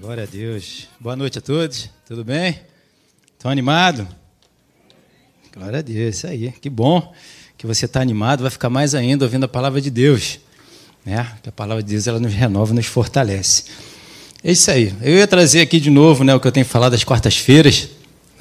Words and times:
Glória 0.00 0.24
a 0.24 0.26
Deus. 0.26 0.88
Boa 0.98 1.14
noite 1.14 1.38
a 1.38 1.40
todos. 1.40 1.88
Tudo 2.06 2.24
bem? 2.24 2.60
Estão 3.32 3.50
animados? 3.50 4.04
Glória 5.54 5.78
a 5.78 5.82
Deus, 5.82 6.16
isso 6.16 6.26
aí. 6.26 6.52
Que 6.60 6.68
bom 6.68 7.14
que 7.56 7.66
você 7.66 7.86
está 7.86 8.00
animado, 8.00 8.42
vai 8.42 8.50
ficar 8.50 8.68
mais 8.68 8.94
ainda 8.94 9.24
ouvindo 9.24 9.44
a 9.44 9.48
palavra 9.48 9.80
de 9.80 9.90
Deus. 9.90 10.40
Né? 11.06 11.26
Que 11.42 11.48
a 11.48 11.52
palavra 11.52 11.82
de 11.82 11.92
Deus 11.92 12.06
ela 12.08 12.18
nos 12.18 12.34
renova, 12.34 12.74
nos 12.74 12.86
fortalece. 12.86 13.64
É 14.42 14.50
isso 14.50 14.70
aí. 14.70 14.92
Eu 15.00 15.16
ia 15.16 15.26
trazer 15.28 15.60
aqui 15.60 15.78
de 15.78 15.90
novo 15.90 16.24
né, 16.24 16.34
o 16.34 16.40
que 16.40 16.48
eu 16.48 16.52
tenho 16.52 16.66
falado 16.66 16.92
das 16.92 17.04
quartas-feiras. 17.04 17.88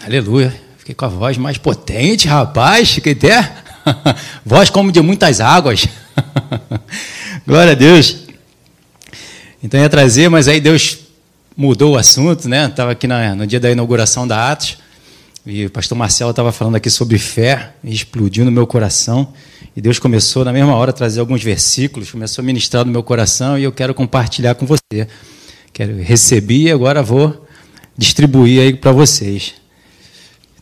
Aleluia. 0.04 0.54
Fiquei 0.80 0.96
com 0.96 1.06
a 1.06 1.10
voz 1.10 1.38
mais 1.38 1.58
potente, 1.58 2.28
rapaz. 2.28 2.94
Fiquei 2.94 3.14
até. 3.14 3.56
voz 4.44 4.70
como 4.72 4.92
de 4.92 5.00
muitas 5.02 5.40
águas. 5.40 5.88
Glória 7.46 7.74
a 7.74 7.76
Deus. 7.76 8.24
Então 9.62 9.80
ia 9.80 9.88
trazer, 9.88 10.28
mas 10.30 10.48
aí 10.48 10.60
Deus 10.60 11.03
mudou 11.56 11.94
o 11.94 11.98
assunto, 11.98 12.50
né? 12.50 12.66
Estava 12.66 12.92
aqui 12.92 13.08
na, 13.08 13.36
no 13.36 13.46
dia 13.46 13.60
da 13.60 13.72
inauguração 13.72 14.28
da 14.28 14.52
Atos 14.52 14.78
e 15.46 15.66
o 15.66 15.70
pastor 15.70 15.98
Marcelo 15.98 16.32
estava 16.32 16.52
falando 16.52 16.76
aqui 16.76 16.90
sobre 16.90 17.18
fé 17.18 17.74
e 17.84 17.94
explodiu 17.94 18.46
no 18.46 18.52
meu 18.52 18.66
coração. 18.66 19.34
E 19.76 19.82
Deus 19.82 20.00
começou 20.00 20.46
na 20.46 20.54
mesma 20.54 20.76
hora 20.76 20.92
a 20.92 20.94
trazer 20.94 21.20
alguns 21.20 21.44
versículos, 21.44 22.12
começou 22.12 22.42
a 22.42 22.46
ministrar 22.46 22.86
no 22.86 22.92
meu 22.92 23.04
coração 23.04 23.58
e 23.58 23.64
eu 23.64 23.72
quero 23.72 23.94
compartilhar 23.94 24.56
com 24.56 24.66
você. 24.66 25.08
Quero 25.72 26.02
receber 26.02 26.58
e 26.58 26.72
agora 26.72 27.02
vou 27.02 27.46
distribuir 27.98 28.62
aí 28.62 28.74
para 28.74 28.92
vocês. 28.92 29.56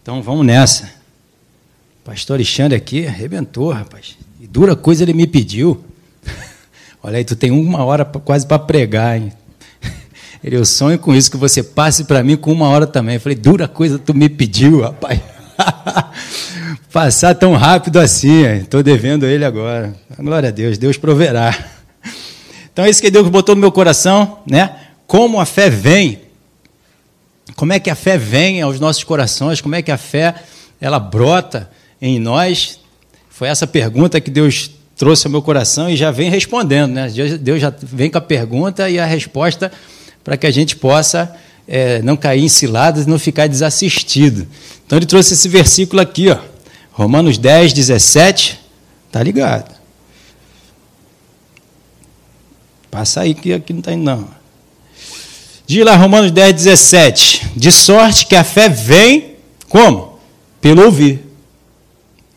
Então 0.02 0.22
vamos 0.22 0.46
nessa. 0.46 0.86
O 2.02 2.06
pastor 2.06 2.36
Alexandre 2.36 2.76
aqui 2.76 3.06
arrebentou, 3.06 3.72
rapaz. 3.72 4.18
E 4.40 4.48
dura 4.48 4.76
coisa 4.76 5.04
ele 5.04 5.14
me 5.14 5.28
pediu. 5.28 5.84
Olha 7.04 7.18
aí, 7.18 7.26
tu 7.26 7.36
tem 7.36 7.52
uma 7.52 7.84
hora 7.84 8.04
quase 8.04 8.48
para 8.48 8.58
pregar, 8.58 9.18
hein? 9.18 9.32
Ele, 10.44 10.56
eu 10.56 10.66
sonho 10.66 10.98
com 10.98 11.14
isso, 11.14 11.30
que 11.30 11.38
você 11.38 11.62
passe 11.62 12.04
para 12.04 12.24
mim 12.24 12.36
com 12.36 12.52
uma 12.52 12.68
hora 12.68 12.88
também. 12.88 13.16
Eu 13.16 13.22
falei, 13.22 13.38
dura 13.38 13.68
coisa 13.68 14.00
tu 14.00 14.14
me 14.14 14.28
pediu, 14.28 14.82
rapaz. 14.82 15.20
Passar 16.92 17.36
tão 17.36 17.54
rápido 17.54 18.00
assim, 18.00 18.44
estou 18.58 18.82
devendo 18.82 19.26
ele 19.26 19.46
agora. 19.46 19.94
Glória 20.18 20.50
a 20.50 20.52
Deus, 20.52 20.78
Deus 20.78 20.98
proverá. 20.98 21.56
Então 22.74 22.86
é 22.86 22.90
isso 22.90 23.02
que 23.02 23.12
Deus 23.12 23.30
botou 23.30 23.54
no 23.54 23.62
meu 23.62 23.72
coração, 23.72 24.40
né? 24.50 24.78
Como 25.06 25.40
a 25.40 25.46
fé 25.46 25.70
vem. 25.70 26.22
Como 27.56 27.72
é 27.72 27.80
que 27.80 27.90
a 27.90 27.96
fé 27.96 28.18
vem 28.18 28.62
aos 28.62 28.80
nossos 28.80 29.04
corações? 29.04 29.62
Como 29.62 29.76
é 29.76 29.82
que 29.82 29.92
a 29.92 29.98
fé 29.98 30.36
ela 30.80 31.00
brota 31.00 31.70
em 32.02 32.20
nós? 32.20 32.80
Foi 33.30 33.48
essa 33.48 33.68
pergunta 33.68 34.20
que 34.20 34.32
Deus 34.32 34.72
trouxe 34.96 35.28
ao 35.28 35.32
meu 35.32 35.42
coração 35.42 35.90
e 35.90 35.96
já 35.96 36.12
vem 36.12 36.30
respondendo, 36.30 36.94
né? 36.94 37.10
Deus 37.40 37.62
já 37.62 37.72
vem 37.82 38.10
com 38.10 38.18
a 38.18 38.22
pergunta 38.22 38.90
e 38.90 39.00
a 39.00 39.06
resposta 39.06 39.72
para 40.24 40.38
que 40.38 40.48
a 40.48 40.52
gente 40.52 40.76
possa 40.76 41.36
é, 41.68 42.02
não 42.02 42.18
cair 42.18 42.44
em 42.44 42.50
ciladas 42.50 43.06
e 43.06 43.10
não 43.10 43.20
ficar 43.20 43.48
desassistido. 43.48 44.48
Então 44.86 44.98
ele 44.98 45.06
trouxe 45.06 45.34
esse 45.34 45.48
versículo 45.48 46.02
aqui, 46.02 46.30
ó, 46.30 46.38
Romanos 46.92 47.38
10, 47.38 47.74
17. 47.74 48.60
Tá 49.12 49.22
ligado? 49.22 49.76
Passa 52.90 53.22
aí 53.22 53.34
que 53.34 53.54
aqui 53.54 53.74
não 53.74 53.80
está 53.80 53.92
indo, 53.92 54.04
não. 54.04 54.30
Diz 55.68 55.84
lá 55.86 55.96
Romanos 55.96 56.32
10, 56.32 56.54
17. 56.54 57.52
De 57.56 57.72
sorte 57.72 58.26
que 58.26 58.36
a 58.36 58.44
fé 58.44 58.70
vem 58.70 59.36
como? 59.68 60.20
Pelo 60.62 60.86
ouvir. 60.86 61.26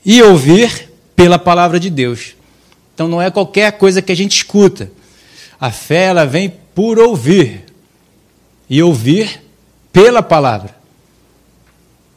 E 0.05 0.21
ouvir 0.23 0.91
pela 1.15 1.39
palavra 1.39 1.79
de 1.79 1.91
Deus. 1.91 2.35
Então 2.95 3.09
não 3.09 3.23
é 3.23 3.31
qualquer 3.31 3.73
coisa 3.73 4.03
que 4.03 4.13
a 4.13 4.17
gente 4.17 4.37
escuta. 4.37 4.91
A 5.61 5.71
fé 5.71 6.05
ela 6.05 6.25
vem 6.25 6.53
por 6.75 6.98
ouvir 6.98 7.64
e 8.69 8.83
ouvir 8.83 9.43
pela 9.93 10.23
palavra. 10.23 10.75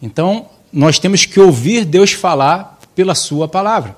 Então, 0.02 0.48
nós 0.72 1.00
temos 1.00 1.26
que 1.26 1.40
ouvir 1.40 1.86
Deus 1.86 2.12
falar 2.12 2.80
pela 2.96 3.16
Sua 3.16 3.48
palavra. 3.48 3.96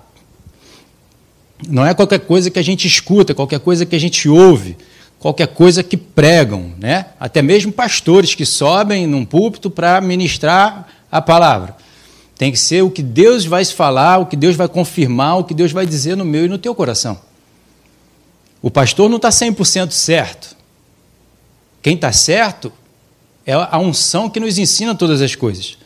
Não 1.68 1.86
é 1.86 1.94
qualquer 1.94 2.20
coisa 2.20 2.50
que 2.50 2.60
a 2.60 2.64
gente 2.64 2.88
escuta, 2.88 3.34
qualquer 3.34 3.60
coisa 3.60 3.86
que 3.86 3.96
a 3.96 4.00
gente 4.00 4.30
ouve, 4.30 4.78
qualquer 5.20 5.48
coisa 5.48 5.84
que 5.84 5.98
pregam, 5.98 6.74
né? 6.80 7.08
Até 7.20 7.42
mesmo 7.42 7.72
pastores 7.72 8.34
que 8.34 8.46
sobem 8.46 9.06
num 9.06 9.26
púlpito 9.26 9.70
para 9.70 10.00
ministrar 10.00 10.88
a 11.12 11.22
palavra. 11.22 11.76
Tem 12.38 12.52
que 12.52 12.58
ser 12.58 12.82
o 12.82 12.90
que 12.90 13.04
Deus 13.04 13.46
vai 13.46 13.66
falar, 13.66 14.20
o 14.20 14.26
que 14.26 14.38
Deus 14.38 14.56
vai 14.56 14.70
confirmar, 14.70 15.40
o 15.40 15.44
que 15.44 15.54
Deus 15.54 15.74
vai 15.74 15.86
dizer 15.86 16.16
no 16.16 16.24
meu 16.24 16.46
e 16.46 16.48
no 16.48 16.58
teu 16.58 16.74
coração. 16.74 17.20
O 18.62 18.72
pastor 18.72 19.10
não 19.10 19.18
está 19.18 19.30
100% 19.30 19.92
certo. 19.92 20.56
Quem 21.82 21.96
está 21.96 22.12
certo 22.12 22.72
é 23.46 23.54
a 23.54 23.80
unção 23.80 24.30
que 24.30 24.40
nos 24.40 24.58
ensina 24.58 24.94
todas 24.94 25.22
as 25.22 25.36
coisas. 25.36 25.78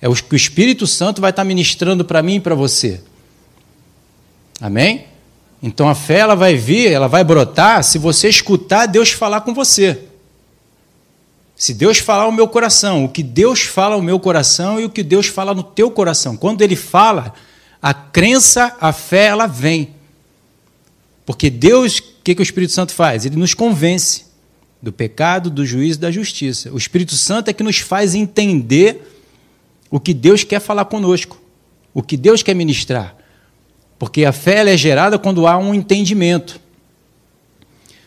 É 0.00 0.08
o 0.08 0.14
que 0.14 0.34
o 0.34 0.36
Espírito 0.36 0.86
Santo 0.86 1.20
vai 1.20 1.30
estar 1.30 1.42
tá 1.42 1.46
ministrando 1.46 2.04
para 2.04 2.22
mim 2.22 2.36
e 2.36 2.40
para 2.40 2.54
você. 2.54 3.00
Amém? 4.60 5.06
Então 5.62 5.88
a 5.88 5.94
fé 5.94 6.20
ela 6.20 6.34
vai 6.34 6.54
vir, 6.56 6.90
ela 6.90 7.06
vai 7.06 7.22
brotar 7.22 7.84
se 7.84 7.98
você 7.98 8.28
escutar 8.28 8.86
Deus 8.86 9.10
falar 9.10 9.42
com 9.42 9.52
você. 9.52 10.04
Se 11.54 11.74
Deus 11.74 11.98
falar 11.98 12.26
o 12.26 12.32
meu 12.32 12.48
coração, 12.48 13.04
o 13.04 13.08
que 13.08 13.22
Deus 13.22 13.60
fala 13.60 13.94
ao 13.94 14.00
meu 14.00 14.18
coração 14.18 14.80
e 14.80 14.86
o 14.86 14.90
que 14.90 15.02
Deus 15.02 15.26
fala 15.26 15.52
no 15.52 15.62
teu 15.62 15.90
coração. 15.90 16.34
Quando 16.34 16.62
ele 16.62 16.76
fala, 16.76 17.34
a 17.82 17.92
crença, 17.92 18.74
a 18.80 18.92
fé, 18.94 19.26
ela 19.26 19.46
vem. 19.46 19.90
Porque 21.26 21.50
Deus, 21.50 21.98
o 21.98 22.02
que, 22.24 22.34
que 22.34 22.40
o 22.40 22.42
Espírito 22.42 22.72
Santo 22.72 22.94
faz? 22.94 23.26
Ele 23.26 23.36
nos 23.36 23.52
convence 23.52 24.29
do 24.82 24.92
pecado, 24.92 25.50
do 25.50 25.64
juízo 25.64 25.98
e 25.98 26.02
da 26.02 26.10
justiça. 26.10 26.72
O 26.72 26.78
Espírito 26.78 27.14
Santo 27.14 27.48
é 27.48 27.52
que 27.52 27.62
nos 27.62 27.78
faz 27.78 28.14
entender 28.14 29.02
o 29.90 30.00
que 30.00 30.14
Deus 30.14 30.44
quer 30.44 30.60
falar 30.60 30.86
conosco, 30.86 31.40
o 31.92 32.02
que 32.02 32.16
Deus 32.16 32.42
quer 32.42 32.54
ministrar. 32.54 33.16
Porque 33.98 34.24
a 34.24 34.32
fé 34.32 34.66
é 34.66 34.76
gerada 34.76 35.18
quando 35.18 35.46
há 35.46 35.58
um 35.58 35.74
entendimento. 35.74 36.60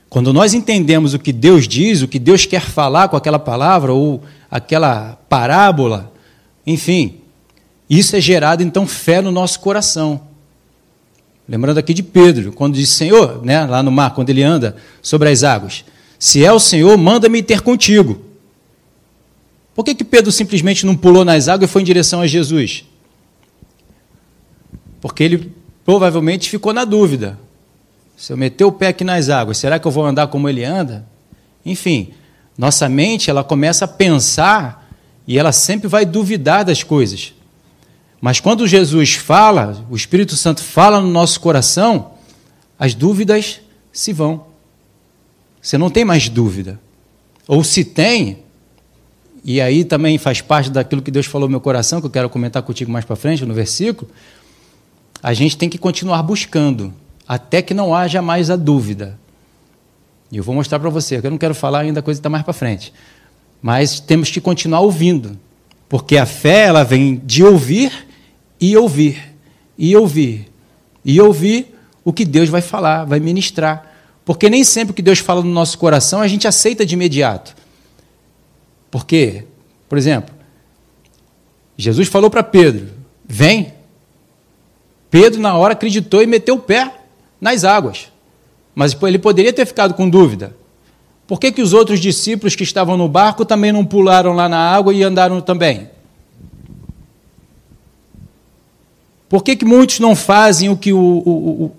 Quando 0.09 0.31
nós 0.31 0.53
entendemos 0.53 1.13
o 1.13 1.19
que 1.19 1.33
Deus 1.33 1.67
diz, 1.67 2.01
o 2.01 2.07
que 2.07 2.19
Deus 2.19 2.45
quer 2.45 2.61
falar 2.61 3.09
com 3.09 3.17
aquela 3.17 3.39
palavra 3.39 3.93
ou 3.93 4.23
aquela 4.49 5.17
parábola, 5.27 6.11
enfim, 6.65 7.19
isso 7.89 8.15
é 8.15 8.21
gerado 8.21 8.63
então 8.63 8.87
fé 8.87 9.21
no 9.21 9.31
nosso 9.31 9.59
coração. 9.59 10.21
Lembrando 11.47 11.77
aqui 11.77 11.93
de 11.93 12.01
Pedro, 12.01 12.53
quando 12.53 12.75
diz 12.75 12.89
Senhor, 12.89 13.43
né, 13.43 13.65
lá 13.65 13.83
no 13.83 13.91
mar, 13.91 14.13
quando 14.13 14.29
ele 14.29 14.41
anda 14.41 14.75
sobre 15.01 15.29
as 15.29 15.43
águas, 15.43 15.83
se 16.23 16.41
é 16.41 16.53
o 16.53 16.57
Senhor, 16.57 16.97
manda-me 16.97 17.43
ter 17.43 17.59
contigo. 17.59 18.23
Por 19.75 19.83
que, 19.83 19.93
que 19.93 20.05
Pedro 20.05 20.31
simplesmente 20.31 20.85
não 20.85 20.95
pulou 20.95 21.25
nas 21.25 21.49
águas 21.49 21.69
e 21.69 21.73
foi 21.73 21.81
em 21.81 21.85
direção 21.85 22.21
a 22.21 22.27
Jesus? 22.27 22.85
Porque 25.01 25.21
ele 25.21 25.53
provavelmente 25.83 26.49
ficou 26.49 26.71
na 26.71 26.85
dúvida. 26.85 27.37
Se 28.15 28.31
eu 28.31 28.37
meter 28.37 28.63
o 28.63 28.71
pé 28.71 28.87
aqui 28.87 29.03
nas 29.03 29.27
águas, 29.27 29.57
será 29.57 29.77
que 29.77 29.85
eu 29.85 29.91
vou 29.91 30.05
andar 30.05 30.27
como 30.27 30.47
ele 30.47 30.63
anda? 30.63 31.05
Enfim, 31.65 32.13
nossa 32.57 32.87
mente 32.87 33.29
ela 33.29 33.43
começa 33.43 33.83
a 33.83 33.87
pensar 33.89 34.89
e 35.27 35.37
ela 35.37 35.51
sempre 35.51 35.89
vai 35.89 36.05
duvidar 36.05 36.63
das 36.63 36.83
coisas. 36.83 37.33
Mas 38.21 38.39
quando 38.39 38.65
Jesus 38.65 39.15
fala, 39.15 39.85
o 39.89 39.95
Espírito 39.97 40.37
Santo 40.37 40.63
fala 40.63 41.01
no 41.01 41.09
nosso 41.09 41.41
coração, 41.41 42.13
as 42.79 42.93
dúvidas 42.93 43.59
se 43.91 44.13
vão. 44.13 44.52
Você 45.63 45.77
não 45.77 45.89
tem 45.89 46.03
mais 46.03 46.27
dúvida. 46.27 46.77
Ou 47.47 47.63
se 47.63 47.85
tem, 47.85 48.39
e 49.45 49.61
aí 49.61 49.85
também 49.85 50.17
faz 50.17 50.41
parte 50.41 50.69
daquilo 50.69 51.01
que 51.01 51.09
Deus 51.09 51.25
falou 51.25 51.47
no 51.47 51.51
meu 51.51 51.61
coração, 51.61 52.01
que 52.01 52.05
eu 52.05 52.11
quero 52.11 52.29
comentar 52.29 52.61
contigo 52.63 52.91
mais 52.91 53.05
para 53.05 53.15
frente, 53.15 53.45
no 53.45 53.53
versículo, 53.53 54.11
a 55.21 55.33
gente 55.33 55.57
tem 55.57 55.69
que 55.69 55.77
continuar 55.77 56.21
buscando, 56.21 56.93
até 57.25 57.61
que 57.61 57.73
não 57.73 57.95
haja 57.95 58.21
mais 58.21 58.49
a 58.49 58.57
dúvida. 58.57 59.17
E 60.29 60.35
eu 60.35 60.43
vou 60.43 60.53
mostrar 60.53 60.79
para 60.79 60.89
você, 60.89 61.21
eu 61.23 61.31
não 61.31 61.37
quero 61.37 61.55
falar 61.55 61.79
ainda 61.79 62.01
a 62.01 62.03
coisa 62.03 62.19
está 62.19 62.29
mais 62.29 62.43
para 62.43 62.53
frente. 62.53 62.93
Mas 63.61 64.01
temos 64.01 64.29
que 64.29 64.41
continuar 64.41 64.81
ouvindo, 64.81 65.39
porque 65.87 66.17
a 66.17 66.25
fé 66.25 66.65
ela 66.65 66.83
vem 66.83 67.21
de 67.23 67.41
ouvir 67.41 68.05
e 68.59 68.75
ouvir, 68.75 69.33
e 69.77 69.95
ouvir, 69.95 70.51
e 71.05 71.21
ouvir 71.21 71.73
o 72.03 72.11
que 72.11 72.25
Deus 72.25 72.49
vai 72.49 72.61
falar, 72.61 73.05
vai 73.05 73.21
ministrar. 73.21 73.92
Porque 74.25 74.49
nem 74.49 74.63
sempre 74.63 74.91
o 74.91 74.95
que 74.95 75.01
Deus 75.01 75.19
fala 75.19 75.41
no 75.43 75.49
nosso 75.49 75.77
coração 75.77 76.21
a 76.21 76.27
gente 76.27 76.47
aceita 76.47 76.85
de 76.85 76.93
imediato. 76.93 77.55
Porque, 78.89 79.45
por 79.89 79.97
exemplo, 79.97 80.33
Jesus 81.77 82.07
falou 82.07 82.29
para 82.29 82.43
Pedro: 82.43 82.89
vem. 83.25 83.73
Pedro, 85.09 85.41
na 85.41 85.55
hora, 85.55 85.73
acreditou 85.73 86.23
e 86.23 86.27
meteu 86.27 86.55
o 86.55 86.59
pé 86.59 86.91
nas 87.39 87.63
águas. 87.63 88.11
Mas 88.73 88.97
ele 89.03 89.19
poderia 89.19 89.53
ter 89.53 89.65
ficado 89.65 89.93
com 89.93 90.09
dúvida. 90.09 90.55
Por 91.27 91.39
que, 91.39 91.51
que 91.51 91.61
os 91.61 91.73
outros 91.73 91.99
discípulos 91.99 92.55
que 92.55 92.63
estavam 92.63 92.97
no 92.97 93.07
barco 93.07 93.45
também 93.45 93.71
não 93.71 93.85
pularam 93.85 94.33
lá 94.33 94.49
na 94.49 94.57
água 94.57 94.93
e 94.93 95.03
andaram 95.03 95.39
também? 95.39 95.89
Por 99.29 99.43
que, 99.43 99.55
que 99.55 99.65
muitos 99.65 99.99
não 99.99 100.15
fazem 100.15 100.69
o 100.69 100.77
que 100.77 100.93
o, 100.93 100.99
o, 100.99 101.71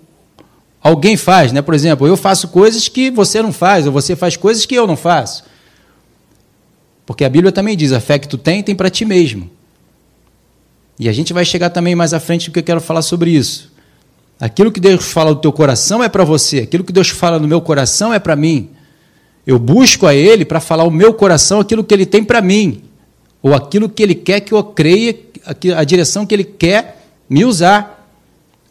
alguém 0.85 1.17
faz, 1.17 1.51
né? 1.51 1.63
Por 1.63 1.73
exemplo, 1.73 2.05
eu 2.05 2.15
faço 2.15 2.49
coisas 2.49 2.87
que 2.87 3.09
você 3.09 3.41
não 3.41 3.51
faz, 3.51 3.87
ou 3.87 3.91
você 3.91 4.15
faz 4.15 4.37
coisas 4.37 4.67
que 4.67 4.75
eu 4.75 4.85
não 4.85 4.95
faço. 4.95 5.43
Porque 7.07 7.25
a 7.25 7.29
Bíblia 7.29 7.51
também 7.51 7.75
diz: 7.75 7.91
a 7.91 7.99
fé 7.99 8.19
que 8.19 8.27
tu 8.27 8.37
tem, 8.37 8.61
tem 8.61 8.75
para 8.75 8.87
ti 8.87 9.03
mesmo. 9.03 9.49
E 10.99 11.09
a 11.09 11.11
gente 11.11 11.33
vai 11.33 11.43
chegar 11.43 11.71
também 11.71 11.95
mais 11.95 12.13
à 12.13 12.19
frente 12.19 12.51
porque 12.51 12.59
eu 12.59 12.63
quero 12.63 12.79
falar 12.79 13.01
sobre 13.01 13.31
isso. 13.31 13.73
Aquilo 14.39 14.71
que 14.71 14.79
Deus 14.79 15.05
fala 15.05 15.31
no 15.31 15.37
teu 15.37 15.51
coração 15.51 16.03
é 16.03 16.07
para 16.07 16.23
você, 16.23 16.59
aquilo 16.59 16.83
que 16.83 16.93
Deus 16.93 17.09
fala 17.09 17.39
no 17.39 17.47
meu 17.47 17.61
coração 17.61 18.13
é 18.13 18.19
para 18.19 18.35
mim. 18.35 18.69
Eu 19.45 19.57
busco 19.57 20.05
a 20.05 20.13
Ele 20.13 20.45
para 20.45 20.59
falar 20.59 20.83
o 20.83 20.91
meu 20.91 21.13
coração 21.15 21.59
aquilo 21.59 21.83
que 21.83 21.93
Ele 21.93 22.05
tem 22.05 22.23
para 22.23 22.41
mim, 22.41 22.83
ou 23.41 23.55
aquilo 23.55 23.89
que 23.89 24.03
Ele 24.03 24.13
quer 24.13 24.39
que 24.39 24.53
eu 24.53 24.63
creia, 24.63 25.17
a 25.75 25.83
direção 25.83 26.25
que 26.25 26.35
Ele 26.35 26.43
quer 26.43 27.01
me 27.27 27.43
usar, 27.43 28.07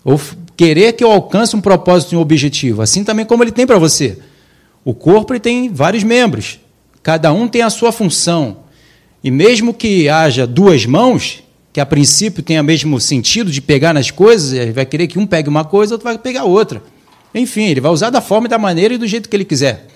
ou 0.04 0.20
querer 0.56 0.92
que 0.92 1.02
eu 1.02 1.10
alcance 1.10 1.56
um 1.56 1.60
propósito 1.60 2.14
e 2.14 2.16
um 2.16 2.20
objetivo, 2.20 2.82
assim 2.82 3.04
também 3.04 3.24
como 3.24 3.42
Ele 3.42 3.52
tem 3.52 3.66
para 3.66 3.78
você. 3.78 4.18
O 4.84 4.92
corpo 4.92 5.32
ele 5.32 5.40
tem 5.40 5.72
vários 5.72 6.04
membros, 6.04 6.60
cada 7.02 7.32
um 7.32 7.48
tem 7.48 7.62
a 7.62 7.70
sua 7.70 7.90
função, 7.90 8.58
e 9.22 9.30
mesmo 9.30 9.72
que 9.72 10.08
haja 10.10 10.46
duas 10.46 10.84
mãos, 10.84 11.42
que 11.72 11.80
a 11.80 11.86
princípio 11.86 12.42
tem 12.42 12.60
o 12.60 12.64
mesmo 12.64 13.00
sentido 13.00 13.50
de 13.50 13.62
pegar 13.62 13.94
nas 13.94 14.10
coisas, 14.10 14.52
ele 14.52 14.72
vai 14.72 14.84
querer 14.84 15.06
que 15.06 15.18
um 15.18 15.26
pegue 15.26 15.48
uma 15.48 15.64
coisa, 15.64 15.94
outro 15.94 16.04
vai 16.04 16.18
pegar 16.18 16.44
outra. 16.44 16.82
Enfim, 17.34 17.64
ele 17.64 17.80
vai 17.80 17.90
usar 17.90 18.10
da 18.10 18.20
forma 18.20 18.46
e 18.46 18.50
da 18.50 18.58
maneira 18.58 18.94
e 18.94 18.98
do 18.98 19.06
jeito 19.06 19.28
que 19.28 19.34
ele 19.34 19.44
quiser. 19.44 19.88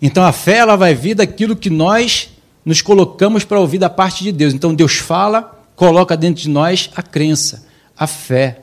Então 0.00 0.24
a 0.24 0.32
fé 0.32 0.58
ela 0.58 0.76
vai 0.76 0.94
vir 0.94 1.14
daquilo 1.14 1.54
que 1.54 1.68
nós 1.68 2.30
nos 2.64 2.80
colocamos 2.80 3.44
para 3.44 3.60
ouvir 3.60 3.78
da 3.78 3.90
parte 3.90 4.24
de 4.24 4.32
Deus. 4.32 4.54
Então 4.54 4.74
Deus 4.74 4.94
fala, 4.96 5.62
coloca 5.76 6.16
dentro 6.16 6.42
de 6.42 6.48
nós 6.48 6.90
a 6.96 7.02
crença, 7.02 7.66
a 7.96 8.06
fé. 8.06 8.60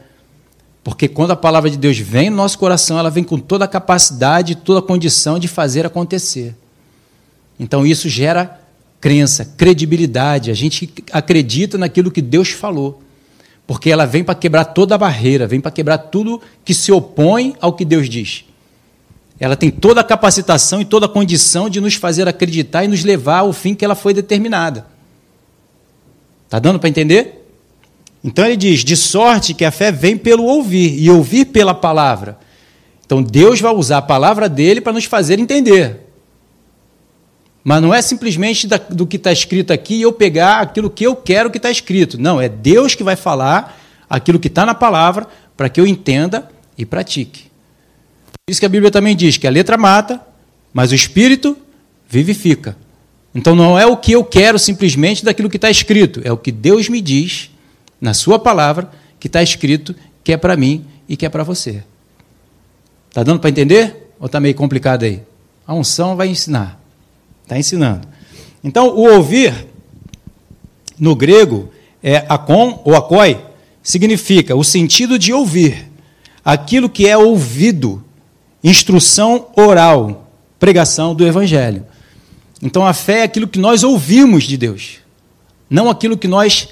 Porque 0.83 1.07
quando 1.07 1.31
a 1.31 1.35
palavra 1.35 1.69
de 1.69 1.77
Deus 1.77 1.97
vem 1.97 2.29
no 2.29 2.37
nosso 2.37 2.57
coração, 2.57 2.97
ela 2.97 3.09
vem 3.09 3.23
com 3.23 3.37
toda 3.37 3.65
a 3.65 3.67
capacidade, 3.67 4.55
toda 4.55 4.79
a 4.79 4.83
condição 4.83 5.37
de 5.37 5.47
fazer 5.47 5.85
acontecer. 5.85 6.55
Então 7.59 7.85
isso 7.85 8.09
gera 8.09 8.59
crença, 8.99 9.45
credibilidade. 9.45 10.49
A 10.49 10.53
gente 10.53 10.91
acredita 11.11 11.77
naquilo 11.77 12.09
que 12.09 12.21
Deus 12.21 12.49
falou. 12.49 13.01
Porque 13.67 13.89
ela 13.89 14.05
vem 14.05 14.23
para 14.23 14.35
quebrar 14.35 14.65
toda 14.65 14.95
a 14.95 14.97
barreira, 14.97 15.47
vem 15.47 15.61
para 15.61 15.71
quebrar 15.71 15.97
tudo 15.97 16.41
que 16.65 16.73
se 16.73 16.91
opõe 16.91 17.55
ao 17.61 17.73
que 17.73 17.85
Deus 17.85 18.09
diz. 18.09 18.45
Ela 19.39 19.55
tem 19.55 19.71
toda 19.71 20.01
a 20.01 20.03
capacitação 20.03 20.81
e 20.81 20.85
toda 20.85 21.05
a 21.05 21.09
condição 21.09 21.69
de 21.69 21.79
nos 21.79 21.95
fazer 21.95 22.27
acreditar 22.27 22.83
e 22.83 22.87
nos 22.87 23.03
levar 23.03 23.39
ao 23.39 23.53
fim 23.53 23.73
que 23.73 23.85
ela 23.85 23.95
foi 23.95 24.13
determinada. 24.13 24.85
Está 26.45 26.59
dando 26.59 26.79
para 26.79 26.89
entender? 26.89 27.40
Então 28.23 28.45
ele 28.45 28.57
diz: 28.57 28.83
de 28.83 28.95
sorte 28.95 29.53
que 29.53 29.65
a 29.65 29.71
fé 29.71 29.91
vem 29.91 30.17
pelo 30.17 30.43
ouvir, 30.43 30.99
e 30.99 31.09
ouvir 31.09 31.45
pela 31.45 31.73
palavra. 31.73 32.37
Então 33.05 33.21
Deus 33.21 33.59
vai 33.59 33.73
usar 33.73 33.97
a 33.97 34.01
palavra 34.01 34.47
dele 34.47 34.79
para 34.79 34.93
nos 34.93 35.05
fazer 35.05 35.39
entender. 35.39 36.07
Mas 37.63 37.81
não 37.81 37.93
é 37.93 38.01
simplesmente 38.01 38.67
do 38.89 39.05
que 39.05 39.17
está 39.17 39.31
escrito 39.31 39.71
aqui 39.71 39.95
e 39.95 40.01
eu 40.01 40.11
pegar 40.11 40.61
aquilo 40.61 40.89
que 40.89 41.05
eu 41.05 41.15
quero 41.15 41.51
que 41.51 41.57
está 41.57 41.69
escrito. 41.69 42.19
Não, 42.19 42.41
é 42.41 42.49
Deus 42.49 42.95
que 42.95 43.03
vai 43.03 43.15
falar 43.15 43.79
aquilo 44.09 44.39
que 44.39 44.47
está 44.47 44.65
na 44.65 44.73
palavra 44.73 45.27
para 45.55 45.69
que 45.69 45.79
eu 45.79 45.85
entenda 45.85 46.49
e 46.77 46.85
pratique. 46.85 47.51
Por 48.31 48.51
isso 48.51 48.59
que 48.59 48.65
a 48.65 48.69
Bíblia 48.69 48.89
também 48.89 49.15
diz 49.15 49.37
que 49.37 49.45
a 49.45 49.51
letra 49.51 49.77
mata, 49.77 50.19
mas 50.73 50.91
o 50.91 50.95
Espírito 50.95 51.55
vivifica. 52.09 52.75
Então 53.33 53.55
não 53.55 53.77
é 53.77 53.85
o 53.85 53.95
que 53.95 54.11
eu 54.11 54.23
quero 54.23 54.57
simplesmente 54.57 55.23
daquilo 55.23 55.49
que 55.49 55.57
está 55.57 55.69
escrito, 55.69 56.19
é 56.23 56.31
o 56.31 56.37
que 56.37 56.51
Deus 56.51 56.89
me 56.89 56.99
diz 56.99 57.51
na 58.01 58.13
Sua 58.13 58.39
palavra 58.39 58.89
que 59.19 59.27
está 59.27 59.41
escrito 59.43 59.95
que 60.23 60.33
é 60.33 60.37
para 60.37 60.57
mim 60.57 60.85
e 61.07 61.15
que 61.15 61.25
é 61.25 61.29
para 61.29 61.43
você. 61.43 61.83
Está 63.09 63.23
dando 63.23 63.39
para 63.39 63.49
entender? 63.49 64.13
Ou 64.19 64.25
está 64.25 64.39
meio 64.39 64.55
complicado 64.55 65.03
aí? 65.03 65.21
A 65.67 65.73
unção 65.73 66.15
vai 66.15 66.27
ensinar. 66.27 66.81
Está 67.43 67.57
ensinando. 67.57 68.07
Então, 68.63 68.89
o 68.89 69.13
ouvir, 69.15 69.67
no 70.97 71.15
grego, 71.15 71.69
é 72.01 72.25
akon 72.29 72.81
ou 72.85 72.95
akoi, 72.95 73.39
significa 73.83 74.55
o 74.55 74.63
sentido 74.63 75.17
de 75.17 75.33
ouvir, 75.33 75.89
aquilo 76.45 76.89
que 76.89 77.07
é 77.07 77.17
ouvido, 77.17 78.03
instrução 78.63 79.47
oral, 79.55 80.31
pregação 80.59 81.13
do 81.15 81.25
Evangelho. 81.25 81.85
Então, 82.61 82.85
a 82.85 82.93
fé 82.93 83.19
é 83.19 83.23
aquilo 83.23 83.47
que 83.47 83.59
nós 83.59 83.83
ouvimos 83.83 84.43
de 84.43 84.55
Deus, 84.55 84.99
não 85.69 85.89
aquilo 85.89 86.17
que 86.17 86.27
nós 86.27 86.69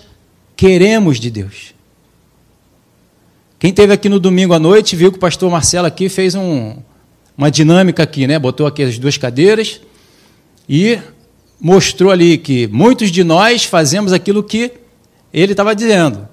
queremos 0.59 1.21
de 1.21 1.31
Deus. 1.31 1.73
Quem 3.57 3.71
teve 3.71 3.93
aqui 3.93 4.09
no 4.09 4.19
domingo 4.19 4.53
à 4.53 4.59
noite 4.59 4.93
viu 4.93 5.09
que 5.09 5.17
o 5.17 5.21
pastor 5.21 5.49
Marcelo 5.49 5.87
aqui 5.87 6.09
fez 6.09 6.35
um, 6.35 6.75
uma 7.37 7.49
dinâmica 7.49 8.03
aqui, 8.03 8.27
né? 8.27 8.37
Botou 8.37 8.67
aqui 8.67 8.83
as 8.83 8.99
duas 8.99 9.17
cadeiras 9.17 9.79
e 10.67 10.99
mostrou 11.61 12.11
ali 12.11 12.37
que 12.37 12.67
muitos 12.67 13.09
de 13.09 13.23
nós 13.23 13.63
fazemos 13.63 14.11
aquilo 14.11 14.43
que 14.43 14.73
ele 15.31 15.53
estava 15.53 15.73
dizendo. 15.73 16.27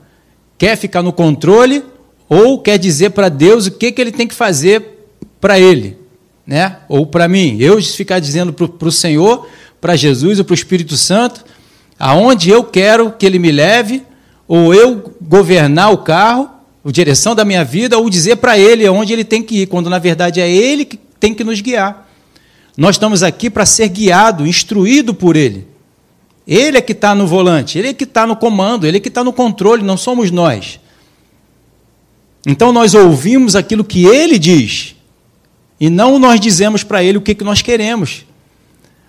Quer 0.59 0.77
ficar 0.77 1.05
no 1.05 1.13
controle 1.13 1.85
ou 2.29 2.59
quer 2.59 2.81
dizer 2.81 3.11
para 3.11 3.29
Deus 3.29 3.69
o 3.69 3.71
que, 3.71 3.93
que 3.93 4.01
ele 4.01 4.11
tem 4.11 4.27
que 4.27 4.35
fazer 4.35 5.07
para 5.41 5.61
ele, 5.61 5.97
né? 6.45 6.79
ou 6.89 7.07
para 7.07 7.29
mim. 7.29 7.59
Eu 7.61 7.81
ficar 7.81 8.19
dizendo 8.19 8.53
para 8.53 8.89
o 8.89 8.93
Senhor, 8.93 9.49
para 9.81 9.95
Jesus 9.95 10.41
ou 10.41 10.45
para 10.45 10.53
o 10.53 10.57
Espírito 10.57 10.97
Santo, 10.97 11.45
aonde 11.97 12.51
eu 12.51 12.65
quero 12.65 13.13
que 13.13 13.25
ele 13.25 13.39
me 13.39 13.53
leve, 13.53 14.03
ou 14.47 14.75
eu 14.75 15.15
governar 15.21 15.93
o 15.93 15.99
carro, 15.99 16.51
a 16.85 16.91
direção 16.91 17.35
da 17.35 17.45
minha 17.45 17.65
vida, 17.65 17.99
ou 17.99 18.09
dizer 18.09 18.37
para 18.37 18.59
ele 18.59 18.87
aonde 18.87 19.13
ele 19.13 19.25
tem 19.25 19.43
que 19.43 19.63
ir, 19.63 19.67
quando 19.67 19.91
na 19.91 19.99
verdade 19.99 20.41
é 20.41 20.51
ele 20.51 20.85
que 20.85 20.97
tem 20.97 21.35
que 21.35 21.45
nos 21.45 21.61
guiar. 21.61 22.07
Nós 22.77 22.97
estamos 22.97 23.23
aqui 23.23 23.49
para 23.49 23.65
ser 23.65 23.89
guiado, 23.89 24.47
instruído 24.47 25.15
por 25.15 25.35
Ele. 25.35 25.67
Ele 26.47 26.77
é 26.77 26.81
que 26.81 26.93
está 26.93 27.15
no 27.15 27.27
volante, 27.27 27.79
Ele 27.79 27.89
é 27.89 27.95
que 27.95 28.05
está 28.05 28.27
no 28.27 28.37
comando, 28.37 28.87
Ele 28.87 28.99
é 28.99 29.01
que 29.01 29.09
está 29.09 29.25
no 29.25 29.33
controle, 29.33 29.83
não 29.83 29.97
somos 29.97 30.31
nós. 30.31 30.79
Então 32.47 32.73
nós 32.73 32.95
ouvimos 32.95 33.57
aquilo 33.57 33.83
que 33.83 34.05
Ele 34.05 34.39
diz, 34.39 34.95
e 35.81 35.89
não 35.89 36.19
nós 36.19 36.39
dizemos 36.39 36.85
para 36.85 37.03
Ele 37.03 37.19
o 37.19 37.23
que, 37.23 37.35
que 37.35 37.43
nós 37.43 37.63
queremos. 37.63 38.27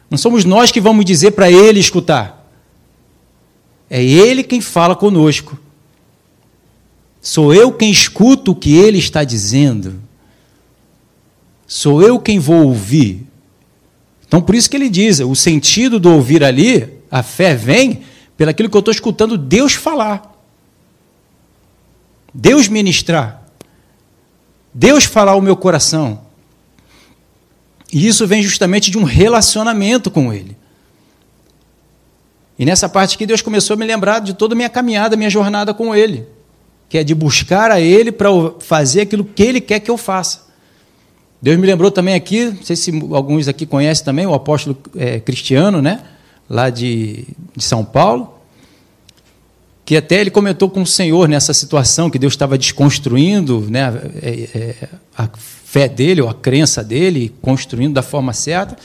Não 0.09 0.17
somos 0.17 0.45
nós 0.45 0.71
que 0.71 0.79
vamos 0.79 1.03
dizer 1.03 1.31
para 1.31 1.51
Ele 1.51 1.79
escutar. 1.79 2.36
É 3.89 4.03
Ele 4.03 4.43
quem 4.43 4.61
fala 4.61 4.95
conosco. 4.95 5.57
Sou 7.21 7.53
eu 7.53 7.71
quem 7.71 7.91
escuto 7.91 8.51
o 8.51 8.55
que 8.55 8.75
Ele 8.75 8.97
está 8.97 9.23
dizendo. 9.23 10.01
Sou 11.67 12.01
eu 12.01 12.17
quem 12.19 12.39
vou 12.39 12.67
ouvir. 12.67 13.27
Então, 14.25 14.41
por 14.41 14.55
isso 14.55 14.69
que 14.69 14.77
ele 14.77 14.89
diz: 14.89 15.19
o 15.19 15.35
sentido 15.35 15.99
do 15.99 16.11
ouvir 16.11 16.43
ali, 16.43 17.01
a 17.11 17.21
fé 17.21 17.53
vem 17.55 18.03
pelaquilo 18.37 18.69
que 18.69 18.77
eu 18.77 18.79
estou 18.79 18.93
escutando 18.93 19.37
Deus 19.37 19.73
falar. 19.73 20.33
Deus 22.33 22.67
ministrar. 22.67 23.43
Deus 24.73 25.05
falar 25.05 25.35
o 25.35 25.41
meu 25.41 25.55
coração. 25.55 26.21
E 27.91 28.05
isso 28.05 28.27
vem 28.27 28.43
justamente 28.43 28.91
de 28.91 28.97
um 28.97 29.03
relacionamento 29.03 30.11
com 30.11 30.31
Ele. 30.31 30.55
E 32.57 32.65
nessa 32.65 32.89
parte 32.89 33.15
aqui, 33.15 33.25
Deus 33.25 33.41
começou 33.41 33.75
a 33.75 33.77
me 33.77 33.85
lembrar 33.85 34.19
de 34.19 34.33
toda 34.33 34.53
a 34.53 34.57
minha 34.57 34.69
caminhada, 34.69 35.15
minha 35.15 35.29
jornada 35.29 35.73
com 35.73 35.93
Ele, 35.95 36.25
que 36.89 36.97
é 36.97 37.03
de 37.03 37.13
buscar 37.13 37.71
a 37.71 37.79
Ele 37.79 38.11
para 38.11 38.29
fazer 38.59 39.01
aquilo 39.01 39.23
que 39.23 39.43
Ele 39.43 39.61
quer 39.61 39.79
que 39.79 39.91
eu 39.91 39.97
faça. 39.97 40.47
Deus 41.41 41.57
me 41.57 41.67
lembrou 41.67 41.91
também 41.91 42.15
aqui, 42.15 42.45
não 42.45 42.63
sei 42.63 42.75
se 42.75 42.91
alguns 43.11 43.47
aqui 43.47 43.65
conhecem 43.65 44.03
também, 44.03 44.25
o 44.25 44.33
apóstolo 44.33 44.75
é, 44.95 45.19
Cristiano, 45.19 45.81
né? 45.81 46.01
lá 46.49 46.69
de, 46.69 47.25
de 47.55 47.63
São 47.63 47.83
Paulo, 47.83 48.35
que 49.85 49.95
até 49.95 50.19
ele 50.19 50.31
comentou 50.31 50.69
com 50.69 50.81
o 50.81 50.87
Senhor 50.87 51.27
nessa 51.27 51.53
situação 51.53 52.09
que 52.09 52.19
Deus 52.19 52.33
estava 52.33 52.57
desconstruindo 52.57 53.61
né, 53.69 54.01
é, 54.21 54.49
é, 54.53 54.89
a 55.17 55.29
fé 55.69 55.89
dele, 55.89 56.21
ou 56.21 56.29
a 56.29 56.33
crença 56.33 56.81
dele, 56.81 57.35
construindo 57.41 57.93
da 57.93 58.01
forma 58.01 58.31
certa. 58.31 58.77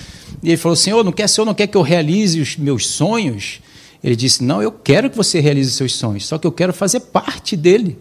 E 0.43 0.49
ele 0.49 0.57
falou: 0.57 0.75
Senhor, 0.75 1.05
não 1.05 1.13
quer, 1.13 1.29
Senhor 1.29 1.47
não 1.47 1.55
quer 1.55 1.69
que 1.69 1.77
eu 1.77 1.83
realize 1.83 2.41
os 2.41 2.57
meus 2.57 2.89
sonhos? 2.89 3.61
Ele 4.03 4.17
disse: 4.17 4.43
Não, 4.43 4.61
eu 4.61 4.73
quero 4.73 5.09
que 5.09 5.17
você 5.17 5.39
realize 5.39 5.71
seus 5.71 5.95
sonhos, 5.95 6.27
só 6.27 6.39
que 6.39 6.47
eu 6.47 6.51
quero 6.51 6.73
fazer 6.73 6.99
parte 7.01 7.57
dele. 7.57 7.97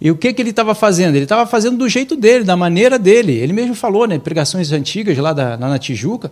E 0.00 0.10
o 0.10 0.16
que, 0.16 0.32
que 0.32 0.42
ele 0.42 0.50
estava 0.50 0.74
fazendo? 0.74 1.14
Ele 1.14 1.24
estava 1.24 1.46
fazendo 1.46 1.78
do 1.78 1.88
jeito 1.88 2.16
dele, 2.16 2.44
da 2.44 2.56
maneira 2.56 2.98
dele. 2.98 3.32
Ele 3.32 3.52
mesmo 3.52 3.74
falou, 3.74 4.06
né, 4.06 4.18
pregações 4.18 4.72
antigas 4.72 5.16
lá, 5.16 5.32
da, 5.32 5.56
na 5.56 5.78
Tijuca. 5.78 6.30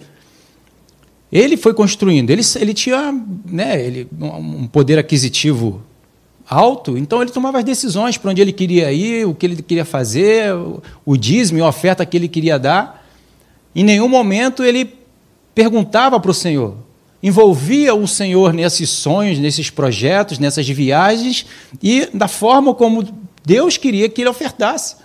Ele 1.31 1.57
foi 1.57 1.73
construindo. 1.73 2.31
Ele, 2.31 2.43
ele 2.61 2.75
tinha 2.75 3.15
né, 3.47 3.81
ele, 3.81 4.09
um 4.21 4.67
poder 4.67 4.99
aquisitivo 4.99 5.81
alto, 6.53 6.99
então 6.99 7.23
ele 7.23 7.31
tomava 7.31 7.59
as 7.59 7.65
decisões 7.65 8.17
para 8.19 8.31
onde 8.31 8.41
ele 8.41 8.53
queria 8.53 8.93
ir, 8.93 9.27
o 9.27 9.35
que 9.35 9.47
ele 9.47 9.63
queria 9.63 9.85
fazer, 9.85 10.53
o 11.05 11.17
dízimo, 11.17 11.65
a 11.65 11.69
oferta 11.69 12.05
que 12.05 12.17
ele 12.17 12.29
queria 12.29 12.59
dar. 12.59 13.05
Em 13.75 13.83
nenhum 13.83 14.09
momento 14.09 14.63
ele 14.63 14.95
perguntava 15.55 16.21
para 16.21 16.31
o 16.31 16.35
Senhor, 16.35 16.77
envolvia 17.23 17.95
o 17.95 18.07
Senhor 18.07 18.53
nesses 18.53 18.91
sonhos, 18.91 19.39
nesses 19.39 19.71
projetos, 19.71 20.39
nessas 20.39 20.69
viagens 20.69 21.47
e 21.83 22.07
da 22.13 22.29
forma 22.29 22.75
como 22.75 23.07
Deus 23.45 23.77
queria 23.77 24.09
que 24.09 24.21
ele 24.21 24.31
ofertasse. 24.31 24.97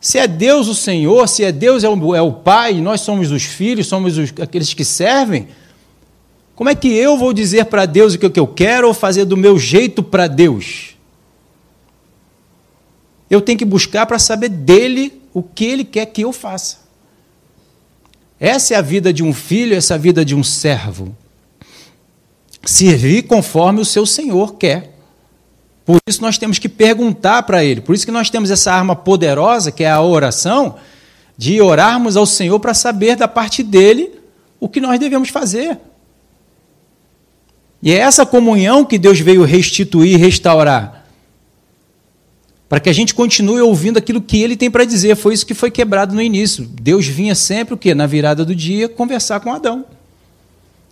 Se 0.00 0.18
é 0.18 0.28
Deus 0.28 0.68
o 0.68 0.74
Senhor, 0.74 1.26
se 1.28 1.42
é 1.42 1.50
Deus 1.50 1.82
é 1.82 1.88
o, 1.88 2.14
é 2.14 2.30
Pai, 2.44 2.74
nós 2.74 3.00
somos 3.00 3.32
os 3.32 3.42
filhos, 3.42 3.86
somos 3.86 4.18
os, 4.18 4.32
aqueles 4.40 4.72
que 4.72 4.84
servem, 4.84 5.48
como 6.56 6.70
é 6.70 6.74
que 6.74 6.88
eu 6.88 7.18
vou 7.18 7.34
dizer 7.34 7.66
para 7.66 7.84
Deus 7.84 8.14
o 8.14 8.18
que 8.18 8.40
eu 8.40 8.46
quero 8.46 8.88
ou 8.88 8.94
fazer 8.94 9.26
do 9.26 9.36
meu 9.36 9.58
jeito 9.58 10.02
para 10.02 10.26
Deus? 10.26 10.96
Eu 13.28 13.42
tenho 13.42 13.58
que 13.58 13.64
buscar 13.64 14.06
para 14.06 14.18
saber 14.18 14.48
dele 14.48 15.20
o 15.34 15.42
que 15.42 15.66
ele 15.66 15.84
quer 15.84 16.06
que 16.06 16.22
eu 16.22 16.32
faça. 16.32 16.78
Essa 18.40 18.72
é 18.72 18.76
a 18.78 18.80
vida 18.80 19.12
de 19.12 19.22
um 19.22 19.34
filho, 19.34 19.76
essa 19.76 19.92
é 19.92 19.96
a 19.96 19.98
vida 19.98 20.24
de 20.24 20.34
um 20.34 20.42
servo. 20.42 21.14
Servir 22.64 23.24
conforme 23.24 23.82
o 23.82 23.84
seu 23.84 24.06
Senhor 24.06 24.54
quer. 24.54 24.96
Por 25.84 25.98
isso 26.08 26.22
nós 26.22 26.38
temos 26.38 26.58
que 26.58 26.70
perguntar 26.70 27.42
para 27.42 27.62
Ele. 27.62 27.82
Por 27.82 27.94
isso 27.94 28.06
que 28.06 28.12
nós 28.12 28.30
temos 28.30 28.50
essa 28.50 28.72
arma 28.72 28.96
poderosa, 28.96 29.70
que 29.70 29.84
é 29.84 29.90
a 29.90 30.00
oração, 30.00 30.76
de 31.36 31.60
orarmos 31.60 32.16
ao 32.16 32.24
Senhor 32.24 32.58
para 32.60 32.72
saber 32.72 33.14
da 33.14 33.28
parte 33.28 33.62
dele 33.62 34.10
o 34.58 34.70
que 34.70 34.80
nós 34.80 34.98
devemos 34.98 35.28
fazer. 35.28 35.78
E 37.86 37.92
é 37.92 37.98
essa 37.98 38.26
comunhão 38.26 38.84
que 38.84 38.98
Deus 38.98 39.20
veio 39.20 39.44
restituir, 39.44 40.18
restaurar. 40.18 41.06
Para 42.68 42.80
que 42.80 42.90
a 42.90 42.92
gente 42.92 43.14
continue 43.14 43.60
ouvindo 43.60 43.96
aquilo 43.96 44.20
que 44.20 44.42
ele 44.42 44.56
tem 44.56 44.68
para 44.68 44.84
dizer. 44.84 45.14
Foi 45.14 45.32
isso 45.32 45.46
que 45.46 45.54
foi 45.54 45.70
quebrado 45.70 46.12
no 46.12 46.20
início. 46.20 46.68
Deus 46.82 47.06
vinha 47.06 47.32
sempre 47.36 47.74
o 47.74 47.76
quê? 47.76 47.94
Na 47.94 48.04
virada 48.04 48.44
do 48.44 48.56
dia 48.56 48.88
conversar 48.88 49.38
com 49.38 49.52
Adão. 49.52 49.84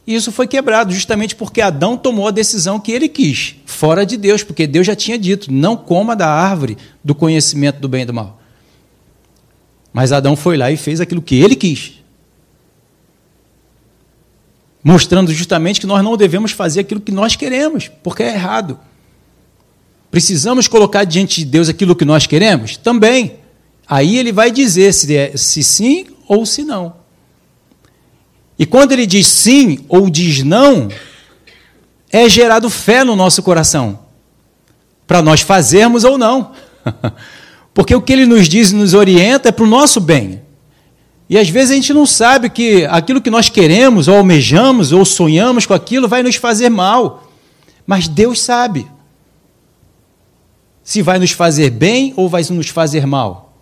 E 0.07 0.15
isso 0.15 0.31
foi 0.31 0.47
quebrado 0.47 0.93
justamente 0.95 1.35
porque 1.35 1.61
Adão 1.61 1.97
tomou 1.97 2.29
a 2.29 2.31
decisão 2.31 2.79
que 2.79 2.93
ele 2.93 3.09
quis, 3.09 3.57
fora 3.67 4.07
de 4.07 4.17
Deus, 4.17 4.45
porque 4.45 4.65
Deus 4.65 4.87
já 4.87 4.95
tinha 4.95 5.19
dito: 5.19 5.53
não 5.53 5.77
coma 5.77 6.15
da 6.15 6.29
árvore 6.29 6.79
do 7.03 7.13
conhecimento 7.13 7.81
do 7.81 7.89
bem 7.89 8.03
e 8.03 8.07
do 8.07 8.15
mal. 8.15 8.41
Mas 9.93 10.13
Adão 10.13 10.37
foi 10.37 10.57
lá 10.57 10.71
e 10.71 10.77
fez 10.77 11.01
aquilo 11.01 11.21
que 11.21 11.35
ele 11.35 11.57
quis. 11.57 12.04
Mostrando 14.85 15.33
justamente 15.33 15.81
que 15.81 15.87
nós 15.87 16.05
não 16.05 16.15
devemos 16.15 16.53
fazer 16.53 16.81
aquilo 16.81 17.01
que 17.01 17.11
nós 17.11 17.35
queremos, 17.35 17.91
porque 18.03 18.23
é 18.23 18.35
errado. 18.35 18.79
Precisamos 20.11 20.69
colocar 20.69 21.05
diante 21.05 21.41
de 21.41 21.47
Deus 21.47 21.71
aquilo 21.71 21.97
que 21.97 22.05
nós 22.05 22.27
queremos? 22.27 22.77
Também. 22.77 23.37
Aí 23.89 24.19
ele 24.19 24.31
vai 24.31 24.51
dizer 24.51 24.93
se, 24.93 25.17
é, 25.17 25.37
se 25.37 25.65
sim 25.65 26.07
ou 26.29 26.45
se 26.45 26.63
não. 26.63 26.95
E 28.59 28.67
quando 28.67 28.93
ele 28.93 29.07
diz 29.07 29.27
sim 29.27 29.85
ou 29.89 30.09
diz 30.09 30.43
não, 30.43 30.89
é 32.13 32.29
gerado 32.29 32.71
fé 32.71 33.03
no 33.03 33.17
nosso 33.17 33.43
coração, 33.43 33.99
para 35.07 35.21
nós 35.21 35.41
fazermos 35.41 36.05
ou 36.05 36.17
não. 36.17 36.53
Porque 37.75 37.95
o 37.95 38.01
que 38.01 38.13
ele 38.13 38.27
nos 38.27 38.49
diz 38.49 38.71
e 38.71 38.75
nos 38.77 38.95
orienta 38.95 39.49
é 39.49 39.53
para 39.53 39.65
o 39.65 39.69
nosso 39.69 40.01
bem. 40.01 40.44
E 41.29 41.39
às 41.39 41.49
vezes 41.49 41.71
a 41.71 41.75
gente 41.75 41.93
não 41.95 42.05
sabe 42.05 42.51
que 42.51 42.85
aquilo 42.87 43.21
que 43.21 43.31
nós 43.31 43.49
queremos, 43.49 44.09
ou 44.09 44.17
almejamos, 44.17 44.93
ou 44.93 45.05
sonhamos 45.05 45.65
com 45.65 45.73
aquilo, 45.73 46.09
vai 46.09 46.23
nos 46.23 46.37
fazer 46.37 46.69
mal. 46.69 47.31
Mas 47.87 48.09
Deus 48.09 48.41
sabe 48.41 48.87
se 50.83 51.01
vai 51.01 51.19
nos 51.19 51.31
fazer 51.31 51.71
bem 51.71 52.13
ou 52.17 52.29
vai 52.29 52.43
nos 52.51 52.69
fazer 52.69 53.07
mal. 53.07 53.55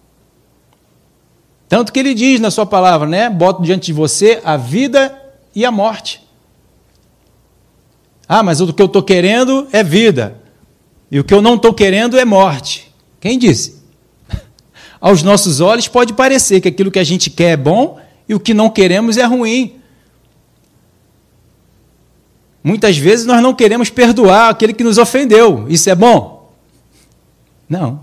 Tanto 1.69 1.93
que 1.93 1.99
ele 1.99 2.15
diz 2.15 2.41
na 2.41 2.51
sua 2.51 2.67
palavra, 2.67 3.09
né? 3.09 3.31
Boto 3.31 3.63
diante 3.63 3.87
de 3.87 3.93
você 3.93 4.41
a 4.45 4.57
vida 4.57 5.17
e 5.55 5.65
a 5.65 5.71
morte. 5.71 6.21
Ah, 8.29 8.43
mas 8.43 8.61
o 8.61 8.73
que 8.73 8.83
eu 8.83 8.87
estou 8.87 9.03
querendo 9.03 9.69
é 9.73 9.83
vida. 9.83 10.41
E 11.11 11.21
o 11.21 11.25
que 11.25 11.33
eu 11.33 11.41
não 11.41 11.55
estou 11.55 11.73
querendo 11.73 12.19
é 12.19 12.25
morte. 12.25 12.93
Quem 13.21 13.39
disse? 13.39 13.82
Aos 15.03 15.21
nossos 15.25 15.59
olhos 15.59 15.89
pode 15.89 16.13
parecer 16.13 16.61
que 16.61 16.69
aquilo 16.69 16.89
que 16.89 16.99
a 17.01 17.05
gente 17.05 17.29
quer 17.29 17.51
é 17.51 17.57
bom 17.57 17.99
e 18.29 18.37
o 18.37 18.39
que 18.39 18.55
não 18.55 18.71
queremos 18.71 19.17
é 19.17 19.25
ruim. 19.25 19.81
Muitas 22.63 22.97
vezes 22.97 23.27
nós 23.27 23.43
não 23.43 23.53
queremos 23.53 23.91
perdoar 23.91 24.51
aquele 24.51 24.73
que 24.73 24.85
nos 24.85 24.99
ofendeu. 24.99 25.67
Isso 25.69 25.91
é 25.91 25.95
bom? 25.97 26.55
Não. 27.69 28.01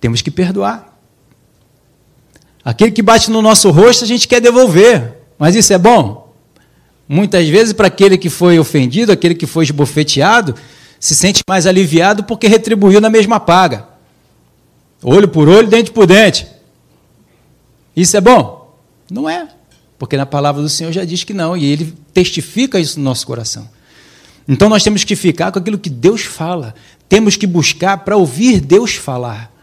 Temos 0.00 0.20
que 0.20 0.30
perdoar. 0.32 0.92
Aquele 2.64 2.90
que 2.90 3.00
bate 3.00 3.30
no 3.30 3.40
nosso 3.40 3.70
rosto, 3.70 4.02
a 4.02 4.08
gente 4.08 4.26
quer 4.26 4.40
devolver. 4.40 5.18
Mas 5.38 5.54
isso 5.54 5.72
é 5.72 5.78
bom? 5.78 6.34
Muitas 7.08 7.48
vezes, 7.48 7.72
para 7.72 7.86
aquele 7.86 8.18
que 8.18 8.28
foi 8.28 8.58
ofendido, 8.58 9.12
aquele 9.12 9.36
que 9.36 9.46
foi 9.46 9.62
esbofeteado, 9.62 10.56
se 10.98 11.14
sente 11.14 11.44
mais 11.48 11.64
aliviado 11.64 12.24
porque 12.24 12.48
retribuiu 12.48 13.00
na 13.00 13.08
mesma 13.08 13.38
paga. 13.38 13.93
Olho 15.04 15.28
por 15.28 15.48
olho, 15.48 15.68
dente 15.68 15.90
por 15.90 16.06
dente. 16.06 16.46
Isso 17.94 18.16
é 18.16 18.20
bom? 18.20 18.74
Não 19.10 19.28
é. 19.28 19.46
Porque 19.98 20.16
na 20.16 20.26
palavra 20.26 20.62
do 20.62 20.68
Senhor 20.68 20.90
já 20.92 21.04
diz 21.04 21.22
que 21.22 21.34
não, 21.34 21.56
e 21.56 21.64
ele 21.64 21.94
testifica 22.12 22.80
isso 22.80 22.98
no 22.98 23.04
nosso 23.04 23.26
coração. 23.26 23.68
Então 24.48 24.68
nós 24.68 24.82
temos 24.82 25.04
que 25.04 25.14
ficar 25.14 25.52
com 25.52 25.58
aquilo 25.58 25.78
que 25.78 25.90
Deus 25.90 26.22
fala. 26.22 26.74
Temos 27.08 27.36
que 27.36 27.46
buscar 27.46 27.98
para 27.98 28.16
ouvir 28.16 28.60
Deus 28.60 28.94
falar 28.94 29.54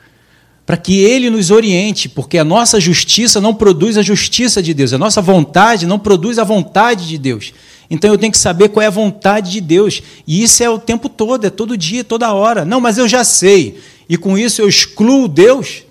para 0.72 0.78
que 0.78 1.00
Ele 1.00 1.30
nos 1.30 1.52
oriente, 1.52 2.08
porque 2.08 2.38
a 2.38 2.46
nossa 2.46 2.80
justiça 2.80 3.42
não 3.42 3.54
produz 3.54 3.98
a 3.98 4.02
justiça 4.02 4.62
de 4.62 4.74
Deus, 4.74 4.94
a 4.94 4.98
nossa 4.98 5.22
vontade 5.22 5.86
não 5.86 6.00
produz 6.00 6.40
a 6.40 6.46
vontade 6.46 7.10
de 7.10 7.18
Deus. 7.18 7.54
Então 7.90 8.10
eu 8.10 8.18
tenho 8.18 8.32
que 8.32 8.38
saber 8.38 8.70
qual 8.70 8.82
é 8.82 8.88
a 8.88 8.92
vontade 8.92 9.52
de 9.52 9.60
Deus, 9.60 10.02
e 10.26 10.42
isso 10.42 10.64
é 10.64 10.70
o 10.70 10.80
tempo 10.80 11.10
todo, 11.10 11.46
é 11.46 11.50
todo 11.50 11.76
dia, 11.76 12.06
toda 12.06 12.32
hora. 12.32 12.64
Não, 12.64 12.80
mas 12.80 12.98
eu 12.98 13.06
já 13.06 13.24
sei, 13.26 13.82
e 14.12 14.18
com 14.18 14.38
isso 14.38 14.62
eu 14.62 14.68
excluo 14.68 15.26
Deus 15.26 15.86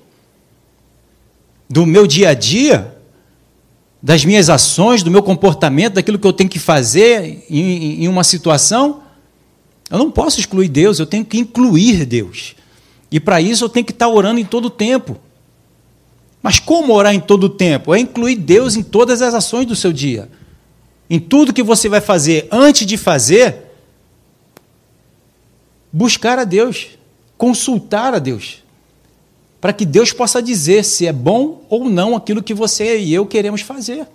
do 1.67 1.87
meu 1.87 2.07
dia 2.07 2.29
a 2.29 2.35
dia, 2.35 2.95
das 4.03 4.27
minhas 4.27 4.51
ações, 4.51 5.03
do 5.03 5.11
meu 5.11 5.23
comportamento, 5.23 5.95
daquilo 5.95 6.19
que 6.19 6.27
eu 6.27 6.33
tenho 6.35 6.51
que 6.51 6.59
fazer 6.59 7.47
em, 7.49 8.05
em 8.05 8.09
uma 8.09 8.23
situação. 8.23 9.03
Eu 9.89 9.97
não 9.97 10.11
posso 10.11 10.39
excluir 10.39 10.69
Deus, 10.69 10.99
eu 10.99 11.07
tenho 11.07 11.25
que 11.25 11.39
incluir 11.39 12.05
Deus. 12.05 12.55
E 13.11 13.19
para 13.19 13.41
isso 13.41 13.65
eu 13.65 13.71
tenho 13.71 13.87
que 13.87 13.93
estar 13.93 14.09
orando 14.09 14.39
em 14.39 14.45
todo 14.45 14.67
o 14.67 14.71
tempo. 14.71 15.19
Mas 16.43 16.59
como 16.59 16.93
orar 16.93 17.15
em 17.15 17.21
todo 17.21 17.45
o 17.45 17.49
tempo? 17.49 17.95
É 17.95 18.01
incluir 18.01 18.37
Deus 18.37 18.77
em 18.77 18.83
todas 18.83 19.23
as 19.23 19.33
ações 19.33 19.65
do 19.65 19.75
seu 19.75 19.95
dia. 19.95 20.31
Em 21.09 21.19
tudo 21.19 21.55
que 21.55 21.63
você 21.63 21.89
vai 21.89 22.03
fazer 22.03 22.49
antes 22.53 22.87
de 22.87 22.99
fazer, 22.99 23.65
buscar 25.91 26.39
a 26.39 26.45
Deus, 26.45 27.00
consultar 27.41 28.13
a 28.13 28.19
Deus, 28.19 28.63
para 29.63 29.73
que 29.73 29.87
Deus 29.87 30.13
possa 30.13 30.43
dizer 30.43 30.85
se 30.85 31.07
é 31.07 31.13
bom 31.13 31.65
ou 31.71 31.89
não 31.89 32.15
aquilo 32.15 32.43
que 32.43 32.53
você 32.53 32.99
e 32.99 33.15
eu 33.15 33.25
queremos 33.25 33.63
fazer. 33.63 34.07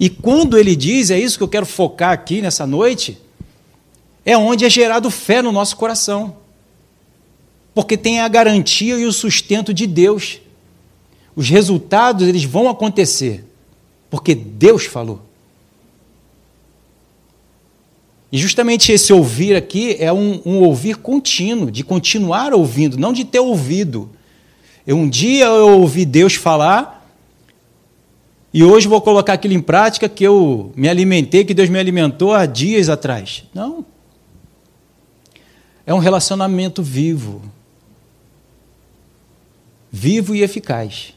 E 0.00 0.08
quando 0.08 0.56
ele 0.56 0.74
diz, 0.74 1.10
é 1.10 1.18
isso 1.18 1.36
que 1.36 1.44
eu 1.44 1.48
quero 1.48 1.66
focar 1.66 2.12
aqui 2.12 2.40
nessa 2.40 2.66
noite, 2.66 3.18
é 4.24 4.34
onde 4.34 4.64
é 4.64 4.70
gerado 4.70 5.10
fé 5.10 5.42
no 5.42 5.52
nosso 5.52 5.76
coração 5.76 6.36
porque 7.74 7.96
tem 7.96 8.20
a 8.20 8.28
garantia 8.28 8.96
e 8.96 9.04
o 9.04 9.12
sustento 9.12 9.74
de 9.74 9.86
Deus. 9.86 10.40
Os 11.36 11.50
resultados 11.50 12.26
eles 12.26 12.44
vão 12.44 12.68
acontecer, 12.68 13.44
porque 14.08 14.34
Deus 14.34 14.86
falou. 14.86 15.20
E 18.34 18.36
justamente 18.36 18.90
esse 18.90 19.12
ouvir 19.12 19.54
aqui 19.54 19.94
é 20.00 20.12
um, 20.12 20.42
um, 20.44 20.58
ouvir 20.64 20.96
contínuo, 20.96 21.70
de 21.70 21.84
continuar 21.84 22.52
ouvindo, 22.52 22.98
não 22.98 23.12
de 23.12 23.24
ter 23.24 23.38
ouvido. 23.38 24.10
Eu, 24.84 24.96
um 24.96 25.08
dia 25.08 25.44
eu 25.44 25.78
ouvi 25.78 26.04
Deus 26.04 26.34
falar, 26.34 27.08
e 28.52 28.64
hoje 28.64 28.88
vou 28.88 29.00
colocar 29.00 29.34
aquilo 29.34 29.54
em 29.54 29.60
prática 29.60 30.08
que 30.08 30.24
eu 30.24 30.72
me 30.74 30.88
alimentei, 30.88 31.44
que 31.44 31.54
Deus 31.54 31.68
me 31.68 31.78
alimentou 31.78 32.34
há 32.34 32.44
dias 32.44 32.88
atrás. 32.88 33.44
Não. 33.54 33.86
É 35.86 35.94
um 35.94 35.98
relacionamento 35.98 36.82
vivo 36.82 37.40
vivo 39.92 40.34
e 40.34 40.42
eficaz. 40.42 41.14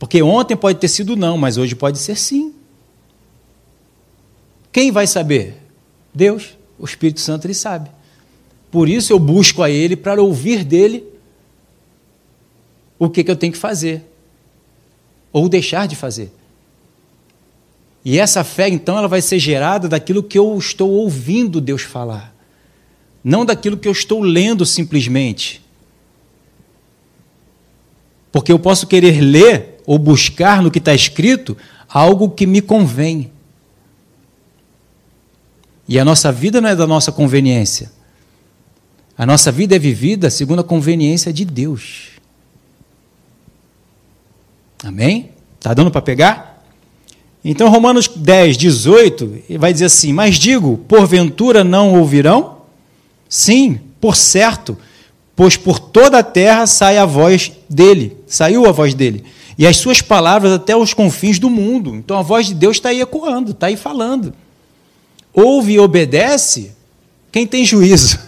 Porque 0.00 0.20
ontem 0.20 0.56
pode 0.56 0.80
ter 0.80 0.88
sido 0.88 1.14
não, 1.14 1.38
mas 1.38 1.56
hoje 1.56 1.76
pode 1.76 2.00
ser 2.00 2.16
sim. 2.16 2.52
Quem 4.72 4.90
vai 4.90 5.06
saber? 5.06 5.63
Deus, 6.14 6.56
o 6.78 6.84
Espírito 6.84 7.20
Santo, 7.20 7.46
ele 7.46 7.54
sabe. 7.54 7.90
Por 8.70 8.88
isso 8.88 9.12
eu 9.12 9.18
busco 9.18 9.62
a 9.62 9.70
Ele 9.70 9.96
para 9.96 10.22
ouvir 10.22 10.64
dele 10.64 11.04
o 12.98 13.08
que, 13.10 13.24
que 13.24 13.30
eu 13.30 13.36
tenho 13.36 13.52
que 13.52 13.58
fazer, 13.58 14.02
ou 15.32 15.48
deixar 15.48 15.86
de 15.86 15.96
fazer. 15.96 16.32
E 18.04 18.18
essa 18.18 18.44
fé, 18.44 18.68
então, 18.68 18.98
ela 18.98 19.08
vai 19.08 19.22
ser 19.22 19.38
gerada 19.38 19.88
daquilo 19.88 20.22
que 20.22 20.38
eu 20.38 20.56
estou 20.58 20.90
ouvindo 20.90 21.60
Deus 21.60 21.82
falar, 21.82 22.34
não 23.22 23.44
daquilo 23.44 23.76
que 23.76 23.88
eu 23.88 23.92
estou 23.92 24.20
lendo 24.20 24.66
simplesmente. 24.66 25.62
Porque 28.30 28.52
eu 28.52 28.58
posso 28.58 28.86
querer 28.86 29.20
ler 29.20 29.80
ou 29.86 29.98
buscar 29.98 30.60
no 30.60 30.70
que 30.70 30.78
está 30.78 30.92
escrito 30.92 31.56
algo 31.88 32.30
que 32.30 32.46
me 32.46 32.60
convém. 32.60 33.30
E 35.86 35.98
a 35.98 36.04
nossa 36.04 36.32
vida 36.32 36.60
não 36.60 36.68
é 36.68 36.76
da 36.76 36.86
nossa 36.86 37.12
conveniência. 37.12 37.92
A 39.16 39.24
nossa 39.24 39.52
vida 39.52 39.76
é 39.76 39.78
vivida 39.78 40.30
segundo 40.30 40.60
a 40.60 40.64
conveniência 40.64 41.32
de 41.32 41.44
Deus. 41.44 42.08
Amém? 44.82 45.30
Está 45.58 45.72
dando 45.72 45.90
para 45.90 46.02
pegar? 46.02 46.62
Então, 47.44 47.68
Romanos 47.68 48.08
10, 48.08 48.56
18, 48.56 49.42
vai 49.58 49.72
dizer 49.72 49.86
assim: 49.86 50.12
Mas 50.12 50.36
digo, 50.36 50.78
porventura 50.88 51.62
não 51.62 51.94
ouvirão? 51.98 52.58
Sim, 53.28 53.80
por 54.00 54.16
certo, 54.16 54.76
pois 55.36 55.56
por 55.56 55.78
toda 55.78 56.18
a 56.18 56.22
terra 56.22 56.66
sai 56.66 56.96
a 56.96 57.04
voz 57.04 57.52
dele, 57.68 58.16
saiu 58.26 58.66
a 58.66 58.72
voz 58.72 58.94
dele, 58.94 59.24
e 59.58 59.66
as 59.66 59.76
suas 59.76 60.00
palavras 60.00 60.52
até 60.52 60.76
os 60.76 60.94
confins 60.94 61.38
do 61.38 61.50
mundo. 61.50 61.94
Então 61.94 62.18
a 62.18 62.22
voz 62.22 62.46
de 62.46 62.54
Deus 62.54 62.76
está 62.76 62.90
aí 62.90 63.00
ecoando, 63.00 63.50
está 63.50 63.66
aí 63.66 63.76
falando. 63.76 64.32
Ouve 65.34 65.72
e 65.72 65.78
obedece 65.80 66.72
quem 67.32 67.46
tem 67.46 67.64
juízo. 67.64 68.18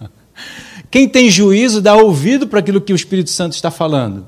quem 0.90 1.08
tem 1.08 1.30
juízo 1.30 1.80
dá 1.80 1.94
ouvido 1.94 2.48
para 2.48 2.58
aquilo 2.58 2.80
que 2.80 2.92
o 2.92 2.96
Espírito 2.96 3.30
Santo 3.30 3.52
está 3.52 3.70
falando. 3.70 4.26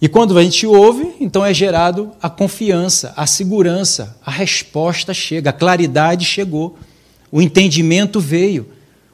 E 0.00 0.08
quando 0.08 0.36
a 0.36 0.42
gente 0.42 0.66
ouve, 0.66 1.14
então 1.20 1.44
é 1.44 1.54
gerado 1.54 2.12
a 2.20 2.28
confiança, 2.28 3.14
a 3.16 3.26
segurança, 3.26 4.16
a 4.24 4.30
resposta 4.30 5.14
chega, 5.14 5.50
a 5.50 5.52
claridade 5.54 6.24
chegou, 6.24 6.76
o 7.32 7.40
entendimento 7.40 8.20
veio, 8.20 8.68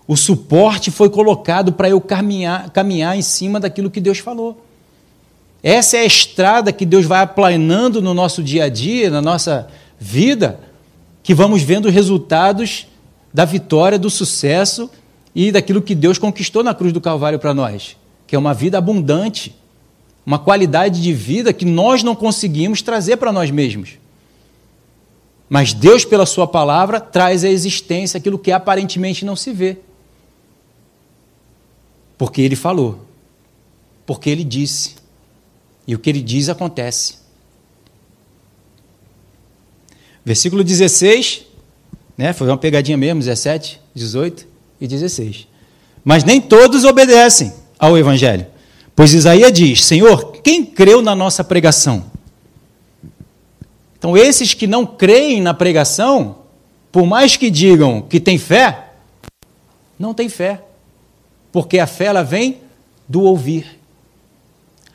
o 0.09 0.17
suporte 0.17 0.91
foi 0.91 1.09
colocado 1.09 1.73
para 1.73 1.89
eu 1.89 2.01
caminhar, 2.01 2.71
caminhar 2.71 3.17
em 3.17 3.23
cima 3.23 3.61
daquilo 3.61 3.91
que 3.91 4.01
Deus 4.01 4.19
falou. 4.19 4.65
Essa 5.63 5.99
é 5.99 6.01
a 6.01 6.05
estrada 6.05 6.73
que 6.73 6.85
Deus 6.85 7.07
vai 7.07 7.23
aplanando 7.23 8.03
no 8.03 8.13
nosso 8.13 8.43
dia 8.43 8.65
a 8.65 8.69
dia, 8.69 9.09
na 9.09 9.23
nossa 9.23 9.69
vida, 10.03 10.61
que 11.23 11.35
vamos 11.35 11.63
vendo 11.63 11.89
resultados 11.89 12.87
da 13.33 13.45
vitória, 13.45 13.99
do 13.99 14.11
sucesso 14.11 14.91
e 15.35 15.53
daquilo 15.53 15.81
que 15.81 15.95
Deus 15.95 16.19
conquistou 16.19 16.63
na 16.63 16.75
cruz 16.75 16.93
do 16.93 17.01
Calvário 17.01 17.39
para 17.39 17.55
nós, 17.55 17.97
que 18.27 18.35
é 18.35 18.39
uma 18.39 18.53
vida 18.53 18.77
abundante 18.77 19.55
uma 20.25 20.39
qualidade 20.39 21.03
de 21.03 21.13
vida 21.13 21.53
que 21.53 21.65
nós 21.65 22.03
não 22.03 22.15
conseguimos 22.15 22.81
trazer 22.81 23.17
para 23.17 23.33
nós 23.33 23.51
mesmos. 23.51 23.99
Mas 25.49 25.73
Deus, 25.73 26.05
pela 26.05 26.25
Sua 26.25 26.47
palavra, 26.47 27.01
traz 27.01 27.45
à 27.45 27.49
existência 27.49 28.19
aquilo 28.19 28.39
que 28.39 28.53
aparentemente 28.53 29.25
não 29.25 29.37
se 29.37 29.53
vê. 29.53 29.79
Porque 32.17 32.41
Ele 32.41 32.57
falou, 32.57 33.05
porque 34.07 34.31
Ele 34.31 34.45
disse, 34.45 34.95
e 35.87 35.95
o 35.95 35.99
que 35.99 36.09
Ele 36.09 36.23
diz 36.23 36.49
acontece. 36.49 37.19
Versículo 40.25 40.63
16, 40.63 41.43
né, 42.17 42.33
foi 42.33 42.47
uma 42.49 42.57
pegadinha 42.57 42.97
mesmo, 42.97 43.21
17, 43.21 43.81
18 43.95 44.47
e 44.81 44.87
16. 44.87 45.49
Mas 46.05 46.25
nem 46.25 46.41
todos 46.41 46.85
obedecem 46.85 47.53
ao 47.79 47.99
Evangelho. 47.99 48.47
Pois 48.95 49.15
Isaías 49.15 49.53
diz: 49.53 49.85
Senhor, 49.85 50.33
quem 50.43 50.65
creu 50.65 51.03
na 51.03 51.15
nossa 51.15 51.43
pregação? 51.43 52.05
Então, 53.99 54.17
esses 54.17 54.53
que 54.53 54.67
não 54.67 54.85
creem 54.85 55.41
na 55.41 55.55
pregação, 55.55 56.39
por 56.91 57.07
mais 57.07 57.37
que 57.37 57.49
digam 57.51 58.03
que 58.03 58.19
tem 58.19 58.37
fé, 58.37 58.89
não 59.99 60.13
tem 60.13 60.29
fé. 60.29 60.63
Porque 61.53 61.79
a 61.79 61.87
fé 61.87 62.07
ela 62.07 62.23
vem 62.23 62.59
do 63.09 63.23
ouvir, 63.23 63.79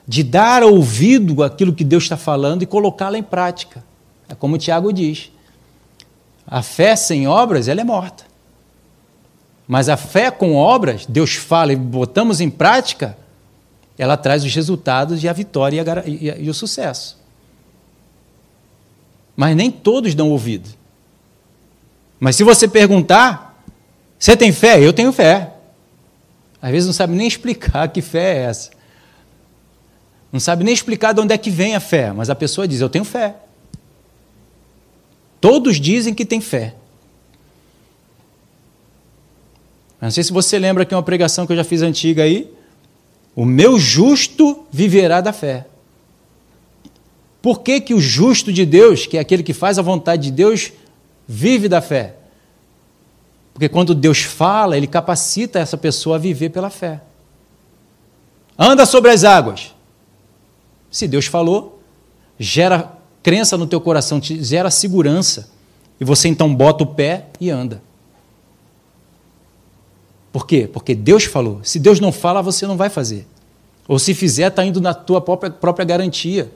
de 0.08 0.24
dar 0.24 0.64
ouvido 0.64 1.42
àquilo 1.44 1.74
que 1.74 1.84
Deus 1.84 2.04
está 2.04 2.18
falando 2.18 2.64
e 2.64 2.66
colocá-la 2.66 3.18
em 3.18 3.24
prática. 3.24 3.84
É 4.30 4.36
como 4.36 4.56
o 4.56 4.58
Tiago 4.58 4.92
diz: 4.92 5.32
a 6.46 6.62
fé 6.62 6.96
sem 6.96 7.28
obras 7.28 7.68
ela 7.68 7.82
é 7.82 7.84
morta. 7.84 8.26
Mas 9.68 9.90
a 9.90 9.98
fé 9.98 10.32
com 10.32 10.56
obras, 10.56 11.06
Deus 11.06 11.36
fala 11.36 11.74
e 11.74 11.76
botamos 11.76 12.40
em 12.40 12.50
prática, 12.50 13.18
ela 13.98 14.16
traz 14.16 14.46
os 14.46 14.56
resultados 14.56 15.24
e 15.24 15.28
a 15.28 15.34
vitória 15.34 15.82
e, 15.82 15.90
a, 15.90 16.04
e, 16.40 16.46
e 16.46 16.50
o 16.50 16.54
sucesso. 16.54 17.18
Mas 19.36 19.56
nem 19.56 19.70
todos 19.70 20.16
dão 20.16 20.30
ouvido. 20.32 20.70
Mas 22.20 22.36
se 22.36 22.44
você 22.44 22.68
perguntar, 22.68 23.62
você 24.18 24.38
tem 24.38 24.52
fé? 24.52 24.82
Eu 24.82 24.94
tenho 24.94 25.12
fé. 25.12 25.54
Às 26.62 26.72
vezes 26.72 26.88
não 26.88 26.94
sabe 26.94 27.14
nem 27.14 27.28
explicar 27.28 27.90
que 27.90 28.02
fé 28.02 28.38
é 28.38 28.42
essa. 28.44 28.72
Não 30.32 30.40
sabe 30.40 30.64
nem 30.64 30.74
explicar 30.74 31.14
de 31.14 31.22
onde 31.22 31.34
é 31.34 31.38
que 31.38 31.50
vem 31.50 31.76
a 31.76 31.80
fé, 31.80 32.12
mas 32.12 32.30
a 32.30 32.36
pessoa 32.36 32.68
diz: 32.68 32.80
Eu 32.80 32.90
tenho 32.90 33.06
fé. 33.06 33.36
Todos 35.48 35.80
dizem 35.80 36.14
que 36.14 36.26
tem 36.26 36.42
fé. 36.42 36.76
Não 40.02 40.12
sei 40.12 40.22
se 40.22 40.34
você 40.34 40.60
lembra 40.60 40.84
que 40.84 40.94
uma 40.94 41.02
pregação 41.02 41.48
que 41.48 41.54
eu 41.54 41.56
já 41.56 41.64
fiz 41.64 41.82
antiga 41.82 42.24
aí, 42.24 42.52
o 43.34 43.46
meu 43.46 43.80
justo 43.80 44.66
viverá 44.70 45.22
da 45.22 45.32
fé. 45.32 45.66
Por 47.42 47.62
que, 47.62 47.80
que 47.80 47.94
o 47.94 48.02
justo 48.02 48.52
de 48.52 48.66
Deus, 48.66 49.06
que 49.06 49.16
é 49.16 49.22
aquele 49.22 49.42
que 49.42 49.54
faz 49.54 49.80
a 49.80 49.82
vontade 49.82 50.24
de 50.24 50.32
Deus, 50.32 50.74
vive 51.26 51.70
da 51.70 51.80
fé? 51.80 52.16
Porque 53.54 53.70
quando 53.70 53.96
Deus 53.96 54.24
fala, 54.24 54.76
ele 54.76 54.86
capacita 54.86 55.60
essa 55.60 55.78
pessoa 55.78 56.18
a 56.18 56.20
viver 56.20 56.50
pela 56.50 56.70
fé. 56.70 57.00
Anda 58.60 58.86
sobre 58.86 59.12
as 59.12 59.24
águas. 59.24 59.74
Se 60.92 61.08
Deus 61.08 61.26
falou, 61.26 61.82
gera 62.38 62.97
crença 63.28 63.58
no 63.58 63.68
teu 63.68 63.82
coração, 63.82 64.22
te 64.22 64.42
gera 64.42 64.72
segurança. 64.72 65.50
E 66.00 66.06
você 66.06 66.30
então 66.30 66.56
bota 66.56 66.86
o 66.86 66.88
pé 66.88 67.26
e 67.42 67.50
anda. 67.50 67.82
Por 70.32 70.48
quê? 70.48 70.66
Porque 70.72 70.96
Deus 70.96 71.26
falou. 71.26 71.60
Se 71.62 71.78
Deus 71.78 72.00
não 72.00 72.14
fala, 72.14 72.42
você 72.42 72.66
não 72.66 72.78
vai 72.78 72.90
fazer. 72.90 73.28
Ou 73.86 74.00
se 74.00 74.14
fizer, 74.14 74.48
está 74.48 74.64
indo 74.64 74.80
na 74.80 74.94
tua 74.94 75.20
própria, 75.20 75.52
própria 75.52 75.84
garantia. 75.84 76.50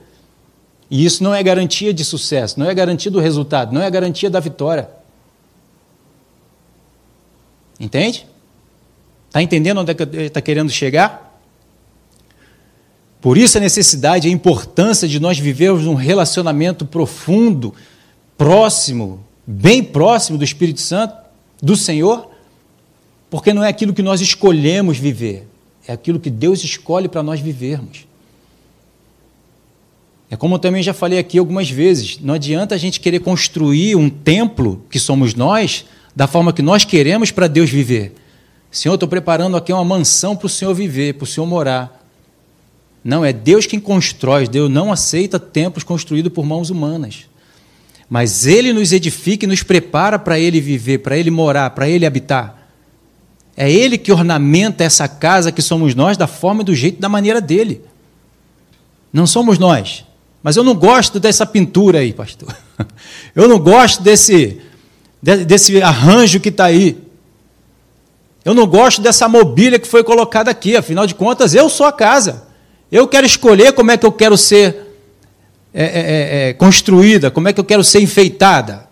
E 0.90 1.04
isso 1.04 1.22
não 1.22 1.34
é 1.34 1.42
garantia 1.42 1.92
de 1.92 2.06
sucesso, 2.06 2.58
não 2.58 2.66
é 2.66 2.72
garantia 2.72 3.10
do 3.10 3.20
resultado, 3.20 3.74
não 3.74 3.82
é 3.82 3.90
garantia 3.90 4.30
da 4.30 4.40
vitória. 4.40 4.88
Entende? 7.78 8.26
Está 9.28 9.42
entendendo 9.42 9.78
onde 9.82 9.90
é 9.90 10.24
está 10.24 10.40
querendo 10.40 10.70
chegar? 10.70 11.31
Por 13.22 13.38
isso 13.38 13.56
a 13.56 13.60
necessidade, 13.60 14.26
a 14.26 14.30
importância 14.30 15.06
de 15.06 15.20
nós 15.20 15.38
vivermos 15.38 15.86
um 15.86 15.94
relacionamento 15.94 16.84
profundo, 16.84 17.72
próximo, 18.36 19.24
bem 19.46 19.80
próximo 19.80 20.36
do 20.36 20.42
Espírito 20.42 20.80
Santo, 20.80 21.14
do 21.62 21.76
Senhor, 21.76 22.28
porque 23.30 23.54
não 23.54 23.62
é 23.62 23.68
aquilo 23.68 23.94
que 23.94 24.02
nós 24.02 24.20
escolhemos 24.20 24.98
viver, 24.98 25.46
é 25.86 25.92
aquilo 25.92 26.18
que 26.18 26.28
Deus 26.28 26.64
escolhe 26.64 27.08
para 27.08 27.22
nós 27.22 27.38
vivermos. 27.38 28.08
É 30.28 30.36
como 30.36 30.56
eu 30.56 30.58
também 30.58 30.82
já 30.82 30.92
falei 30.92 31.20
aqui 31.20 31.38
algumas 31.38 31.70
vezes: 31.70 32.18
não 32.20 32.34
adianta 32.34 32.74
a 32.74 32.78
gente 32.78 32.98
querer 32.98 33.20
construir 33.20 33.94
um 33.94 34.10
templo, 34.10 34.84
que 34.90 34.98
somos 34.98 35.32
nós, 35.32 35.84
da 36.16 36.26
forma 36.26 36.52
que 36.52 36.60
nós 36.60 36.84
queremos 36.84 37.30
para 37.30 37.46
Deus 37.46 37.70
viver. 37.70 38.14
Senhor, 38.68 38.94
estou 38.94 39.08
preparando 39.08 39.56
aqui 39.56 39.72
uma 39.72 39.84
mansão 39.84 40.34
para 40.34 40.46
o 40.46 40.48
Senhor 40.48 40.74
viver, 40.74 41.14
para 41.14 41.24
o 41.24 41.26
Senhor 41.26 41.46
morar. 41.46 42.01
Não, 43.04 43.24
é 43.24 43.32
Deus 43.32 43.66
quem 43.66 43.80
constrói. 43.80 44.46
Deus 44.46 44.70
não 44.70 44.92
aceita 44.92 45.38
templos 45.38 45.84
construídos 45.84 46.32
por 46.32 46.44
mãos 46.44 46.70
humanas. 46.70 47.26
Mas 48.08 48.46
Ele 48.46 48.72
nos 48.72 48.92
edifica 48.92 49.44
e 49.44 49.48
nos 49.48 49.62
prepara 49.62 50.18
para 50.18 50.38
Ele 50.38 50.60
viver, 50.60 50.98
para 50.98 51.16
Ele 51.16 51.30
morar, 51.30 51.70
para 51.70 51.88
Ele 51.88 52.06
habitar. 52.06 52.68
É 53.56 53.70
Ele 53.70 53.98
que 53.98 54.12
ornamenta 54.12 54.84
essa 54.84 55.08
casa 55.08 55.50
que 55.50 55.62
somos 55.62 55.94
nós 55.94 56.16
da 56.16 56.26
forma 56.26 56.62
do 56.62 56.74
jeito, 56.74 57.00
da 57.00 57.08
maneira 57.08 57.40
dele. 57.40 57.82
Não 59.12 59.26
somos 59.26 59.58
nós. 59.58 60.04
Mas 60.42 60.56
eu 60.56 60.64
não 60.64 60.74
gosto 60.74 61.20
dessa 61.20 61.46
pintura 61.46 62.00
aí, 62.00 62.12
pastor. 62.12 62.54
Eu 63.34 63.48
não 63.48 63.58
gosto 63.58 64.02
desse, 64.02 64.60
desse 65.22 65.80
arranjo 65.80 66.40
que 66.40 66.48
está 66.48 66.64
aí. 66.64 66.98
Eu 68.44 68.52
não 68.52 68.66
gosto 68.66 69.00
dessa 69.00 69.28
mobília 69.28 69.78
que 69.78 69.86
foi 69.86 70.02
colocada 70.02 70.50
aqui. 70.50 70.76
Afinal 70.76 71.06
de 71.06 71.14
contas, 71.14 71.54
eu 71.54 71.68
sou 71.68 71.86
a 71.86 71.92
casa. 71.92 72.42
Eu 72.92 73.08
quero 73.08 73.26
escolher 73.26 73.72
como 73.72 73.90
é 73.90 73.96
que 73.96 74.04
eu 74.04 74.12
quero 74.12 74.36
ser 74.36 74.76
é, 75.72 75.84
é, 75.84 75.86
é, 75.86 76.48
é 76.50 76.52
construída, 76.52 77.30
como 77.30 77.48
é 77.48 77.52
que 77.54 77.58
eu 77.58 77.64
quero 77.64 77.82
ser 77.82 78.02
enfeitada. 78.02 78.86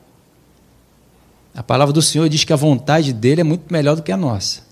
A 1.55 1.63
palavra 1.63 1.93
do 1.93 2.01
Senhor 2.01 2.27
diz 2.27 2.43
que 2.43 2.53
a 2.55 2.57
vontade 2.57 3.13
dele 3.13 3.43
é 3.43 3.45
muito 3.45 3.71
melhor 3.71 3.97
do 3.97 4.03
que 4.03 4.11
a 4.11 4.17
nossa. 4.17 4.63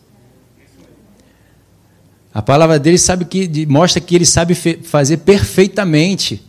A 2.33 2.41
palavra 2.41 2.79
dele 2.79 2.97
sabe 2.97 3.27
que 3.27 3.67
mostra 3.67 4.01
que 4.01 4.15
ele 4.15 4.25
sabe 4.25 4.55
fazer 4.55 5.19
perfeitamente 5.19 6.43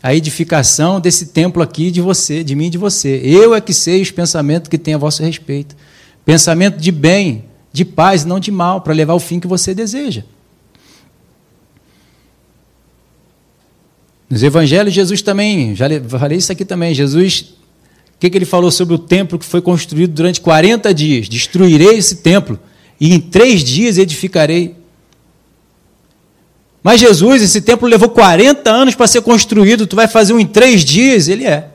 a 0.00 0.14
edificação 0.14 1.00
desse 1.00 1.26
templo 1.26 1.60
aqui 1.60 1.90
de 1.90 2.00
você, 2.00 2.44
de 2.44 2.54
mim 2.54 2.66
e 2.66 2.70
de 2.70 2.78
você. 2.78 3.20
Eu 3.24 3.52
é 3.52 3.60
que 3.60 3.74
sei 3.74 4.00
os 4.00 4.12
pensamentos 4.12 4.68
que 4.68 4.78
tem 4.78 4.94
a 4.94 4.98
vosso 4.98 5.24
respeito. 5.24 5.74
Pensamento 6.24 6.76
de 6.78 6.92
bem, 6.92 7.46
de 7.72 7.84
paz, 7.84 8.24
não 8.24 8.38
de 8.38 8.52
mal, 8.52 8.80
para 8.80 8.94
levar 8.94 9.14
o 9.14 9.20
fim 9.20 9.40
que 9.40 9.48
você 9.48 9.74
deseja. 9.74 10.22
Nos 14.32 14.42
evangelhos, 14.42 14.94
Jesus 14.94 15.20
também, 15.20 15.76
já 15.76 15.86
falei 16.08 16.38
isso 16.38 16.50
aqui 16.50 16.64
também, 16.64 16.94
Jesus 16.94 17.52
que, 18.22 18.30
que 18.30 18.38
ele 18.38 18.44
falou 18.44 18.70
sobre 18.70 18.94
o 18.94 18.98
templo 18.98 19.36
que 19.36 19.44
foi 19.44 19.60
construído 19.60 20.12
durante 20.12 20.40
40 20.40 20.94
dias? 20.94 21.28
Destruirei 21.28 21.96
esse 21.96 22.18
templo 22.18 22.56
e 23.00 23.12
em 23.12 23.18
três 23.18 23.64
dias 23.64 23.98
edificarei. 23.98 24.76
Mas 26.84 27.00
Jesus, 27.00 27.42
esse 27.42 27.60
templo 27.60 27.88
levou 27.88 28.08
40 28.08 28.70
anos 28.70 28.94
para 28.94 29.08
ser 29.08 29.22
construído, 29.22 29.88
tu 29.88 29.96
vai 29.96 30.06
fazer 30.06 30.32
um 30.34 30.38
em 30.38 30.46
três 30.46 30.84
dias? 30.84 31.26
Ele 31.26 31.44
é. 31.44 31.68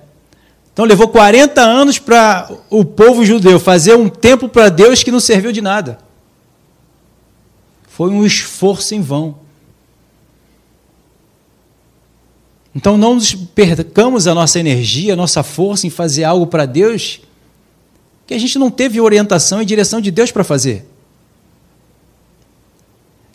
Então 0.72 0.86
levou 0.86 1.10
40 1.10 1.60
anos 1.62 2.00
para 2.00 2.50
o 2.70 2.86
povo 2.86 3.26
judeu 3.26 3.60
fazer 3.60 3.96
um 3.96 4.08
templo 4.08 4.48
para 4.48 4.70
Deus 4.70 5.04
que 5.04 5.12
não 5.12 5.20
serviu 5.20 5.52
de 5.52 5.60
nada. 5.60 5.98
Foi 7.89 8.10
um 8.10 8.26
esforço 8.26 8.96
em 8.96 9.02
vão. 9.02 9.46
Então 12.77 12.95
não 12.95 13.15
nos 13.15 13.33
percamos 13.33 14.27
a 14.27 14.35
nossa 14.35 14.59
energia, 14.59 15.13
a 15.13 15.15
nossa 15.15 15.41
força 15.41 15.87
em 15.87 15.89
fazer 15.89 16.25
algo 16.25 16.45
para 16.45 16.63
Deus 16.63 17.21
que 18.27 18.35
a 18.35 18.37
gente 18.37 18.59
não 18.59 18.69
teve 18.69 19.01
orientação 19.01 19.59
e 19.59 19.65
direção 19.65 19.99
de 19.99 20.11
Deus 20.11 20.31
para 20.31 20.43
fazer. 20.43 20.87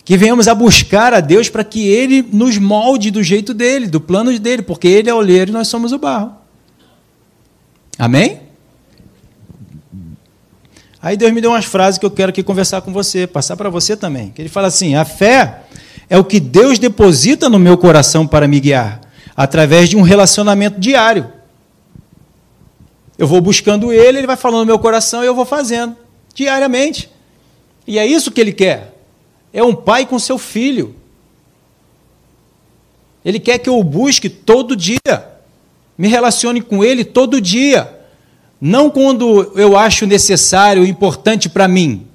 Que 0.05 0.16
venhamos 0.16 0.46
a 0.46 0.55
buscar 0.55 1.12
a 1.12 1.18
Deus 1.18 1.48
para 1.48 1.64
que 1.64 1.88
Ele 1.88 2.22
nos 2.22 2.57
molde 2.57 3.11
do 3.11 3.20
jeito 3.20 3.52
dele, 3.52 3.88
do 3.88 4.00
plano 4.00 4.38
dele, 4.38 4.62
porque 4.62 4.87
Ele 4.87 5.11
é 5.11 5.14
o 5.14 5.16
oleiro 5.16 5.50
e 5.50 5.52
nós 5.52 5.66
somos 5.66 5.90
o 5.90 5.98
barro. 5.98 6.37
Amém? 7.98 8.42
Aí 11.00 11.16
Deus 11.16 11.33
me 11.33 11.40
deu 11.40 11.50
umas 11.50 11.64
frases 11.64 11.98
que 11.98 12.07
eu 12.07 12.12
quero 12.12 12.31
aqui 12.31 12.44
conversar 12.44 12.81
com 12.83 12.92
você, 12.92 13.26
passar 13.26 13.57
para 13.57 13.68
você 13.68 13.96
também. 13.96 14.33
Ele 14.38 14.48
fala 14.48 14.68
assim: 14.68 14.94
a 14.94 15.05
fé 15.05 15.64
é 16.09 16.16
o 16.16 16.22
que 16.22 16.38
Deus 16.38 16.78
deposita 16.78 17.48
no 17.48 17.59
meu 17.59 17.76
coração 17.76 18.24
para 18.24 18.46
me 18.46 18.61
guiar 18.61 19.02
através 19.42 19.88
de 19.88 19.96
um 19.96 20.02
relacionamento 20.02 20.78
diário. 20.78 21.33
Eu 23.18 23.26
vou 23.26 23.40
buscando 23.40 23.92
ele, 23.92 24.18
ele 24.18 24.26
vai 24.26 24.37
falando 24.37 24.61
no 24.61 24.66
meu 24.66 24.78
coração 24.78 25.24
e 25.24 25.26
eu 25.26 25.35
vou 25.35 25.44
fazendo 25.44 25.96
diariamente. 26.33 27.11
E 27.85 27.98
é 27.98 28.07
isso 28.07 28.31
que 28.31 28.40
ele 28.40 28.52
quer. 28.52 28.94
É 29.52 29.61
um 29.61 29.74
pai 29.74 30.07
com 30.07 30.16
seu 30.16 30.38
filho. 30.38 30.94
Ele 33.24 33.40
quer 33.40 33.59
que 33.59 33.68
eu 33.68 33.76
o 33.76 33.83
busque 33.83 34.28
todo 34.28 34.76
dia. 34.76 35.00
Me 35.98 36.07
relacione 36.07 36.61
com 36.61 36.85
ele 36.85 37.05
todo 37.05 37.40
dia. 37.40 38.00
Não 38.61 38.88
quando 38.90 39.52
eu 39.57 39.76
acho 39.76 40.07
necessário, 40.07 40.87
importante 40.87 41.48
para 41.48 41.66
mim. 41.66 42.07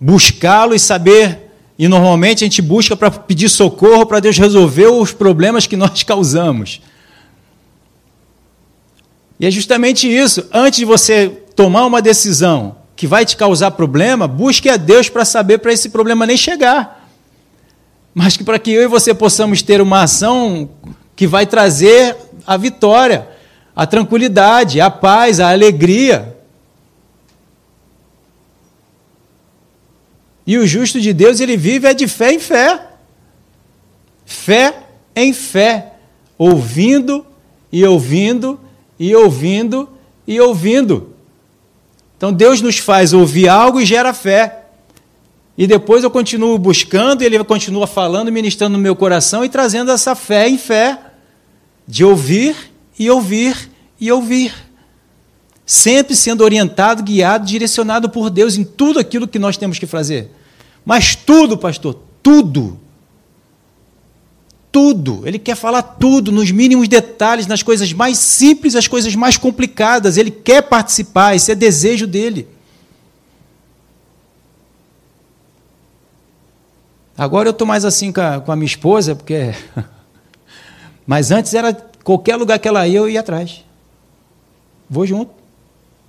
Buscá-lo 0.00 0.74
e 0.74 0.78
saber 0.80 1.41
e 1.82 1.88
normalmente 1.88 2.44
a 2.44 2.46
gente 2.46 2.62
busca 2.62 2.94
para 2.94 3.10
pedir 3.10 3.48
socorro 3.48 4.06
para 4.06 4.20
Deus 4.20 4.38
resolver 4.38 4.86
os 4.86 5.10
problemas 5.10 5.66
que 5.66 5.76
nós 5.76 6.00
causamos. 6.06 6.80
E 9.40 9.46
é 9.46 9.50
justamente 9.50 10.06
isso. 10.06 10.46
Antes 10.52 10.78
de 10.78 10.84
você 10.84 11.28
tomar 11.56 11.84
uma 11.84 12.00
decisão 12.00 12.76
que 12.94 13.04
vai 13.04 13.26
te 13.26 13.36
causar 13.36 13.72
problema, 13.72 14.28
busque 14.28 14.68
a 14.68 14.76
Deus 14.76 15.08
para 15.08 15.24
saber 15.24 15.58
para 15.58 15.72
esse 15.72 15.88
problema 15.88 16.24
nem 16.24 16.36
chegar. 16.36 17.10
Mas 18.14 18.36
que 18.36 18.44
para 18.44 18.60
que 18.60 18.70
eu 18.70 18.82
e 18.82 18.86
você 18.86 19.12
possamos 19.12 19.60
ter 19.60 19.80
uma 19.80 20.04
ação 20.04 20.70
que 21.16 21.26
vai 21.26 21.46
trazer 21.46 22.16
a 22.46 22.56
vitória, 22.56 23.26
a 23.74 23.88
tranquilidade, 23.88 24.80
a 24.80 24.88
paz, 24.88 25.40
a 25.40 25.50
alegria. 25.50 26.36
E 30.46 30.58
o 30.58 30.66
justo 30.66 31.00
de 31.00 31.12
Deus, 31.12 31.40
ele 31.40 31.56
vive 31.56 31.86
é 31.86 31.94
de 31.94 32.08
fé 32.08 32.32
em 32.32 32.38
fé. 32.38 32.88
Fé 34.24 34.74
em 35.14 35.32
fé. 35.32 35.94
Ouvindo 36.36 37.24
e 37.70 37.84
ouvindo 37.84 38.58
e 38.98 39.14
ouvindo 39.14 39.88
e 40.26 40.40
ouvindo. 40.40 41.14
Então 42.16 42.32
Deus 42.32 42.60
nos 42.60 42.78
faz 42.78 43.12
ouvir 43.12 43.48
algo 43.48 43.80
e 43.80 43.86
gera 43.86 44.12
fé. 44.12 44.64
E 45.56 45.66
depois 45.66 46.02
eu 46.02 46.10
continuo 46.10 46.56
buscando, 46.58 47.22
ele 47.22 47.42
continua 47.44 47.86
falando, 47.86 48.32
ministrando 48.32 48.76
no 48.76 48.82
meu 48.82 48.96
coração 48.96 49.44
e 49.44 49.48
trazendo 49.48 49.90
essa 49.90 50.14
fé 50.14 50.48
em 50.48 50.56
fé, 50.56 50.98
de 51.86 52.04
ouvir 52.04 52.56
e 52.98 53.10
ouvir 53.10 53.70
e 54.00 54.10
ouvir 54.10 54.54
sempre 55.72 56.14
sendo 56.14 56.44
orientado, 56.44 57.02
guiado, 57.02 57.46
direcionado 57.46 58.10
por 58.10 58.28
Deus 58.28 58.58
em 58.58 58.62
tudo 58.62 58.98
aquilo 58.98 59.26
que 59.26 59.38
nós 59.38 59.56
temos 59.56 59.78
que 59.78 59.86
fazer. 59.86 60.30
Mas 60.84 61.16
tudo, 61.16 61.56
pastor, 61.56 61.98
tudo. 62.22 62.78
Tudo. 64.70 65.26
Ele 65.26 65.38
quer 65.38 65.56
falar 65.56 65.80
tudo, 65.82 66.30
nos 66.30 66.50
mínimos 66.50 66.88
detalhes, 66.88 67.46
nas 67.46 67.62
coisas 67.62 67.90
mais 67.90 68.18
simples, 68.18 68.76
as 68.76 68.86
coisas 68.86 69.16
mais 69.16 69.38
complicadas. 69.38 70.18
Ele 70.18 70.30
quer 70.30 70.60
participar, 70.60 71.34
esse 71.34 71.50
é 71.50 71.54
desejo 71.54 72.06
dele. 72.06 72.46
Agora 77.16 77.48
eu 77.48 77.52
estou 77.52 77.66
mais 77.66 77.86
assim 77.86 78.12
com 78.12 78.20
a, 78.20 78.40
com 78.40 78.52
a 78.52 78.56
minha 78.56 78.66
esposa, 78.66 79.14
porque. 79.14 79.54
Mas 81.06 81.30
antes 81.30 81.54
era 81.54 81.72
qualquer 82.04 82.36
lugar 82.36 82.58
que 82.58 82.68
ela 82.68 82.86
ia, 82.86 82.98
eu 82.98 83.08
ia 83.08 83.20
atrás. 83.20 83.64
Vou 84.90 85.06
junto. 85.06 85.41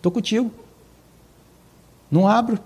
Estou 0.03 0.11
contigo. 0.11 0.51
Não 2.11 2.27
abro. 2.27 2.59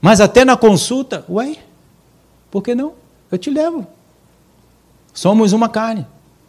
Mas 0.00 0.20
até 0.20 0.44
na 0.44 0.56
consulta, 0.56 1.24
ué, 1.28 1.56
por 2.50 2.64
que 2.64 2.74
não? 2.74 2.94
Eu 3.30 3.38
te 3.38 3.48
levo. 3.48 3.86
Somos 5.14 5.52
uma 5.52 5.68
carne. 5.68 6.04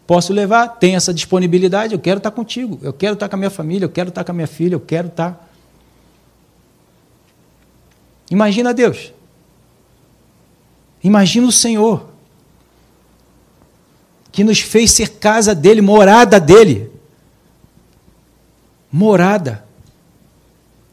Posso 0.07 0.33
levar, 0.33 0.67
tem 0.67 0.95
essa 0.95 1.13
disponibilidade, 1.13 1.93
eu 1.93 1.99
quero 1.99 2.17
estar 2.17 2.31
contigo, 2.31 2.79
eu 2.81 2.91
quero 2.91 3.13
estar 3.13 3.29
com 3.29 3.35
a 3.35 3.37
minha 3.37 3.51
família, 3.51 3.85
eu 3.85 3.89
quero 3.89 4.09
estar 4.09 4.23
com 4.23 4.31
a 4.31 4.33
minha 4.33 4.47
filha, 4.47 4.73
eu 4.73 4.79
quero 4.79 5.09
estar. 5.09 5.47
Imagina 8.31 8.73
Deus. 8.73 9.13
Imagina 11.03 11.45
o 11.45 11.51
Senhor, 11.51 12.09
que 14.31 14.43
nos 14.43 14.59
fez 14.59 14.89
ser 14.89 15.19
casa 15.19 15.53
dele, 15.53 15.81
morada 15.81 16.39
dele 16.39 16.90
morada. 18.91 19.65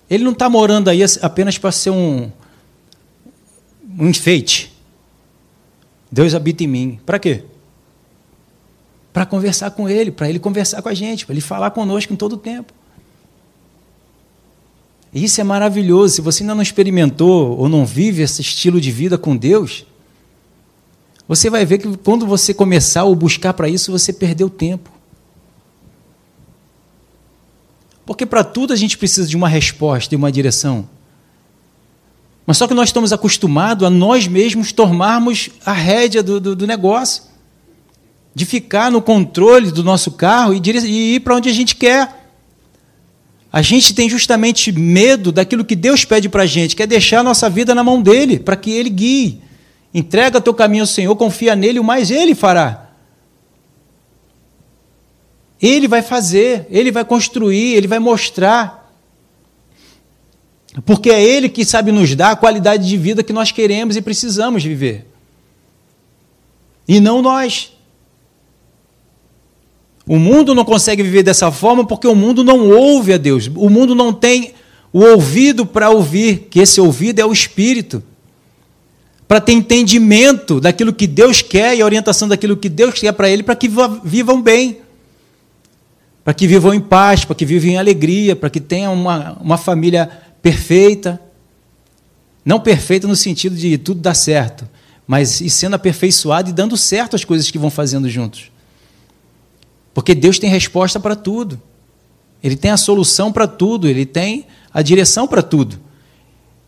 Ele 0.09 0.25
não 0.25 0.33
está 0.33 0.49
morando 0.49 0.89
aí 0.89 1.01
apenas 1.21 1.59
para 1.59 1.73
ser 1.73 1.91
um, 1.91 2.31
um 3.99 4.09
enfeite. 4.09 4.73
Deus 6.11 6.35
habita 6.35 6.65
em 6.65 6.67
mim. 6.67 7.01
Para 7.05 7.19
quê? 7.19 7.45
Para 9.13 9.27
conversar 9.27 9.71
com 9.73 9.89
Ele, 9.89 10.11
para 10.11 10.29
Ele 10.29 10.39
conversar 10.39 10.81
com 10.81 10.89
a 10.89 10.95
gente, 10.95 11.27
para 11.27 11.35
Ele 11.35 11.41
falar 11.41 11.71
conosco 11.73 12.13
em 12.13 12.17
todo 12.17 12.35
o 12.35 12.39
tempo. 12.39 12.73
Isso 15.13 15.41
é 15.41 15.45
maravilhoso. 15.45 16.15
Se 16.15 16.21
você 16.21 16.43
ainda 16.43 16.55
não 16.55 16.63
experimentou 16.63 17.59
ou 17.59 17.69
não 17.69 17.85
vive 17.85 18.23
esse 18.23 18.41
estilo 18.41 18.81
de 18.81 18.91
vida 18.91 19.19
com 19.19 19.37
Deus, 19.37 19.85
você 21.27 21.51
vai 21.51 21.65
ver 21.65 21.79
que 21.79 21.97
quando 21.99 22.27
você 22.27 22.55
começar 22.55 23.05
ou 23.05 23.15
buscar 23.15 23.53
para 23.53 23.69
isso, 23.69 23.91
você 23.91 24.13
perdeu 24.13 24.49
tempo. 24.49 24.91
Porque 28.09 28.25
para 28.25 28.43
tudo 28.43 28.73
a 28.73 28.77
gente 28.77 28.97
precisa 28.97 29.29
de 29.29 29.37
uma 29.37 29.51
resposta 29.51 30.15
e 30.15 30.17
uma 30.17 30.33
direção. 30.33 30.89
Mas 32.47 32.57
só 32.57 32.67
que 32.67 32.73
nós 32.73 32.89
estamos 32.89 33.13
acostumados 33.13 33.87
a 33.87 33.91
nós 33.91 34.27
mesmos 34.27 34.73
tomarmos 34.73 35.51
a 35.63 35.75
rédea 35.75 36.23
do, 36.23 36.41
do, 36.41 36.57
do 36.57 36.67
negócio, 36.67 37.25
de 38.35 38.47
ficar 38.47 38.91
no 38.91 39.03
controle 39.03 39.71
do 39.71 39.85
nosso 39.85 40.13
carro 40.13 40.55
e, 40.55 40.63
e 40.87 41.17
ir 41.17 41.21
para 41.21 41.37
onde 41.37 41.51
a 41.51 41.53
gente 41.53 41.77
quer. 41.77 42.33
A 43.53 43.61
gente 43.61 43.93
tem 43.93 44.09
justamente 44.09 44.73
medo 44.73 45.31
daquilo 45.31 45.63
que 45.63 45.77
Deus 45.77 46.07
pede 46.07 46.31
para 46.31 46.45
a 46.45 46.47
gente, 46.47 46.75
que 46.75 46.83
é 46.83 46.87
deixar 46.87 47.21
a 47.21 47.23
nossa 47.23 47.51
vida 47.51 47.75
na 47.75 47.85
mão 47.85 48.01
dele, 48.01 48.39
para 48.39 48.57
que 48.57 48.71
ele 48.71 48.89
guie. 48.89 49.43
Entrega 49.93 50.41
teu 50.41 50.55
caminho 50.55 50.85
ao 50.85 50.87
Senhor, 50.87 51.15
confia 51.15 51.55
nele, 51.55 51.79
o 51.79 51.85
mais 51.85 52.11
ele 52.11 52.35
fará. 52.35 52.88
Ele 55.61 55.89
vai 55.89 56.03
fazer, 56.03 56.67
ele 56.71 56.93
vai 56.93 57.05
construir, 57.05 57.75
ele 57.75 57.89
vai 57.89 57.99
mostrar. 57.99 58.93
Porque 60.85 61.11
é 61.11 61.23
ele 61.23 61.49
que 61.49 61.65
sabe 61.65 61.91
nos 61.91 62.15
dar 62.15 62.31
a 62.31 62.37
qualidade 62.37 62.87
de 62.87 62.97
vida 62.97 63.23
que 63.23 63.33
nós 63.33 63.51
queremos 63.51 63.97
e 63.97 64.01
precisamos 64.01 64.63
viver. 64.63 65.07
E 66.87 67.01
não 67.01 67.21
nós. 67.21 67.73
O 70.07 70.19
mundo 70.19 70.55
não 70.55 70.65
consegue 70.65 71.03
viver 71.03 71.23
dessa 71.23 71.51
forma 71.51 71.85
porque 71.87 72.07
o 72.07 72.15
mundo 72.15 72.45
não 72.45 72.71
ouve 72.71 73.13
a 73.13 73.19
Deus. 73.19 73.51
O 73.55 73.69
mundo 73.69 73.95
não 73.95 74.13
tem 74.13 74.55
o 74.93 75.01
ouvido 75.01 75.67
para 75.67 75.91
ouvir, 75.91 76.47
que 76.51 76.61
esse 76.61 76.81
ouvido 76.81 77.19
é 77.19 77.27
o 77.27 77.33
espírito. 77.33 78.03
Para 79.27 79.41
ter 79.41 79.53
entendimento 79.53 80.61
daquilo 80.61 80.95
que 80.95 81.07
Deus 81.07 81.43
quer 81.43 81.77
e 81.77 81.83
orientação 81.83 82.27
daquilo 82.27 82.57
que 82.57 82.71
Deus 82.71 82.95
quer 82.95 83.13
para 83.13 83.29
ele, 83.29 83.43
para 83.43 83.55
que 83.55 83.69
vivam 84.03 84.41
bem 84.41 84.79
para 86.29 86.35
que 86.35 86.47
vivam 86.47 86.75
em 86.75 86.81
paz, 86.81 87.25
para 87.25 87.35
que 87.35 87.47
vivam 87.47 87.71
em 87.71 87.79
alegria, 87.79 88.37
para 88.37 88.51
que 88.51 88.61
tenham 88.61 88.93
uma, 88.93 89.33
uma 89.41 89.57
família 89.57 90.11
perfeita. 90.43 91.19
Não 92.45 92.61
perfeita 92.61 93.09
no 93.09 93.17
sentido 93.17 93.57
de 93.57 93.79
tudo 93.79 94.03
dar 94.03 94.13
certo, 94.13 94.69
mas 95.07 95.41
e 95.41 95.49
sendo 95.49 95.77
aperfeiçoado 95.77 96.51
e 96.51 96.53
dando 96.53 96.77
certo 96.77 97.17
as 97.17 97.25
coisas 97.25 97.51
que 97.51 97.59
vão 97.59 97.71
fazendo 97.71 98.11
juntos. 98.11 98.53
Porque 99.95 100.15
Deus 100.15 100.39
tem 100.39 100.51
resposta 100.51 101.01
para 101.01 101.17
tudo. 101.17 101.59
Ele 102.45 102.57
tem 102.57 102.73
a 102.73 102.77
solução 102.77 103.33
para 103.33 103.49
tudo, 103.49 103.89
ele 103.89 104.05
tem 104.05 104.45
a 104.71 104.83
direção 104.83 105.27
para 105.27 105.41
tudo. 105.41 105.81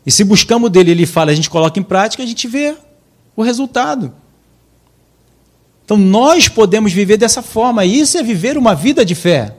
E 0.07 0.11
se 0.11 0.25
buscamos 0.25 0.71
dele, 0.71 0.93
ele 0.93 1.05
fala, 1.05 1.33
a 1.33 1.35
gente 1.35 1.51
coloca 1.51 1.79
em 1.79 1.83
prática, 1.83 2.23
a 2.23 2.27
gente 2.27 2.49
vê 2.49 2.75
o 3.37 3.43
resultado. 3.43 4.11
Então 5.91 5.99
nós 5.99 6.49
podemos 6.49 6.93
viver 6.93 7.17
dessa 7.17 7.43
forma, 7.43 7.85
isso 7.85 8.17
é 8.17 8.23
viver 8.23 8.57
uma 8.57 8.77
vida 8.77 9.05
de 9.05 9.17
fé. 9.17 9.57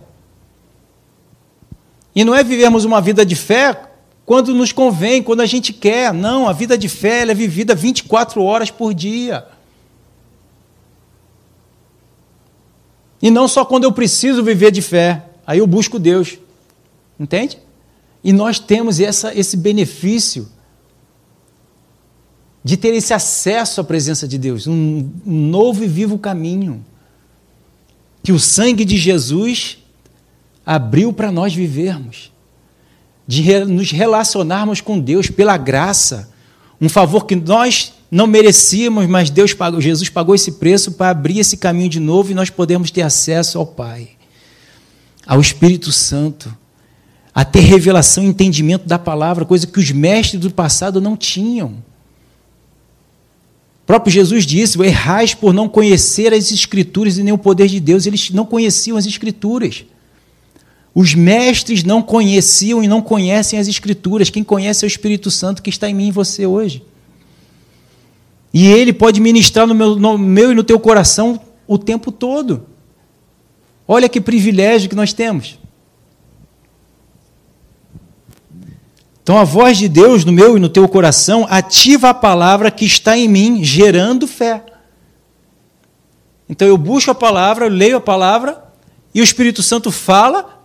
E 2.15 2.23
não 2.23 2.33
é 2.33 2.41
vivermos 2.41 2.85
uma 2.85 3.01
vida 3.01 3.25
de 3.25 3.35
fé 3.35 3.77
quando 4.25 4.55
nos 4.55 4.71
convém, 4.71 5.21
quando 5.21 5.41
a 5.41 5.45
gente 5.45 5.73
quer. 5.73 6.13
Não, 6.13 6.47
a 6.47 6.53
vida 6.53 6.77
de 6.77 6.87
fé 6.87 7.29
é 7.29 7.33
vivida 7.33 7.75
24 7.75 8.41
horas 8.41 8.71
por 8.71 8.93
dia. 8.93 9.45
E 13.21 13.29
não 13.29 13.45
só 13.45 13.65
quando 13.65 13.83
eu 13.83 13.91
preciso 13.91 14.41
viver 14.41 14.71
de 14.71 14.81
fé, 14.81 15.25
aí 15.45 15.59
eu 15.59 15.67
busco 15.67 15.99
Deus. 15.99 16.37
Entende? 17.19 17.59
E 18.23 18.31
nós 18.31 18.57
temos 18.57 19.01
essa, 19.01 19.37
esse 19.37 19.57
benefício 19.57 20.47
de 22.63 22.77
ter 22.77 22.93
esse 22.93 23.13
acesso 23.13 23.81
à 23.81 23.83
presença 23.83 24.27
de 24.27 24.37
Deus, 24.37 24.67
um, 24.67 25.09
novo 25.25 25.83
e 25.83 25.87
vivo 25.87 26.17
caminho 26.17 26.85
que 28.23 28.31
o 28.31 28.39
sangue 28.39 28.85
de 28.85 28.97
Jesus 28.97 29.79
abriu 30.65 31.11
para 31.11 31.31
nós 31.31 31.53
vivermos, 31.53 32.31
de 33.27 33.65
nos 33.65 33.91
relacionarmos 33.91 34.79
com 34.79 34.99
Deus 34.99 35.29
pela 35.29 35.57
graça, 35.57 36.29
um 36.79 36.87
favor 36.87 37.25
que 37.25 37.35
nós 37.35 37.93
não 38.11 38.27
merecíamos, 38.27 39.07
mas 39.07 39.29
Deus 39.29 39.53
pagou, 39.53 39.81
Jesus 39.81 40.09
pagou 40.09 40.35
esse 40.35 40.53
preço 40.53 40.91
para 40.91 41.09
abrir 41.09 41.39
esse 41.39 41.57
caminho 41.57 41.89
de 41.89 41.99
novo 41.99 42.31
e 42.31 42.35
nós 42.35 42.49
podemos 42.49 42.91
ter 42.91 43.01
acesso 43.01 43.57
ao 43.57 43.65
Pai, 43.65 44.09
ao 45.25 45.39
Espírito 45.39 45.91
Santo, 45.91 46.55
a 47.33 47.45
ter 47.45 47.61
revelação 47.61 48.23
e 48.23 48.27
entendimento 48.27 48.85
da 48.85 48.99
palavra, 48.99 49.45
coisa 49.45 49.65
que 49.65 49.79
os 49.79 49.91
mestres 49.91 50.41
do 50.41 50.51
passado 50.51 50.99
não 50.99 51.15
tinham. 51.15 51.75
Próprio 53.91 54.13
Jesus 54.13 54.45
disse: 54.45 54.81
errais 54.81 55.33
por 55.33 55.53
não 55.53 55.67
conhecer 55.67 56.33
as 56.33 56.49
Escrituras 56.49 57.17
e 57.17 57.23
nem 57.23 57.33
o 57.33 57.37
poder 57.37 57.67
de 57.67 57.77
Deus. 57.77 58.05
Eles 58.05 58.29
não 58.29 58.45
conheciam 58.45 58.95
as 58.95 59.05
Escrituras. 59.05 59.83
Os 60.95 61.13
mestres 61.13 61.83
não 61.83 62.01
conheciam 62.01 62.81
e 62.81 62.87
não 62.87 63.01
conhecem 63.01 63.59
as 63.59 63.67
Escrituras. 63.67 64.29
Quem 64.29 64.45
conhece 64.45 64.85
é 64.85 64.87
o 64.87 64.87
Espírito 64.87 65.29
Santo 65.29 65.61
que 65.61 65.69
está 65.69 65.89
em 65.89 65.93
mim 65.93 66.07
e 66.07 66.11
você 66.11 66.45
hoje. 66.45 66.81
E 68.53 68.65
ele 68.65 68.93
pode 68.93 69.19
ministrar 69.19 69.67
no 69.67 69.75
meu, 69.75 69.97
no 69.97 70.17
meu 70.17 70.53
e 70.53 70.55
no 70.55 70.63
teu 70.63 70.79
coração 70.79 71.41
o 71.67 71.77
tempo 71.77 72.13
todo. 72.13 72.65
Olha 73.85 74.07
que 74.07 74.21
privilégio 74.21 74.89
que 74.89 74.95
nós 74.95 75.11
temos. 75.11 75.59
Então 79.23 79.37
a 79.37 79.43
voz 79.43 79.77
de 79.77 79.87
Deus 79.87 80.25
no 80.25 80.31
meu 80.31 80.57
e 80.57 80.59
no 80.59 80.69
teu 80.69 80.87
coração 80.87 81.45
ativa 81.49 82.09
a 82.09 82.13
palavra 82.13 82.71
que 82.71 82.85
está 82.85 83.17
em 83.17 83.27
mim, 83.27 83.63
gerando 83.63 84.27
fé. 84.27 84.63
Então 86.49 86.67
eu 86.67 86.77
busco 86.77 87.11
a 87.11 87.15
palavra, 87.15 87.65
eu 87.65 87.69
leio 87.69 87.97
a 87.97 88.01
palavra, 88.01 88.63
e 89.13 89.21
o 89.21 89.23
Espírito 89.23 89.61
Santo 89.61 89.91
fala, 89.91 90.61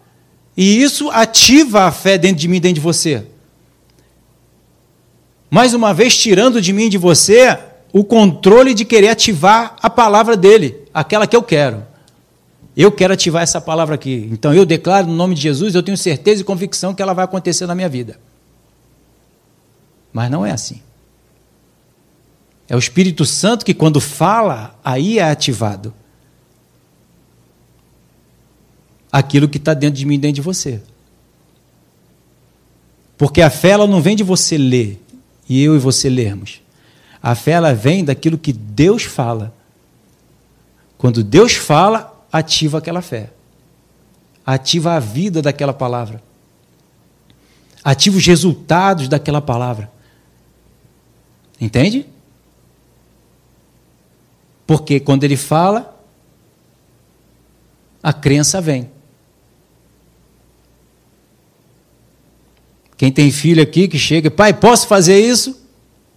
e 0.57 0.83
isso 0.83 1.11
ativa 1.11 1.83
a 1.83 1.93
fé 1.93 2.17
dentro 2.17 2.39
de 2.39 2.49
mim, 2.49 2.61
dentro 2.61 2.77
de 2.77 2.81
você. 2.81 3.27
Mais 5.51 5.75
uma 5.75 5.95
vez, 5.95 6.17
tirando 6.17 6.61
de 6.61 6.73
mim 6.73 6.89
de 6.89 6.99
você 6.99 7.59
o 7.93 8.03
controle 8.03 8.75
de 8.75 8.85
querer 8.85 9.09
ativar 9.09 9.77
a 9.81 9.89
palavra 9.89 10.37
dele, 10.37 10.77
aquela 10.93 11.27
que 11.27 11.37
eu 11.37 11.43
quero. 11.43 11.85
Eu 12.77 12.91
quero 12.91 13.15
ativar 13.15 13.43
essa 13.43 13.61
palavra 13.61 13.95
aqui. 13.95 14.29
Então 14.33 14.53
eu 14.53 14.67
declaro 14.67 15.07
no 15.07 15.15
nome 15.15 15.35
de 15.35 15.43
Jesus, 15.43 15.75
eu 15.75 15.83
tenho 15.83 15.97
certeza 15.97 16.41
e 16.41 16.45
convicção 16.45 16.95
que 16.95 17.01
ela 17.01 17.15
vai 17.15 17.25
acontecer 17.25 17.67
na 17.67 17.75
minha 17.75 17.89
vida. 17.89 18.19
Mas 20.17 20.31
não 20.31 20.47
é 20.47 20.51
assim. 20.51 20.81
É 22.67 22.75
o 22.75 22.79
Espírito 22.79 23.27
Santo 23.27 23.67
que, 23.67 23.75
quando 23.75 24.01
fala, 24.01 24.75
aí 24.83 25.19
é 25.19 25.31
ativado 25.31 25.93
aquilo 29.13 29.47
que 29.47 29.59
está 29.59 29.75
dentro 29.75 29.99
de 29.99 30.07
mim, 30.07 30.19
dentro 30.19 30.37
de 30.37 30.41
você. 30.41 30.81
Porque 33.19 33.43
a 33.43 33.51
fé 33.51 33.69
ela 33.69 33.87
não 33.87 34.01
vem 34.01 34.17
de 34.17 34.23
você 34.23 34.57
ler 34.57 35.05
e 35.47 35.63
eu 35.63 35.77
e 35.77 35.79
você 35.79 36.09
lermos. 36.09 36.63
A 37.23 37.35
fé 37.35 37.51
ela 37.51 37.75
vem 37.75 38.03
daquilo 38.03 38.39
que 38.39 38.55
Deus 38.55 39.03
fala. 39.03 39.55
Quando 40.97 41.23
Deus 41.23 41.57
fala, 41.57 42.25
ativa 42.33 42.79
aquela 42.79 43.03
fé. 43.03 43.35
Ativa 44.47 44.95
a 44.95 44.99
vida 44.99 45.43
daquela 45.43 45.75
palavra. 45.75 46.23
Ativa 47.85 48.17
os 48.17 48.27
resultados 48.27 49.09
daquela 49.09 49.43
palavra. 49.43 49.95
Entende? 51.61 52.07
Porque 54.67 55.01
quando 55.01 55.25
ele 55.25 55.37
fala, 55.37 55.97
a 58.03 58.13
crença 58.13 58.61
vem. 58.61 58.91
Quem 62.97 63.13
tem 63.13 63.31
filho 63.31 63.63
aqui 63.63 63.89
que 63.89 63.99
chega, 63.99 64.31
pai, 64.31 64.53
posso 64.53 64.87
fazer 64.87 65.21
isso? 65.21 65.67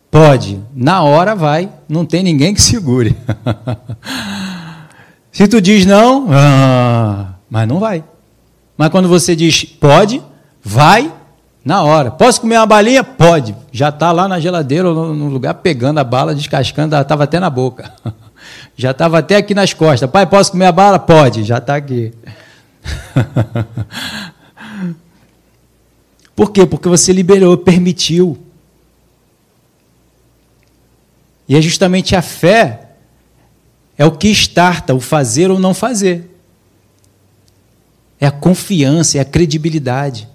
Pode. 0.10 0.62
Na 0.74 1.04
hora 1.04 1.36
vai, 1.36 1.72
não 1.88 2.06
tem 2.06 2.24
ninguém 2.24 2.54
que 2.54 2.62
segure. 2.62 3.16
Se 5.32 5.48
tu 5.48 5.62
diz 5.62 5.86
não, 5.86 6.28
ah, 6.32 7.36
mas 7.50 7.68
não 7.68 7.80
vai. 7.80 8.04
Mas 8.76 8.90
quando 8.90 9.08
você 9.08 9.36
diz 9.36 9.64
pode, 9.64 10.22
vai 10.64 11.14
na 11.64 11.84
hora. 11.84 12.12
Posso 12.12 12.42
comer 12.42 12.58
uma 12.58 12.66
balinha? 12.66 13.04
Pode. 13.04 13.56
Já 13.72 13.90
está 13.90 14.12
lá 14.12 14.28
na 14.28 14.40
geladeira 14.40 14.90
ou 14.90 15.14
no 15.14 15.28
lugar 15.28 15.54
pegando 15.56 16.00
a 16.00 16.04
bala, 16.04 16.34
descascando, 16.34 16.96
estava 16.96 17.24
até 17.26 17.40
na 17.40 17.50
boca. 17.50 17.94
Já 18.76 18.92
estava 18.92 19.20
até 19.20 19.36
aqui 19.36 19.54
nas 19.54 19.74
costas. 19.74 20.10
Pai, 20.10 20.26
posso 20.26 20.52
comer 20.52 20.68
a 20.68 20.72
bala? 20.72 20.98
Pode. 20.98 21.44
Já 21.44 21.58
está 21.58 21.76
aqui. 21.76 22.14
Por 26.34 26.52
quê? 26.52 26.66
Porque 26.66 26.88
você 26.88 27.12
liberou, 27.12 27.58
permitiu. 27.58 28.38
E 31.50 31.58
é 31.58 31.62
justamente 31.62 32.16
a 32.16 32.22
fé 32.22 32.92
é 33.98 34.06
o 34.06 34.12
que 34.12 34.30
estarta 34.30 34.96
o 34.96 35.02
fazer 35.02 35.52
ou 35.52 35.60
não 35.60 35.74
fazer. 35.74 36.34
É 38.18 38.28
a 38.28 38.32
confiança, 38.32 39.18
é 39.18 39.22
a 39.22 39.26
credibilidade. 39.26 40.29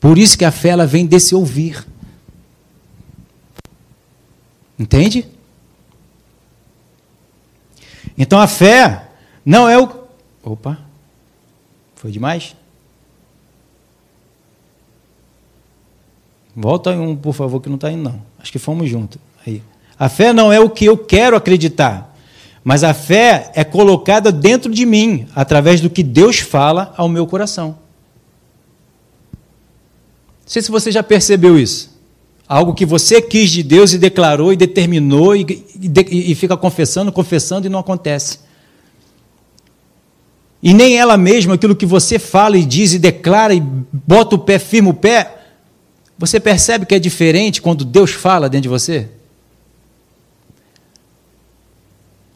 Por 0.00 0.16
isso 0.16 0.38
que 0.38 0.44
a 0.44 0.50
fé 0.50 0.70
ela 0.70 0.86
vem 0.86 1.06
desse 1.06 1.34
ouvir. 1.34 1.86
Entende? 4.78 5.26
Então 8.16 8.40
a 8.40 8.46
fé 8.46 9.08
não 9.44 9.68
é 9.68 9.78
o. 9.78 9.88
Opa! 10.42 10.78
Foi 11.96 12.12
demais? 12.12 12.54
Volta 16.54 16.90
um, 16.90 17.16
por 17.16 17.32
favor, 17.32 17.60
que 17.60 17.68
não 17.68 17.76
está 17.76 17.90
indo, 17.90 18.02
não. 18.02 18.22
Acho 18.38 18.50
que 18.50 18.58
fomos 18.58 18.88
juntos. 18.90 19.20
Aí. 19.46 19.62
A 19.98 20.08
fé 20.08 20.32
não 20.32 20.52
é 20.52 20.60
o 20.60 20.70
que 20.70 20.84
eu 20.84 20.96
quero 20.96 21.36
acreditar, 21.36 22.16
mas 22.62 22.84
a 22.84 22.94
fé 22.94 23.50
é 23.54 23.64
colocada 23.64 24.30
dentro 24.30 24.72
de 24.72 24.84
mim, 24.86 25.26
através 25.34 25.80
do 25.80 25.90
que 25.90 26.02
Deus 26.02 26.38
fala 26.38 26.94
ao 26.96 27.08
meu 27.08 27.26
coração. 27.26 27.78
Não 30.48 30.52
sei 30.54 30.62
se 30.62 30.70
você 30.70 30.90
já 30.90 31.02
percebeu 31.02 31.58
isso. 31.58 31.90
Algo 32.48 32.72
que 32.72 32.86
você 32.86 33.20
quis 33.20 33.50
de 33.50 33.62
Deus 33.62 33.92
e 33.92 33.98
declarou 33.98 34.50
e 34.50 34.56
determinou 34.56 35.36
e, 35.36 35.42
e, 35.78 36.32
e 36.32 36.34
fica 36.34 36.56
confessando, 36.56 37.12
confessando 37.12 37.66
e 37.66 37.70
não 37.70 37.80
acontece. 37.80 38.38
E 40.62 40.72
nem 40.72 40.96
ela 40.96 41.18
mesma, 41.18 41.56
aquilo 41.56 41.76
que 41.76 41.84
você 41.84 42.18
fala 42.18 42.56
e 42.56 42.64
diz 42.64 42.94
e 42.94 42.98
declara 42.98 43.52
e 43.52 43.60
bota 43.60 44.36
o 44.36 44.38
pé, 44.38 44.58
firma 44.58 44.88
o 44.88 44.94
pé, 44.94 45.36
você 46.16 46.40
percebe 46.40 46.86
que 46.86 46.94
é 46.94 46.98
diferente 46.98 47.60
quando 47.60 47.84
Deus 47.84 48.12
fala 48.12 48.48
dentro 48.48 48.62
de 48.62 48.68
você? 48.70 49.06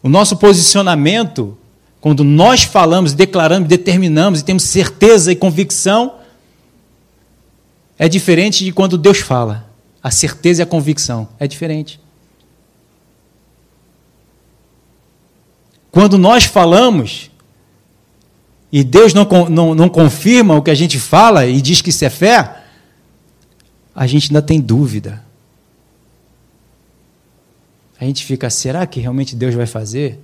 O 0.03 0.09
nosso 0.11 0.37
posicionamento, 0.37 1.57
quando 1.99 2.23
nós 2.23 2.63
falamos, 2.63 3.15
declaramos, 3.15 3.71
determinamos 3.71 4.41
e 4.41 4.45
temos 4.45 4.65
certeza 4.65 5.33
e 5.33 5.37
convicção, 5.37 6.21
é 8.03 8.09
diferente 8.09 8.65
de 8.65 8.73
quando 8.73 8.99
Deus 8.99 9.19
fala. 9.19 9.71
A 10.03 10.11
certeza 10.11 10.63
e 10.63 10.65
a 10.65 10.67
convicção 10.67 11.29
é 11.39 11.47
diferente. 11.47 12.01
Quando 15.91 16.19
nós 16.19 16.45
falamos 16.45 17.31
e 18.73 18.83
Deus 18.83 19.13
não, 19.15 19.27
não, 19.49 19.75
não 19.75 19.89
confirma 19.89 20.57
o 20.57 20.63
que 20.63 20.71
a 20.71 20.75
gente 20.75 20.99
fala 20.99 21.47
e 21.47 21.61
diz 21.61 21.81
que 21.81 21.91
isso 21.91 22.05
é 22.05 22.11
fé, 22.11 22.63
a 23.95 24.07
gente 24.07 24.31
ainda 24.31 24.43
tem 24.43 24.61
dúvida 24.61 25.23
a 28.03 28.05
gente 28.05 28.25
fica, 28.25 28.51
será 28.51 28.85
que 28.85 28.99
realmente 28.99 29.37
Deus 29.37 29.55
vai 29.55 29.65
fazer? 29.65 30.19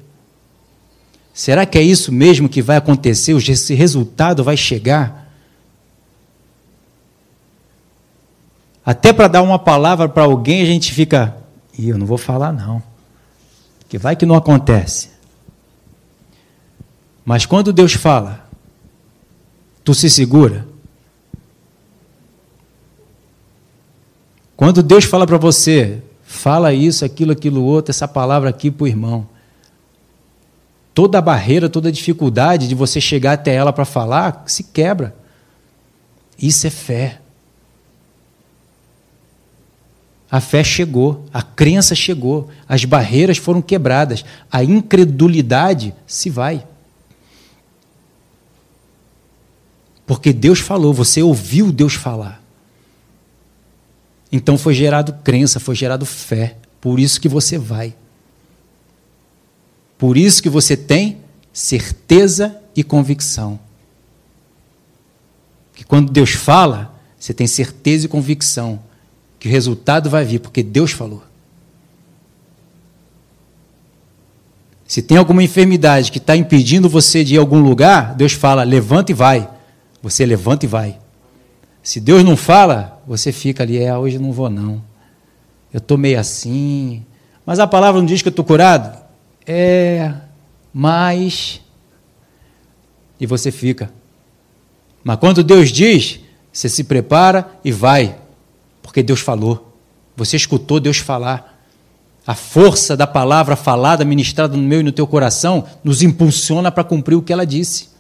Será 1.33 1.65
que 1.65 1.79
é 1.79 1.83
isso 1.83 2.11
mesmo 2.11 2.49
que 2.49 2.61
vai 2.61 2.77
acontecer? 2.77 3.37
Esse 3.37 3.73
resultado 3.73 4.43
vai 4.43 4.57
chegar? 4.57 5.28
Até 8.89 9.13
para 9.13 9.29
dar 9.29 9.43
uma 9.43 9.59
palavra 9.59 10.09
para 10.09 10.23
alguém, 10.23 10.63
a 10.63 10.65
gente 10.65 10.95
fica 10.95 11.37
E 11.79 11.91
eu 11.91 11.99
não 11.99 12.07
vou 12.07 12.17
falar, 12.17 12.55
não. 12.55 12.83
Que 13.87 13.99
vai 13.99 14.17
que 14.17 14.25
não 14.25 14.35
acontece. 14.35 15.11
Mas 17.23 17.45
quando 17.45 17.71
Deus 17.71 17.93
fala, 17.93 18.49
tu 19.85 19.95
se 19.95 20.09
segura. 20.09 20.67
Quando 24.57 24.83
Deus 24.83 25.05
fala 25.05 25.27
para 25.27 25.37
você, 25.37 26.03
fala 26.23 26.73
isso, 26.73 27.05
aquilo, 27.05 27.33
aquilo 27.33 27.63
outro, 27.63 27.91
essa 27.91 28.09
palavra 28.09 28.49
aqui 28.49 28.71
para 28.71 28.85
o 28.85 28.89
irmão. 28.89 29.29
Toda 30.95 31.19
a 31.19 31.23
barreira, 31.23 31.69
toda 31.69 31.91
a 31.91 31.93
dificuldade 31.93 32.67
de 32.67 32.75
você 32.75 33.03
chegar 33.03 33.33
até 33.33 33.55
ela 33.55 33.71
para 33.71 33.85
falar, 33.85 34.45
se 34.47 34.65
quebra. 34.65 35.15
Isso 36.39 36.67
é 36.67 36.71
fé. 36.71 37.21
A 40.31 40.41
fé 40.41 40.63
chegou, 40.63 41.25
a 41.33 41.43
crença 41.43 41.95
chegou, 41.95 42.51
as 42.69 42.85
barreiras 42.85 43.39
foram 43.39 43.63
quebradas, 43.63 44.25
a 44.53 44.63
incredulidade 44.63 45.95
se 46.07 46.29
vai. 46.29 46.67
Porque 50.07 50.33
Deus 50.33 50.59
falou, 50.59 50.93
você 50.93 51.23
ouviu 51.23 51.73
Deus 51.73 51.95
falar. 51.95 52.43
Então 54.31 54.59
foi 54.59 54.75
gerado 54.75 55.15
crença, 55.25 55.59
foi 55.59 55.75
gerado 55.75 56.05
fé. 56.05 56.57
Por 56.81 57.01
isso 57.01 57.21
que 57.21 57.29
você 57.29 57.57
vai. 57.57 57.95
Por 59.97 60.17
isso 60.17 60.43
que 60.43 60.51
você 60.51 60.77
tem 60.77 61.19
certeza 61.53 62.61
e 62.77 62.85
convicção. 62.85 63.59
Que 65.75 65.85
quando 65.85 66.13
Deus 66.13 66.31
fala, 66.31 66.95
você 67.19 67.33
tem 67.33 67.47
certeza 67.47 68.05
e 68.05 68.09
convicção 68.09 68.88
que 69.39 69.49
o 69.49 69.51
resultado 69.51 70.11
vai 70.11 70.25
vir, 70.25 70.41
porque 70.41 70.63
Deus 70.63 70.93
falou. 70.93 71.23
Se 74.87 75.03
tem 75.03 75.19
alguma 75.19 75.43
enfermidade 75.43 76.11
que 76.11 76.17
está 76.17 76.35
impedindo 76.35 76.89
você 76.89 77.23
de 77.23 77.35
ir 77.35 77.39
a 77.39 77.41
algum 77.41 77.61
lugar, 77.61 78.15
Deus 78.15 78.33
fala: 78.33 78.63
levanta 78.63 79.13
e 79.13 79.15
vai. 79.15 79.49
Você 80.03 80.25
levanta 80.25 80.65
e 80.65 80.69
vai. 80.69 80.99
Se 81.83 82.01
Deus 82.01 82.25
não 82.25 82.37
fala, 82.37 83.01
você 83.07 83.31
fica 83.31 83.63
ali, 83.63 83.79
é, 83.79 83.97
hoje 83.97 84.19
não 84.19 84.33
vou 84.33 84.49
não. 84.49 84.83
Eu 85.73 85.79
estou 85.79 85.99
meio 85.99 86.19
assim. 86.19 87.05
Mas 87.45 87.59
a 87.59 87.67
palavra 87.67 88.01
não 88.01 88.07
diz 88.07 88.23
que 88.23 88.29
eu 88.29 88.31
estou 88.31 88.45
curado? 88.45 88.99
É, 89.47 90.13
mas. 90.73 91.61
E 93.21 93.27
você 93.27 93.51
fica. 93.51 93.93
Mas 95.05 95.19
quando 95.19 95.45
Deus 95.45 95.71
diz, 95.71 96.21
você 96.53 96.69
se 96.69 96.85
prepara 96.85 97.47
e 97.65 97.71
vai. 97.71 98.17
Porque 98.89 99.03
Deus 99.03 99.21
falou. 99.21 99.77
Você 100.17 100.35
escutou 100.35 100.81
Deus 100.81 100.97
falar. 100.97 101.63
A 102.27 102.35
força 102.35 102.97
da 102.97 103.07
palavra 103.07 103.55
falada, 103.55 104.03
ministrada 104.03 104.57
no 104.57 104.63
meu 104.63 104.81
e 104.81 104.83
no 104.83 104.93
teu 104.93 105.07
coração, 105.07 105.67
nos 105.85 106.03
impulsiona 106.03 106.73
para 106.73 106.83
cumprir 106.83 107.15
o 107.15 107.21
que 107.21 107.31
ela 107.31 107.45
disse. 107.45 107.91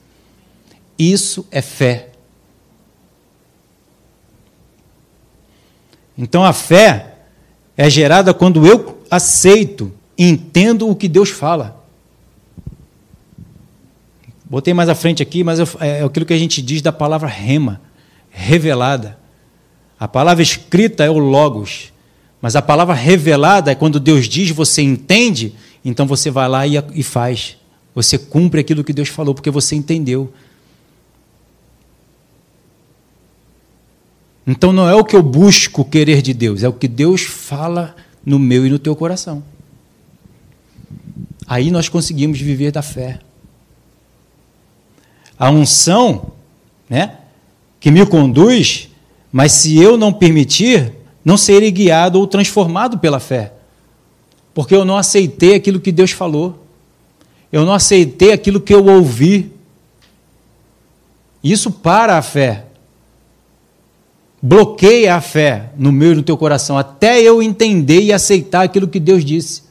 Isso 0.98 1.46
é 1.50 1.60
fé. 1.60 2.08
Então 6.16 6.42
a 6.42 6.54
fé 6.54 7.16
é 7.76 7.90
gerada 7.90 8.32
quando 8.32 8.66
eu 8.66 9.02
aceito, 9.10 9.92
entendo 10.16 10.88
o 10.88 10.96
que 10.96 11.06
Deus 11.06 11.28
fala. 11.28 11.84
Botei 14.46 14.72
mais 14.72 14.88
à 14.88 14.94
frente 14.94 15.22
aqui, 15.22 15.44
mas 15.44 15.60
é 15.80 16.02
aquilo 16.02 16.24
que 16.24 16.32
a 16.32 16.38
gente 16.38 16.62
diz 16.62 16.80
da 16.80 16.92
palavra 16.92 17.28
rema, 17.28 17.78
revelada. 18.30 19.18
A 19.98 20.06
palavra 20.06 20.42
escrita 20.42 21.04
é 21.04 21.10
o 21.10 21.18
logos, 21.18 21.92
mas 22.40 22.54
a 22.54 22.62
palavra 22.62 22.94
revelada 22.94 23.72
é 23.72 23.74
quando 23.74 23.98
Deus 23.98 24.28
diz, 24.28 24.50
você 24.50 24.82
entende, 24.82 25.54
então 25.84 26.06
você 26.06 26.30
vai 26.30 26.48
lá 26.48 26.66
e 26.66 27.02
faz. 27.02 27.56
Você 27.94 28.16
cumpre 28.16 28.60
aquilo 28.60 28.84
que 28.84 28.92
Deus 28.92 29.08
falou, 29.08 29.34
porque 29.34 29.50
você 29.50 29.74
entendeu. 29.74 30.32
Então 34.46 34.72
não 34.72 34.88
é 34.88 34.94
o 34.94 35.04
que 35.04 35.16
eu 35.16 35.22
busco 35.22 35.84
querer 35.84 36.22
de 36.22 36.32
Deus, 36.32 36.62
é 36.62 36.68
o 36.68 36.72
que 36.72 36.88
Deus 36.88 37.22
fala 37.22 37.94
no 38.24 38.38
meu 38.38 38.64
e 38.64 38.70
no 38.70 38.78
teu 38.78 38.94
coração. 38.94 39.42
Aí 41.46 41.70
nós 41.70 41.88
conseguimos 41.88 42.40
viver 42.40 42.70
da 42.70 42.82
fé. 42.82 43.20
A 45.38 45.50
unção, 45.50 46.32
né, 46.88 47.18
que 47.80 47.90
me 47.90 48.04
conduz, 48.06 48.88
mas 49.32 49.52
se 49.52 49.78
eu 49.78 49.96
não 49.96 50.12
permitir, 50.12 50.92
não 51.24 51.36
serei 51.36 51.70
guiado 51.70 52.18
ou 52.18 52.26
transformado 52.26 52.98
pela 52.98 53.20
fé. 53.20 53.52
Porque 54.54 54.74
eu 54.74 54.84
não 54.84 54.96
aceitei 54.96 55.54
aquilo 55.54 55.80
que 55.80 55.92
Deus 55.92 56.10
falou. 56.10 56.64
Eu 57.52 57.64
não 57.64 57.72
aceitei 57.72 58.32
aquilo 58.32 58.60
que 58.60 58.74
eu 58.74 58.84
ouvi. 58.86 59.52
Isso 61.42 61.70
para 61.70 62.16
a 62.16 62.22
fé 62.22 62.68
bloqueia 64.40 65.16
a 65.16 65.20
fé 65.20 65.70
no 65.76 65.90
meu 65.90 66.12
e 66.12 66.14
no 66.14 66.22
teu 66.22 66.36
coração, 66.36 66.78
até 66.78 67.20
eu 67.20 67.42
entender 67.42 68.00
e 68.00 68.12
aceitar 68.12 68.62
aquilo 68.62 68.88
que 68.88 69.00
Deus 69.00 69.24
disse. 69.24 69.64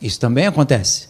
Isso 0.00 0.18
também 0.18 0.46
acontece. 0.46 1.08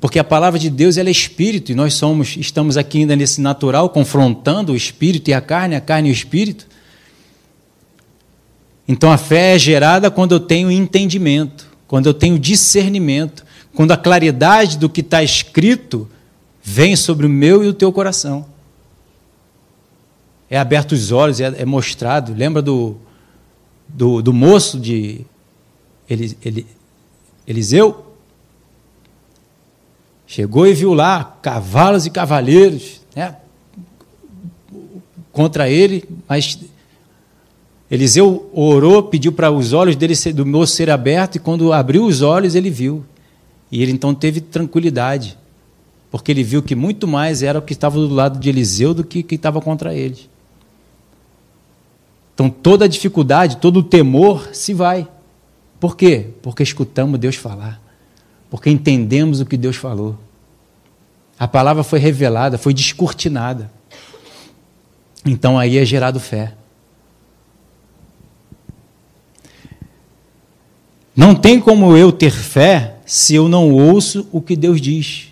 Porque 0.00 0.18
a 0.18 0.24
palavra 0.24 0.58
de 0.58 0.70
Deus 0.70 0.96
ela 0.96 1.10
é 1.10 1.12
espírito 1.12 1.70
e 1.70 1.74
nós 1.74 1.92
somos, 1.94 2.36
estamos 2.36 2.78
aqui 2.78 3.00
ainda 3.00 3.14
nesse 3.14 3.40
natural, 3.40 3.90
confrontando 3.90 4.72
o 4.72 4.76
espírito 4.76 5.28
e 5.28 5.34
a 5.34 5.40
carne, 5.42 5.76
a 5.76 5.80
carne 5.80 6.08
e 6.08 6.12
o 6.12 6.14
espírito. 6.14 6.66
Então 8.88 9.12
a 9.12 9.18
fé 9.18 9.54
é 9.54 9.58
gerada 9.58 10.10
quando 10.10 10.32
eu 10.32 10.40
tenho 10.40 10.70
entendimento, 10.70 11.68
quando 11.86 12.06
eu 12.06 12.14
tenho 12.14 12.38
discernimento, 12.38 13.44
quando 13.74 13.92
a 13.92 13.96
claridade 13.96 14.78
do 14.78 14.88
que 14.88 15.02
está 15.02 15.22
escrito 15.22 16.08
vem 16.62 16.96
sobre 16.96 17.26
o 17.26 17.30
meu 17.30 17.62
e 17.62 17.68
o 17.68 17.74
teu 17.74 17.92
coração. 17.92 18.46
É 20.48 20.58
aberto 20.58 20.92
os 20.92 21.12
olhos, 21.12 21.40
é, 21.40 21.54
é 21.58 21.64
mostrado. 21.64 22.34
Lembra 22.34 22.62
do, 22.62 22.96
do, 23.86 24.22
do 24.22 24.32
moço 24.32 24.80
de 24.80 25.24
Eliseu? 27.46 28.09
Chegou 30.30 30.64
e 30.64 30.72
viu 30.72 30.94
lá 30.94 31.24
cavalos 31.42 32.06
e 32.06 32.10
cavaleiros 32.10 33.00
né, 33.16 33.34
contra 35.32 35.68
ele, 35.68 36.04
mas 36.28 36.56
Eliseu 37.90 38.48
orou, 38.54 39.02
pediu 39.02 39.32
para 39.32 39.50
os 39.50 39.72
olhos 39.72 39.96
dele 39.96 40.14
do 40.32 40.46
moço 40.46 40.76
ser 40.76 40.88
abertos, 40.88 41.34
e 41.34 41.40
quando 41.40 41.72
abriu 41.72 42.06
os 42.06 42.22
olhos, 42.22 42.54
ele 42.54 42.70
viu. 42.70 43.04
E 43.72 43.82
ele 43.82 43.90
então 43.90 44.14
teve 44.14 44.40
tranquilidade 44.40 45.36
porque 46.12 46.30
ele 46.30 46.44
viu 46.44 46.62
que 46.62 46.76
muito 46.76 47.08
mais 47.08 47.42
era 47.42 47.58
o 47.58 47.62
que 47.62 47.72
estava 47.72 47.96
do 47.96 48.14
lado 48.14 48.38
de 48.38 48.48
Eliseu 48.48 48.94
do 48.94 49.02
que 49.02 49.24
que 49.24 49.34
estava 49.34 49.60
contra 49.60 49.92
ele. 49.92 50.30
Então 52.34 52.48
toda 52.48 52.84
a 52.84 52.88
dificuldade, 52.88 53.56
todo 53.56 53.80
o 53.80 53.82
temor 53.82 54.50
se 54.52 54.72
vai. 54.72 55.08
Por 55.80 55.96
quê? 55.96 56.28
Porque 56.40 56.62
escutamos 56.62 57.18
Deus 57.18 57.34
falar. 57.34 57.89
Porque 58.50 58.68
entendemos 58.68 59.40
o 59.40 59.46
que 59.46 59.56
Deus 59.56 59.76
falou. 59.76 60.18
A 61.38 61.48
palavra 61.48 61.82
foi 61.82 61.98
revelada, 61.98 62.58
foi 62.58 62.74
descortinada. 62.74 63.70
Então 65.24 65.58
aí 65.58 65.78
é 65.78 65.84
gerado 65.84 66.18
fé. 66.18 66.54
Não 71.14 71.34
tem 71.34 71.60
como 71.60 71.96
eu 71.96 72.10
ter 72.10 72.30
fé 72.30 72.96
se 73.06 73.34
eu 73.34 73.48
não 73.48 73.70
ouço 73.72 74.28
o 74.32 74.40
que 74.40 74.56
Deus 74.56 74.80
diz. 74.80 75.28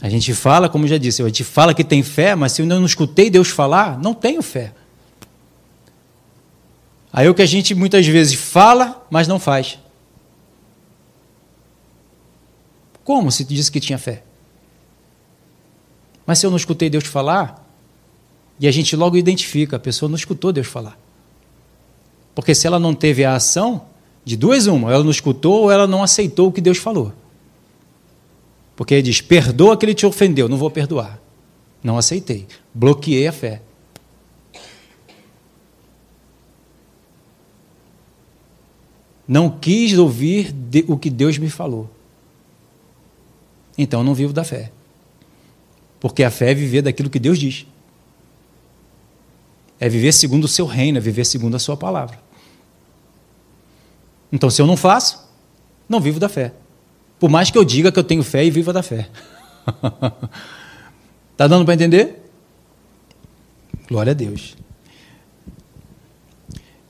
A 0.00 0.08
gente 0.08 0.32
fala, 0.32 0.68
como 0.68 0.86
já 0.86 0.96
disse, 0.96 1.22
a 1.22 1.26
gente 1.26 1.42
fala 1.42 1.74
que 1.74 1.82
tem 1.82 2.02
fé, 2.02 2.34
mas 2.34 2.52
se 2.52 2.62
eu 2.62 2.66
não 2.66 2.84
escutei 2.86 3.28
Deus 3.28 3.48
falar, 3.48 3.98
não 3.98 4.14
tenho 4.14 4.42
fé. 4.42 4.72
Aí 7.12 7.26
é 7.26 7.30
o 7.30 7.34
que 7.34 7.42
a 7.42 7.46
gente 7.46 7.74
muitas 7.74 8.06
vezes 8.06 8.34
fala, 8.34 9.04
mas 9.10 9.26
não 9.26 9.40
faz. 9.40 9.78
Como 13.08 13.32
se 13.32 13.42
disse 13.42 13.72
que 13.72 13.80
tinha 13.80 13.96
fé? 13.96 14.22
Mas 16.26 16.38
se 16.38 16.44
eu 16.44 16.50
não 16.50 16.58
escutei 16.58 16.90
Deus 16.90 17.06
falar, 17.06 17.66
e 18.60 18.68
a 18.68 18.70
gente 18.70 18.94
logo 18.94 19.16
identifica, 19.16 19.76
a 19.76 19.78
pessoa 19.78 20.10
não 20.10 20.16
escutou 20.16 20.52
Deus 20.52 20.66
falar. 20.66 20.98
Porque 22.34 22.54
se 22.54 22.66
ela 22.66 22.78
não 22.78 22.94
teve 22.94 23.24
a 23.24 23.34
ação, 23.34 23.86
de 24.26 24.36
duas 24.36 24.66
uma, 24.66 24.92
ela 24.92 25.02
não 25.02 25.10
escutou 25.10 25.62
ou 25.62 25.70
ela 25.70 25.86
não 25.86 26.02
aceitou 26.02 26.48
o 26.48 26.52
que 26.52 26.60
Deus 26.60 26.76
falou. 26.76 27.14
Porque 28.76 28.92
ele 28.92 29.04
diz: 29.04 29.22
perdoa 29.22 29.74
que 29.74 29.86
ele 29.86 29.94
te 29.94 30.04
ofendeu, 30.04 30.46
não 30.46 30.58
vou 30.58 30.70
perdoar. 30.70 31.18
Não 31.82 31.96
aceitei. 31.96 32.46
Bloqueei 32.74 33.26
a 33.26 33.32
fé. 33.32 33.62
Não 39.26 39.48
quis 39.48 39.96
ouvir 39.96 40.54
o 40.86 40.98
que 40.98 41.08
Deus 41.08 41.38
me 41.38 41.48
falou. 41.48 41.88
Então 43.78 44.02
não 44.02 44.12
vivo 44.12 44.32
da 44.32 44.42
fé. 44.42 44.72
Porque 46.00 46.24
a 46.24 46.30
fé 46.30 46.50
é 46.50 46.54
viver 46.54 46.82
daquilo 46.82 47.08
que 47.08 47.20
Deus 47.20 47.38
diz. 47.38 47.64
É 49.80 49.88
viver 49.88 50.12
segundo 50.12 50.44
o 50.44 50.48
seu 50.48 50.66
reino, 50.66 50.98
é 50.98 51.00
viver 51.00 51.24
segundo 51.24 51.54
a 51.54 51.58
sua 51.58 51.76
palavra. 51.76 52.18
Então, 54.32 54.50
se 54.50 54.60
eu 54.60 54.66
não 54.66 54.76
faço, 54.76 55.26
não 55.88 56.00
vivo 56.00 56.18
da 56.20 56.28
fé. 56.28 56.52
Por 57.18 57.30
mais 57.30 57.50
que 57.50 57.56
eu 57.56 57.64
diga 57.64 57.90
que 57.90 57.98
eu 57.98 58.04
tenho 58.04 58.22
fé 58.22 58.44
e 58.44 58.50
viva 58.50 58.72
da 58.72 58.82
fé. 58.82 59.08
Está 61.32 61.46
dando 61.48 61.64
para 61.64 61.74
entender? 61.74 62.30
Glória 63.88 64.10
a 64.10 64.14
Deus. 64.14 64.56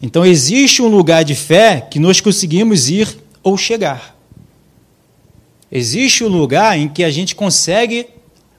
Então, 0.01 0.25
existe 0.25 0.83
um 0.83 0.89
lugar 0.89 1.25
de 1.25 1.35
fé 1.35 1.81
que 1.81 1.99
nós 1.99 2.21
conseguimos 2.21 2.89
ir 2.89 3.19
ou 3.43 3.57
chegar. 3.57 4.18
Existe 5.71 6.25
um 6.25 6.29
lugar 6.29 6.79
em 6.79 6.89
que 6.89 7.05
a 7.05 7.11
gente 7.11 7.35
consegue 7.35 8.09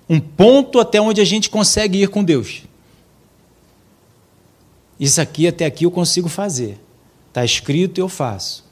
um 0.07 0.20
ponto 0.20 0.80
até 0.80 0.99
onde 0.99 1.22
a 1.22 1.26
gente 1.26 1.49
consegue 1.49 2.01
ir 2.01 2.10
com 2.10 2.24
Deus. 2.24 2.64
Isso 4.99 5.22
aqui 5.22 5.47
até 5.47 5.66
aqui 5.66 5.86
eu 5.86 5.91
consigo 5.91 6.28
fazer. 6.28 6.78
Está 7.30 7.45
escrito 7.45 7.99
e 7.99 8.01
eu 8.01 8.10
faço. 8.10 8.66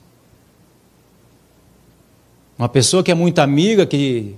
Uma 2.58 2.68
pessoa 2.68 3.04
que 3.04 3.12
é 3.12 3.16
muito 3.16 3.40
amiga, 3.40 3.86
que 3.86 4.36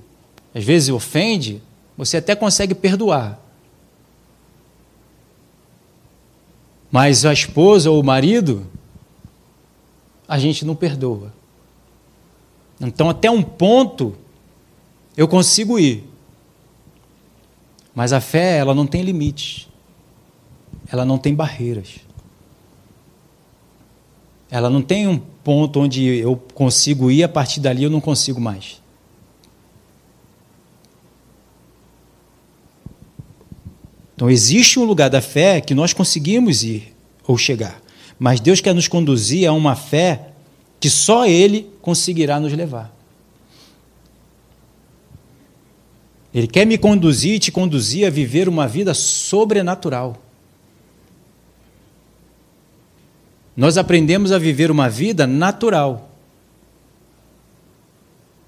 às 0.53 0.63
vezes 0.63 0.89
ofende, 0.89 1.61
você 1.97 2.17
até 2.17 2.35
consegue 2.35 2.75
perdoar. 2.75 3.39
Mas 6.91 7.25
a 7.25 7.31
esposa 7.31 7.89
ou 7.89 7.99
o 7.99 8.03
marido, 8.03 8.67
a 10.27 10.37
gente 10.37 10.65
não 10.65 10.75
perdoa. 10.75 11.38
Então, 12.79 13.09
até 13.09 13.29
um 13.29 13.41
ponto, 13.41 14.15
eu 15.17 15.27
consigo 15.27 15.77
ir. 15.77 16.03
Mas 17.93 18.13
a 18.13 18.21
fé, 18.21 18.57
ela 18.57 18.73
não 18.73 18.87
tem 18.87 19.01
limites. 19.01 19.67
Ela 20.91 21.03
não 21.03 21.17
tem 21.17 21.35
barreiras. 21.35 21.95
Ela 24.49 24.69
não 24.69 24.81
tem 24.81 25.07
um 25.07 25.17
ponto 25.17 25.81
onde 25.81 26.03
eu 26.05 26.35
consigo 26.53 27.11
ir, 27.11 27.23
a 27.23 27.29
partir 27.29 27.59
dali 27.59 27.83
eu 27.83 27.89
não 27.89 28.01
consigo 28.01 28.39
mais. 28.39 28.81
Então, 34.15 34.29
existe 34.29 34.79
um 34.79 34.83
lugar 34.83 35.09
da 35.09 35.21
fé 35.21 35.61
que 35.61 35.73
nós 35.73 35.93
conseguimos 35.93 36.63
ir 36.63 36.95
ou 37.27 37.37
chegar. 37.37 37.81
Mas 38.17 38.39
Deus 38.39 38.59
quer 38.59 38.73
nos 38.73 38.87
conduzir 38.87 39.47
a 39.47 39.53
uma 39.53 39.75
fé 39.75 40.28
que 40.79 40.89
só 40.89 41.25
Ele 41.25 41.69
conseguirá 41.81 42.39
nos 42.39 42.53
levar. 42.53 42.95
Ele 46.33 46.47
quer 46.47 46.65
me 46.65 46.77
conduzir 46.77 47.35
e 47.35 47.39
te 47.39 47.51
conduzir 47.51 48.05
a 48.05 48.09
viver 48.09 48.47
uma 48.47 48.67
vida 48.67 48.93
sobrenatural. 48.93 50.21
Nós 53.57 53.77
aprendemos 53.77 54.31
a 54.31 54.37
viver 54.37 54.71
uma 54.71 54.87
vida 54.87 55.27
natural. 55.27 56.09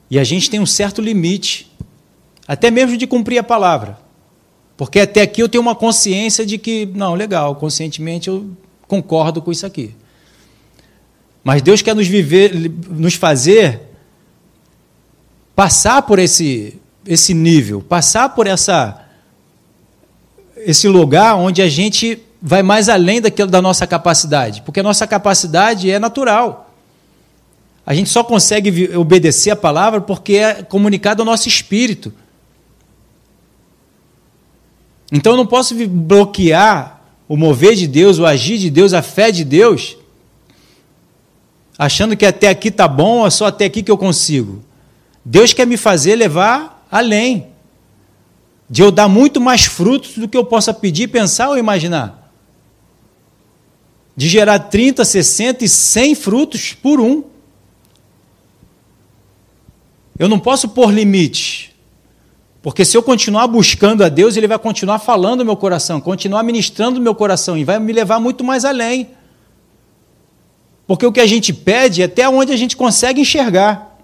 E 0.10 0.20
a 0.20 0.24
gente 0.24 0.50
tem 0.50 0.60
um 0.60 0.66
certo 0.66 1.02
limite, 1.02 1.72
até 2.48 2.70
mesmo 2.70 2.98
de 2.98 3.08
cumprir 3.08 3.38
a 3.40 3.44
palavra. 3.44 3.98
Porque 4.78 5.00
até 5.00 5.22
aqui 5.22 5.42
eu 5.42 5.50
tenho 5.50 5.62
uma 5.62 5.76
consciência 5.76 6.46
de 6.46 6.58
que, 6.58 6.86
não, 6.86 7.14
legal, 7.14 7.56
conscientemente 7.56 8.30
eu 8.30 8.52
concordo 8.88 9.42
com 9.42 9.52
isso 9.52 9.66
aqui. 9.66 9.96
Mas 11.44 11.62
Deus 11.62 11.82
quer 11.82 11.96
nos 11.96 12.08
viver, 12.08 12.54
nos 12.90 13.16
fazer 13.16 13.82
passar 15.56 16.02
por 16.04 16.20
esse 16.20 16.80
esse 17.06 17.34
nível, 17.34 17.82
passar 17.82 18.30
por 18.30 18.46
essa 18.46 19.06
esse 20.56 20.88
lugar 20.88 21.36
onde 21.36 21.62
a 21.62 21.68
gente 21.68 22.22
vai 22.42 22.62
mais 22.62 22.90
além 22.90 23.20
daquilo 23.20 23.50
da 23.50 23.62
nossa 23.62 23.86
capacidade, 23.88 24.62
porque 24.62 24.80
a 24.80 24.84
nossa 24.84 25.08
capacidade 25.08 25.90
é 25.90 26.00
natural. 26.00 26.72
A 27.86 27.94
gente 27.94 28.10
só 28.10 28.24
consegue 28.24 28.96
obedecer 28.96 29.52
a 29.52 29.56
palavra 29.56 30.02
porque 30.02 30.36
é 30.36 30.64
comunicado 30.64 31.22
ao 31.22 31.26
nosso 31.26 31.48
espírito. 31.48 32.14
Então 35.12 35.34
eu 35.34 35.38
não 35.38 35.46
posso 35.46 35.76
bloquear 35.88 37.02
o 37.28 37.36
mover 37.36 37.76
de 37.76 37.88
Deus, 37.88 38.20
o 38.20 38.26
agir 38.26 38.58
de 38.58 38.70
Deus, 38.70 38.94
a 38.94 39.02
fé 39.02 39.32
de 39.32 39.44
Deus, 39.44 39.98
achando 41.82 42.16
que 42.16 42.28
até 42.28 42.48
aqui 42.48 42.68
está 42.68 42.88
bom, 42.88 43.26
é 43.26 43.30
só 43.32 43.48
até 43.48 43.66
aqui 43.66 43.82
que 43.82 43.90
eu 43.90 43.98
consigo. 43.98 44.64
Deus 45.26 45.52
quer 45.52 45.66
me 45.66 45.78
fazer 45.78 46.16
levar 46.16 46.86
além, 46.92 47.48
de 48.70 48.84
eu 48.84 48.92
dar 48.92 49.08
muito 49.08 49.42
mais 49.42 49.66
frutos 49.66 50.16
do 50.16 50.28
que 50.28 50.38
eu 50.38 50.46
possa 50.46 50.76
pedir, 50.76 51.08
pensar 51.08 51.50
ou 51.50 51.58
imaginar. 51.58 52.32
De 54.16 54.30
gerar 54.30 54.60
30, 54.60 55.04
60 55.04 55.66
e 55.66 55.68
100 55.68 56.14
frutos 56.14 56.74
por 56.74 57.02
um. 57.02 57.24
Eu 60.20 60.30
não 60.30 60.38
posso 60.38 60.70
pôr 60.70 60.94
limites. 60.94 61.72
Porque 62.62 62.86
se 62.86 62.96
eu 62.96 63.02
continuar 63.02 63.48
buscando 63.48 64.04
a 64.04 64.10
Deus, 64.10 64.38
Ele 64.38 64.48
vai 64.48 64.60
continuar 64.60 65.00
falando 65.00 65.40
no 65.40 65.46
meu 65.46 65.58
coração, 65.58 66.00
continuar 66.00 66.44
ministrando 66.44 66.98
no 66.98 67.04
meu 67.04 67.16
coração 67.16 67.58
e 67.58 67.64
vai 67.64 67.80
me 67.80 67.92
levar 67.92 68.20
muito 68.20 68.44
mais 68.44 68.66
além. 68.66 69.10
Porque 70.92 71.06
o 71.06 71.12
que 71.14 71.22
a 71.22 71.26
gente 71.26 71.54
pede 71.54 72.02
é 72.02 72.04
até 72.04 72.28
onde 72.28 72.52
a 72.52 72.58
gente 72.58 72.76
consegue 72.76 73.22
enxergar. 73.22 73.98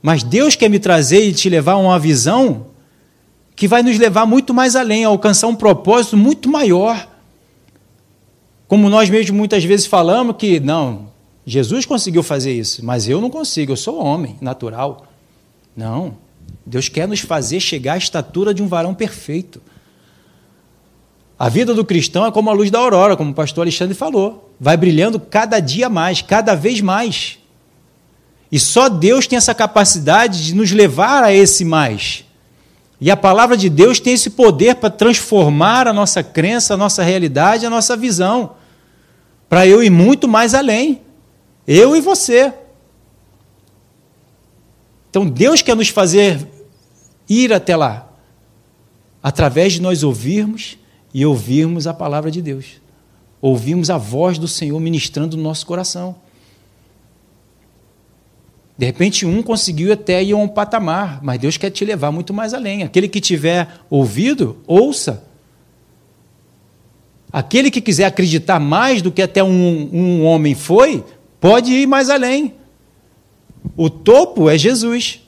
Mas 0.00 0.22
Deus 0.22 0.54
quer 0.54 0.70
me 0.70 0.78
trazer 0.78 1.26
e 1.26 1.32
te 1.32 1.48
levar 1.48 1.72
a 1.72 1.76
uma 1.76 1.98
visão 1.98 2.68
que 3.56 3.66
vai 3.66 3.82
nos 3.82 3.98
levar 3.98 4.24
muito 4.24 4.54
mais 4.54 4.76
além, 4.76 5.04
a 5.04 5.08
alcançar 5.08 5.48
um 5.48 5.56
propósito 5.56 6.16
muito 6.16 6.48
maior. 6.48 7.08
Como 8.68 8.88
nós 8.88 9.10
mesmos 9.10 9.36
muitas 9.36 9.64
vezes 9.64 9.84
falamos 9.84 10.36
que, 10.36 10.60
não, 10.60 11.10
Jesus 11.44 11.84
conseguiu 11.84 12.22
fazer 12.22 12.52
isso, 12.52 12.84
mas 12.84 13.08
eu 13.08 13.20
não 13.20 13.30
consigo, 13.30 13.72
eu 13.72 13.76
sou 13.76 13.98
homem 13.98 14.36
natural. 14.40 15.08
Não, 15.76 16.16
Deus 16.64 16.88
quer 16.88 17.08
nos 17.08 17.18
fazer 17.18 17.58
chegar 17.58 17.94
à 17.94 17.98
estatura 17.98 18.54
de 18.54 18.62
um 18.62 18.68
varão 18.68 18.94
perfeito. 18.94 19.60
A 21.38 21.48
vida 21.50 21.74
do 21.74 21.84
cristão 21.84 22.24
é 22.24 22.32
como 22.32 22.48
a 22.48 22.52
luz 22.54 22.70
da 22.70 22.78
aurora, 22.78 23.16
como 23.16 23.30
o 23.30 23.34
pastor 23.34 23.62
Alexandre 23.62 23.94
falou. 23.94 24.54
Vai 24.58 24.76
brilhando 24.76 25.20
cada 25.20 25.60
dia 25.60 25.88
mais, 25.88 26.22
cada 26.22 26.54
vez 26.54 26.80
mais. 26.80 27.38
E 28.50 28.58
só 28.58 28.88
Deus 28.88 29.26
tem 29.26 29.36
essa 29.36 29.54
capacidade 29.54 30.46
de 30.46 30.54
nos 30.54 30.72
levar 30.72 31.22
a 31.22 31.32
esse 31.32 31.64
mais. 31.64 32.24
E 32.98 33.10
a 33.10 33.16
palavra 33.16 33.54
de 33.54 33.68
Deus 33.68 34.00
tem 34.00 34.14
esse 34.14 34.30
poder 34.30 34.76
para 34.76 34.88
transformar 34.88 35.86
a 35.86 35.92
nossa 35.92 36.22
crença, 36.22 36.72
a 36.72 36.76
nossa 36.76 37.02
realidade, 37.02 37.66
a 37.66 37.70
nossa 37.70 37.94
visão. 37.96 38.54
Para 39.46 39.66
eu 39.66 39.82
ir 39.82 39.90
muito 39.90 40.26
mais 40.26 40.54
além. 40.54 41.02
Eu 41.66 41.94
e 41.94 42.00
você. 42.00 42.54
Então 45.10 45.26
Deus 45.26 45.60
quer 45.60 45.76
nos 45.76 45.88
fazer 45.88 46.48
ir 47.28 47.52
até 47.52 47.76
lá. 47.76 48.08
Através 49.22 49.74
de 49.74 49.82
nós 49.82 50.02
ouvirmos 50.02 50.78
e 51.16 51.24
ouvirmos 51.24 51.86
a 51.86 51.94
palavra 51.94 52.30
de 52.30 52.42
Deus. 52.42 52.72
Ouvimos 53.40 53.88
a 53.88 53.96
voz 53.96 54.36
do 54.36 54.46
Senhor 54.46 54.78
ministrando 54.78 55.34
no 55.34 55.42
nosso 55.42 55.64
coração. 55.64 56.14
De 58.76 58.84
repente, 58.84 59.24
um 59.24 59.42
conseguiu 59.42 59.90
até 59.94 60.22
ir 60.22 60.32
a 60.32 60.36
um 60.36 60.46
patamar, 60.46 61.20
mas 61.22 61.40
Deus 61.40 61.56
quer 61.56 61.70
te 61.70 61.86
levar 61.86 62.12
muito 62.12 62.34
mais 62.34 62.52
além. 62.52 62.82
Aquele 62.82 63.08
que 63.08 63.18
tiver 63.18 63.66
ouvido, 63.88 64.58
ouça. 64.66 65.24
Aquele 67.32 67.70
que 67.70 67.80
quiser 67.80 68.04
acreditar 68.04 68.60
mais 68.60 69.00
do 69.00 69.10
que 69.10 69.22
até 69.22 69.42
um, 69.42 69.88
um 69.90 70.22
homem 70.22 70.54
foi, 70.54 71.02
pode 71.40 71.72
ir 71.72 71.86
mais 71.86 72.10
além. 72.10 72.52
O 73.74 73.88
topo 73.88 74.50
é 74.50 74.58
Jesus. 74.58 75.25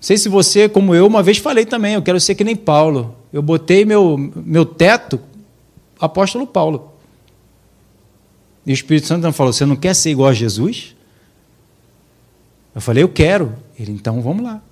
Sei 0.00 0.16
se 0.16 0.28
você, 0.28 0.68
como 0.68 0.94
eu, 0.94 1.06
uma 1.06 1.22
vez 1.22 1.38
falei 1.38 1.64
também, 1.64 1.94
eu 1.94 2.02
quero 2.02 2.20
ser 2.20 2.34
que 2.34 2.44
nem 2.44 2.56
Paulo. 2.56 3.16
Eu 3.32 3.42
botei 3.42 3.84
meu, 3.84 4.16
meu 4.16 4.64
teto, 4.64 5.20
apóstolo 6.00 6.46
Paulo. 6.46 6.92
E 8.64 8.70
o 8.70 8.74
Espírito 8.74 9.06
Santo 9.06 9.32
falou: 9.32 9.52
Você 9.52 9.64
não 9.64 9.76
quer 9.76 9.94
ser 9.94 10.10
igual 10.10 10.28
a 10.28 10.34
Jesus? 10.34 10.94
Eu 12.74 12.80
falei: 12.80 13.02
Eu 13.02 13.08
quero. 13.08 13.54
Ele, 13.78 13.92
então 13.92 14.20
vamos 14.20 14.44
lá. 14.44 14.62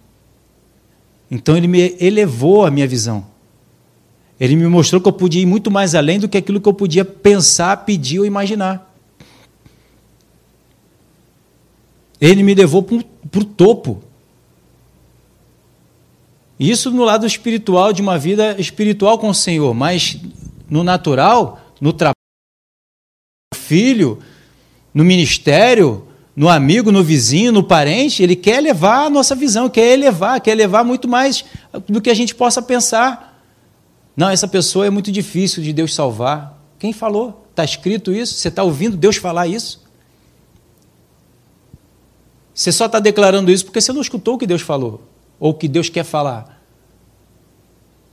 Então 1.31 1.57
ele 1.57 1.67
me 1.67 1.97
elevou 1.99 2.65
a 2.65 2.71
minha 2.71 2.87
visão. 2.87 3.25
Ele 4.39 4.55
me 4.55 4.67
mostrou 4.67 5.01
que 5.01 5.09
eu 5.09 5.13
podia 5.13 5.41
ir 5.41 5.47
muito 5.47 5.71
mais 5.71 5.95
além 5.95 6.21
do 6.21 6.29
que 6.29 6.37
aquilo 6.37 6.61
que 6.61 6.69
eu 6.69 6.75
podia 6.75 7.05
pensar, 7.05 7.85
pedir 7.85 8.19
ou 8.19 8.27
imaginar. 8.27 8.95
Ele 12.21 12.43
me 12.43 12.55
levou 12.55 12.83
para 12.83 13.41
o 13.41 13.45
topo. 13.45 14.03
Isso 16.59 16.91
no 16.91 17.05
lado 17.05 17.27
espiritual, 17.27 17.93
de 17.93 18.01
uma 18.01 18.19
vida 18.19 18.59
espiritual 18.59 19.19
com 19.19 19.29
o 19.29 19.35
Senhor, 19.35 19.75
mas 19.75 20.19
no 20.69 20.83
natural, 20.83 21.61
no 21.81 21.93
trabalho, 21.93 22.15
filho, 23.55 24.19
no 24.95 25.05
ministério, 25.05 26.07
no 26.35 26.49
amigo, 26.49 26.93
no 26.93 27.03
vizinho, 27.03 27.53
no 27.53 27.63
parente, 27.63 28.23
ele 28.23 28.37
quer 28.37 28.59
elevar 28.59 29.07
a 29.07 29.11
nossa 29.11 29.35
visão, 29.35 29.69
quer 29.69 29.93
elevar, 29.93 30.41
quer 30.41 30.53
elevar 30.53 30.85
muito 30.85 31.09
mais 31.09 31.45
do 31.89 32.01
que 32.01 32.11
a 32.11 32.15
gente 32.15 32.35
possa 32.35 32.61
pensar. 32.61 33.43
Não, 34.17 34.31
essa 34.31 34.49
pessoa 34.49 34.87
é 34.87 34.91
muito 34.91 35.13
difícil 35.13 35.63
de 35.63 35.73
Deus 35.73 35.95
salvar. 35.95 36.59
Quem 36.79 36.93
falou? 36.93 37.47
Está 37.51 37.65
escrito 37.65 38.13
isso? 38.13 38.35
Você 38.35 38.49
está 38.49 38.63
ouvindo 38.63 38.97
Deus 38.97 39.17
falar 39.17 39.47
isso? 39.47 39.85
Você 42.55 42.73
só 42.73 42.87
está 42.87 42.99
declarando 42.99 43.51
isso 43.51 43.65
porque 43.65 43.81
você 43.81 43.93
não 43.93 44.01
escutou 44.01 44.35
o 44.35 44.39
que 44.39 44.47
Deus 44.47 44.63
falou, 44.63 45.03
ou 45.39 45.51
o 45.51 45.55
que 45.55 45.69
Deus 45.69 45.89
quer 45.89 46.05
falar. 46.05 46.63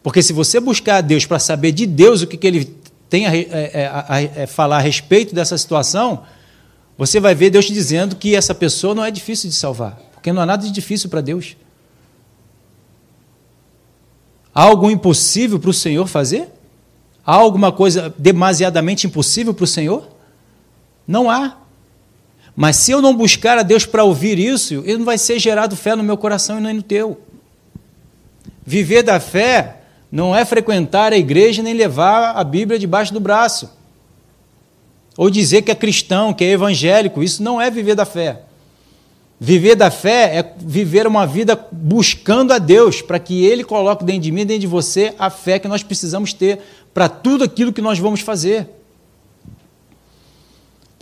Porque 0.01 0.21
se 0.21 0.33
você 0.33 0.59
buscar 0.59 0.97
a 0.97 1.01
Deus 1.01 1.25
para 1.25 1.39
saber 1.39 1.71
de 1.71 1.85
Deus 1.85 2.21
o 2.21 2.27
que, 2.27 2.35
que 2.35 2.45
Ele 2.45 2.65
tem 3.09 3.25
a, 3.25 3.35
é, 3.35 3.87
a, 3.87 3.99
a, 3.99 4.15
a, 4.15 4.21
é, 4.21 4.47
falar 4.47 4.77
a 4.77 4.81
respeito 4.81 5.33
dessa 5.33 5.57
situação, 5.57 6.23
você 6.97 7.19
vai 7.19 7.33
ver 7.33 7.49
Deus 7.49 7.65
te 7.65 7.73
dizendo 7.73 8.15
que 8.15 8.35
essa 8.35 8.53
pessoa 8.53 8.93
não 8.93 9.03
é 9.03 9.09
difícil 9.09 9.49
de 9.49 9.55
salvar, 9.55 9.97
porque 10.13 10.33
não 10.33 10.41
há 10.41 10.45
nada 10.45 10.63
de 10.63 10.71
difícil 10.71 11.09
para 11.09 11.21
Deus. 11.21 11.55
Há 14.53 14.63
algo 14.63 14.91
impossível 14.91 15.59
para 15.59 15.69
o 15.69 15.73
Senhor 15.73 16.05
fazer? 16.05 16.49
Há 17.25 17.33
alguma 17.33 17.71
coisa 17.71 18.13
demasiadamente 18.17 19.07
impossível 19.07 19.53
para 19.53 19.63
o 19.63 19.67
Senhor? 19.67 20.09
Não 21.07 21.29
há. 21.29 21.57
Mas 22.55 22.77
se 22.77 22.91
eu 22.91 23.01
não 23.01 23.15
buscar 23.15 23.57
a 23.57 23.63
Deus 23.63 23.85
para 23.85 24.03
ouvir 24.03 24.37
isso, 24.37 24.83
ele 24.85 24.99
não 24.99 25.05
vai 25.05 25.17
ser 25.17 25.39
gerado 25.39 25.75
fé 25.75 25.95
no 25.95 26.03
meu 26.03 26.17
coração 26.17 26.59
e 26.59 26.61
nem 26.61 26.73
no 26.75 26.83
teu. 26.83 27.19
Viver 28.65 29.03
da 29.03 29.19
fé 29.19 29.77
não 30.11 30.35
é 30.35 30.45
frequentar 30.45 31.11
a 31.11 31.17
igreja 31.17 31.63
nem 31.63 31.73
levar 31.73 32.33
a 32.33 32.43
Bíblia 32.43 32.77
debaixo 32.77 33.13
do 33.13 33.19
braço. 33.19 33.71
Ou 35.17 35.29
dizer 35.29 35.63
que 35.63 35.71
é 35.71 35.75
cristão, 35.75 36.33
que 36.33 36.43
é 36.43 36.51
evangélico. 36.51 37.23
Isso 37.23 37.41
não 37.41 37.59
é 37.59 37.69
viver 37.71 37.95
da 37.95 38.05
fé. 38.05 38.41
Viver 39.39 39.75
da 39.75 39.91
fé 39.91 40.37
é 40.37 40.53
viver 40.57 41.05
uma 41.07 41.25
vida 41.25 41.59
buscando 41.71 42.53
a 42.53 42.59
Deus, 42.59 43.01
para 43.01 43.19
que 43.19 43.43
Ele 43.43 43.63
coloque 43.63 44.05
dentro 44.05 44.21
de 44.21 44.31
mim, 44.31 44.45
dentro 44.45 44.61
de 44.61 44.67
você, 44.67 45.13
a 45.19 45.29
fé 45.29 45.59
que 45.59 45.67
nós 45.67 45.83
precisamos 45.83 46.31
ter 46.31 46.59
para 46.93 47.09
tudo 47.09 47.43
aquilo 47.43 47.73
que 47.73 47.81
nós 47.81 47.99
vamos 47.99 48.21
fazer. 48.21 48.69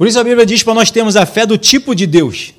Por 0.02 0.08
isso 0.08 0.20
a 0.20 0.24
Bíblia 0.24 0.48
diz 0.48 0.64
para 0.64 0.74
nós 0.74 0.90
termos 0.90 1.16
a 1.16 1.28
fé 1.28 1.46
do 1.46 1.60
tipo 1.60 1.94
de 1.94 2.08
Deus. 2.08 2.56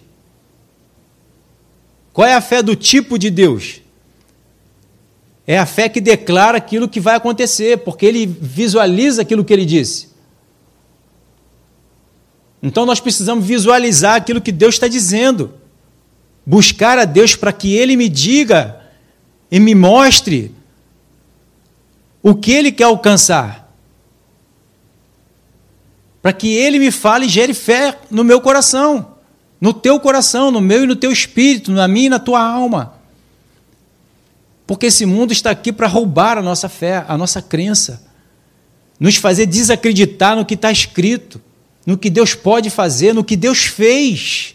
Qual 2.12 2.24
é 2.24 2.34
a 2.34 2.40
fé 2.40 2.62
do 2.62 2.76
tipo 2.76 3.18
de 3.18 3.30
Deus? 3.30 3.80
É 5.45 5.59
a 5.59 5.66
fé 5.66 5.88
que 5.88 6.01
declara 6.01 6.57
aquilo 6.57 6.88
que 6.88 7.01
vai 7.01 7.16
acontecer, 7.16 7.78
porque 7.78 8.07
ele 8.07 8.26
visualiza 8.26 9.22
aquilo 9.22 9.45
que 9.45 9.53
ele 9.53 9.64
disse. 9.64 10.11
Então 12.62 12.86
nós 12.86 13.01
precisamos 13.01 13.45
visualizar 13.45 14.14
aquilo 14.14 14.40
que 14.40 14.53
Deus 14.53 14.76
está 14.76 14.86
dizendo. 14.86 15.53
Buscar 16.47 16.97
a 16.97 17.05
Deus 17.05 17.34
para 17.34 17.53
que 17.53 17.74
Ele 17.74 17.97
me 17.97 18.09
diga 18.09 18.80
e 19.51 19.59
me 19.59 19.74
mostre 19.74 20.55
o 22.22 22.36
que 22.36 22.53
Ele 22.53 22.70
quer 22.70 22.84
alcançar 22.84 23.61
para 26.22 26.32
que 26.32 26.54
ele 26.54 26.78
me 26.78 26.92
fale 26.92 27.26
e 27.26 27.28
gere 27.28 27.52
fé 27.52 27.98
no 28.08 28.22
meu 28.22 28.40
coração, 28.40 29.16
no 29.60 29.74
teu 29.74 29.98
coração, 29.98 30.52
no 30.52 30.60
meu 30.60 30.84
e 30.84 30.86
no 30.86 30.94
teu 30.94 31.10
espírito, 31.10 31.72
na 31.72 31.88
minha 31.88 32.06
e 32.06 32.10
na 32.10 32.20
tua 32.20 32.40
alma. 32.40 32.94
Porque 34.66 34.86
esse 34.86 35.04
mundo 35.04 35.32
está 35.32 35.50
aqui 35.50 35.72
para 35.72 35.88
roubar 35.88 36.38
a 36.38 36.42
nossa 36.42 36.68
fé, 36.68 37.04
a 37.08 37.18
nossa 37.18 37.42
crença, 37.42 38.04
nos 39.00 39.16
fazer 39.16 39.46
desacreditar 39.46 40.36
no 40.36 40.44
que 40.44 40.54
está 40.54 40.70
escrito, 40.70 41.40
no 41.84 41.98
que 41.98 42.08
Deus 42.08 42.34
pode 42.34 42.70
fazer, 42.70 43.12
no 43.12 43.24
que 43.24 43.34
Deus 43.34 43.64
fez. 43.64 44.54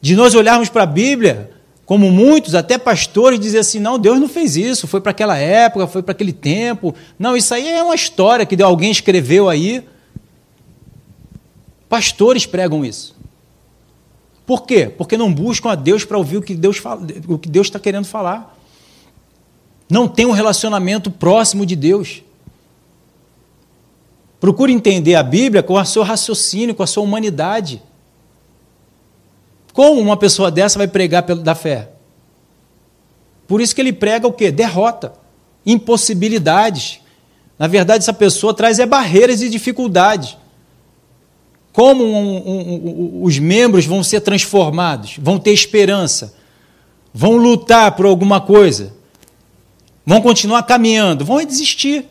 De 0.00 0.16
nós 0.16 0.34
olharmos 0.34 0.68
para 0.68 0.82
a 0.82 0.86
Bíblia, 0.86 1.52
como 1.86 2.10
muitos, 2.10 2.54
até 2.54 2.78
pastores, 2.78 3.38
dizer 3.38 3.58
assim: 3.58 3.78
não, 3.78 3.98
Deus 3.98 4.18
não 4.18 4.28
fez 4.28 4.56
isso, 4.56 4.88
foi 4.88 5.00
para 5.00 5.12
aquela 5.12 5.38
época, 5.38 5.86
foi 5.86 6.02
para 6.02 6.12
aquele 6.12 6.32
tempo. 6.32 6.94
Não, 7.16 7.36
isso 7.36 7.54
aí 7.54 7.68
é 7.68 7.82
uma 7.82 7.94
história 7.94 8.44
que 8.44 8.60
alguém 8.60 8.90
escreveu 8.90 9.48
aí. 9.48 9.84
Pastores 11.90 12.46
pregam 12.46 12.84
isso. 12.84 13.16
Por 14.46 14.62
quê? 14.62 14.86
Porque 14.86 15.16
não 15.16 15.34
buscam 15.34 15.70
a 15.70 15.74
Deus 15.74 16.04
para 16.04 16.16
ouvir 16.16 16.36
o 16.36 16.42
que 16.42 16.54
Deus 16.54 16.80
o 17.26 17.36
que 17.36 17.48
Deus 17.48 17.66
está 17.66 17.80
querendo 17.80 18.04
falar. 18.04 18.56
Não 19.90 20.06
tem 20.06 20.24
um 20.24 20.30
relacionamento 20.30 21.10
próximo 21.10 21.66
de 21.66 21.74
Deus. 21.74 22.22
Procure 24.38 24.72
entender 24.72 25.16
a 25.16 25.22
Bíblia 25.24 25.64
com 25.64 25.74
o 25.74 25.84
seu 25.84 26.04
raciocínio, 26.04 26.76
com 26.76 26.84
a 26.84 26.86
sua 26.86 27.02
humanidade. 27.02 27.82
Como 29.72 30.00
uma 30.00 30.16
pessoa 30.16 30.48
dessa 30.48 30.78
vai 30.78 30.86
pregar 30.86 31.22
da 31.22 31.56
fé? 31.56 31.90
Por 33.48 33.60
isso 33.60 33.74
que 33.74 33.80
ele 33.80 33.92
prega 33.92 34.28
o 34.28 34.32
quê? 34.32 34.52
Derrota, 34.52 35.12
impossibilidades. 35.66 37.00
Na 37.58 37.66
verdade, 37.66 38.04
essa 38.04 38.12
pessoa 38.12 38.54
traz 38.54 38.78
é 38.78 38.86
barreiras 38.86 39.42
e 39.42 39.50
dificuldades. 39.50 40.36
Como 41.72 42.04
um, 42.04 42.36
um, 42.36 43.20
um, 43.20 43.22
os 43.22 43.38
membros 43.38 43.86
vão 43.86 44.02
ser 44.02 44.20
transformados, 44.20 45.16
vão 45.18 45.38
ter 45.38 45.52
esperança, 45.52 46.34
vão 47.14 47.36
lutar 47.36 47.94
por 47.94 48.06
alguma 48.06 48.40
coisa, 48.40 48.92
vão 50.04 50.20
continuar 50.20 50.64
caminhando, 50.64 51.24
vão 51.24 51.44
desistir. 51.44 52.06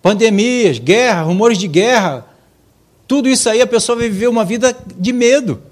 Pandemias, 0.00 0.78
guerra, 0.78 1.22
rumores 1.22 1.58
de 1.58 1.66
guerra, 1.66 2.26
tudo 3.06 3.28
isso 3.28 3.48
aí 3.48 3.60
a 3.60 3.66
pessoa 3.66 3.96
vai 3.96 4.08
viver 4.08 4.28
uma 4.28 4.44
vida 4.44 4.76
de 4.96 5.12
medo. 5.12 5.62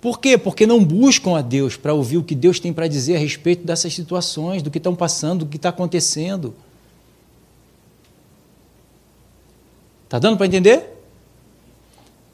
Por 0.00 0.20
quê? 0.20 0.38
Porque 0.38 0.64
não 0.64 0.82
buscam 0.82 1.36
a 1.36 1.42
Deus 1.42 1.76
para 1.76 1.92
ouvir 1.92 2.16
o 2.18 2.22
que 2.22 2.34
Deus 2.34 2.60
tem 2.60 2.72
para 2.72 2.86
dizer 2.86 3.16
a 3.16 3.18
respeito 3.18 3.66
dessas 3.66 3.92
situações, 3.92 4.62
do 4.62 4.70
que 4.70 4.78
estão 4.78 4.94
passando, 4.94 5.40
do 5.44 5.50
que 5.50 5.56
está 5.56 5.70
acontecendo. 5.70 6.54
Está 10.08 10.18
dando 10.18 10.38
para 10.38 10.46
entender? 10.46 10.88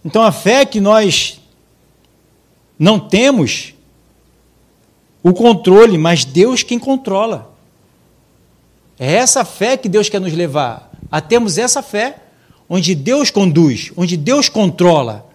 Então 0.04 0.22
a 0.22 0.30
fé 0.30 0.64
que 0.64 0.80
nós 0.80 1.40
não 2.78 3.00
temos 3.00 3.74
o 5.24 5.32
controle, 5.32 5.98
mas 5.98 6.24
Deus 6.24 6.62
quem 6.62 6.78
controla. 6.78 7.52
É 8.96 9.14
essa 9.14 9.44
fé 9.44 9.76
que 9.76 9.88
Deus 9.88 10.08
quer 10.08 10.20
nos 10.20 10.32
levar 10.32 10.88
a 11.10 11.20
termos 11.20 11.58
essa 11.58 11.82
fé 11.82 12.18
onde 12.68 12.94
Deus 12.94 13.28
conduz, 13.28 13.90
onde 13.96 14.16
Deus 14.16 14.48
controla, 14.48 15.28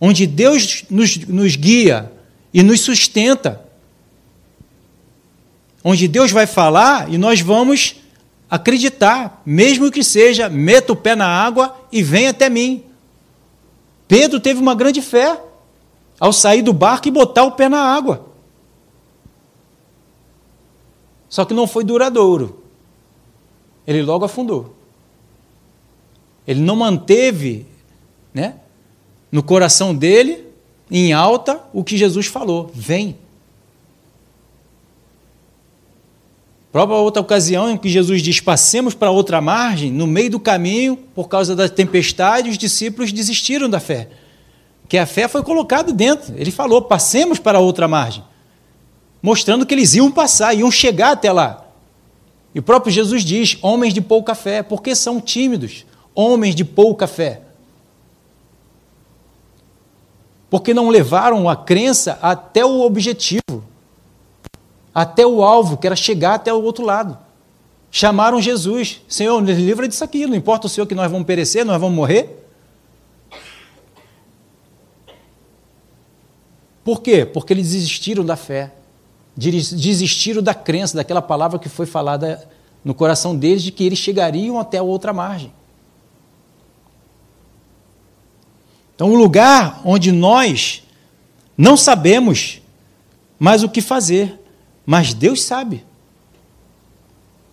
onde 0.00 0.26
Deus 0.26 0.82
nos, 0.90 1.16
nos 1.16 1.54
guia 1.54 2.10
e 2.52 2.60
nos 2.60 2.80
sustenta, 2.80 3.64
onde 5.84 6.08
Deus 6.08 6.32
vai 6.32 6.44
falar 6.44 7.08
e 7.08 7.16
nós 7.16 7.40
vamos 7.40 7.94
acreditar, 8.50 9.42
mesmo 9.44 9.90
que 9.90 10.02
seja, 10.02 10.48
meta 10.48 10.92
o 10.92 10.96
pé 10.96 11.14
na 11.14 11.26
água 11.26 11.76
e 11.92 12.02
venha 12.02 12.30
até 12.30 12.48
mim. 12.48 12.84
Pedro 14.06 14.40
teve 14.40 14.60
uma 14.60 14.74
grande 14.74 15.02
fé 15.02 15.40
ao 16.18 16.32
sair 16.32 16.62
do 16.62 16.72
barco 16.72 17.08
e 17.08 17.10
botar 17.10 17.44
o 17.44 17.52
pé 17.52 17.68
na 17.68 17.80
água. 17.80 18.26
Só 21.28 21.44
que 21.44 21.52
não 21.52 21.66
foi 21.66 21.84
duradouro. 21.84 22.62
Ele 23.86 24.02
logo 24.02 24.24
afundou. 24.24 24.74
Ele 26.46 26.60
não 26.60 26.76
manteve, 26.76 27.66
né, 28.32 28.56
no 29.30 29.42
coração 29.42 29.94
dele, 29.94 30.46
em 30.90 31.12
alta, 31.12 31.62
o 31.72 31.84
que 31.84 31.98
Jesus 31.98 32.26
falou: 32.26 32.70
vem. 32.72 33.18
Própria 36.78 36.98
outra 36.98 37.20
ocasião 37.20 37.68
em 37.68 37.76
que 37.76 37.88
Jesus 37.88 38.22
diz: 38.22 38.38
passemos 38.38 38.94
para 38.94 39.10
outra 39.10 39.40
margem, 39.40 39.90
no 39.90 40.06
meio 40.06 40.30
do 40.30 40.38
caminho, 40.38 40.96
por 41.12 41.26
causa 41.26 41.56
da 41.56 41.68
tempestade, 41.68 42.50
os 42.50 42.56
discípulos 42.56 43.10
desistiram 43.10 43.68
da 43.68 43.80
fé. 43.80 44.08
Que 44.88 44.96
a 44.96 45.04
fé 45.04 45.26
foi 45.26 45.42
colocada 45.42 45.92
dentro. 45.92 46.32
Ele 46.36 46.52
falou: 46.52 46.80
passemos 46.82 47.40
para 47.40 47.58
outra 47.58 47.88
margem. 47.88 48.22
Mostrando 49.20 49.66
que 49.66 49.74
eles 49.74 49.96
iam 49.96 50.08
passar, 50.08 50.54
iam 50.54 50.70
chegar 50.70 51.10
até 51.10 51.32
lá. 51.32 51.66
E 52.54 52.60
o 52.60 52.62
próprio 52.62 52.92
Jesus 52.92 53.24
diz: 53.24 53.58
homens 53.60 53.92
de 53.92 54.00
pouca 54.00 54.36
fé, 54.36 54.62
porque 54.62 54.94
são 54.94 55.20
tímidos, 55.20 55.84
homens 56.14 56.54
de 56.54 56.64
pouca 56.64 57.08
fé. 57.08 57.40
Porque 60.48 60.72
não 60.72 60.90
levaram 60.90 61.48
a 61.48 61.56
crença 61.56 62.20
até 62.22 62.64
o 62.64 62.82
objetivo 62.82 63.64
até 64.94 65.26
o 65.26 65.42
alvo, 65.42 65.76
que 65.76 65.86
era 65.86 65.96
chegar 65.96 66.34
até 66.34 66.52
o 66.52 66.62
outro 66.62 66.84
lado. 66.84 67.18
Chamaram 67.90 68.40
Jesus: 68.40 69.00
Senhor, 69.08 69.40
nos 69.40 69.56
livra 69.56 69.88
disso 69.88 70.04
aqui, 70.04 70.26
não 70.26 70.34
importa 70.34 70.66
o 70.66 70.70
Senhor 70.70 70.86
que 70.86 70.94
nós 70.94 71.10
vamos 71.10 71.26
perecer, 71.26 71.64
nós 71.64 71.80
vamos 71.80 71.96
morrer. 71.96 72.44
Por 76.84 77.02
quê? 77.02 77.26
Porque 77.26 77.52
eles 77.52 77.72
desistiram 77.72 78.24
da 78.24 78.34
fé, 78.36 78.72
desistiram 79.36 80.42
da 80.42 80.54
crença, 80.54 80.96
daquela 80.96 81.20
palavra 81.20 81.58
que 81.58 81.68
foi 81.68 81.84
falada 81.84 82.48
no 82.82 82.94
coração 82.94 83.36
deles 83.36 83.62
de 83.62 83.70
que 83.70 83.84
eles 83.84 83.98
chegariam 83.98 84.58
até 84.58 84.78
a 84.78 84.82
outra 84.82 85.12
margem. 85.12 85.52
Então, 88.94 89.10
um 89.10 89.16
lugar 89.16 89.80
onde 89.84 90.10
nós 90.10 90.82
não 91.56 91.76
sabemos 91.76 92.62
mais 93.38 93.62
o 93.62 93.68
que 93.68 93.80
fazer, 93.80 94.37
mas 94.90 95.12
Deus 95.12 95.42
sabe. 95.42 95.84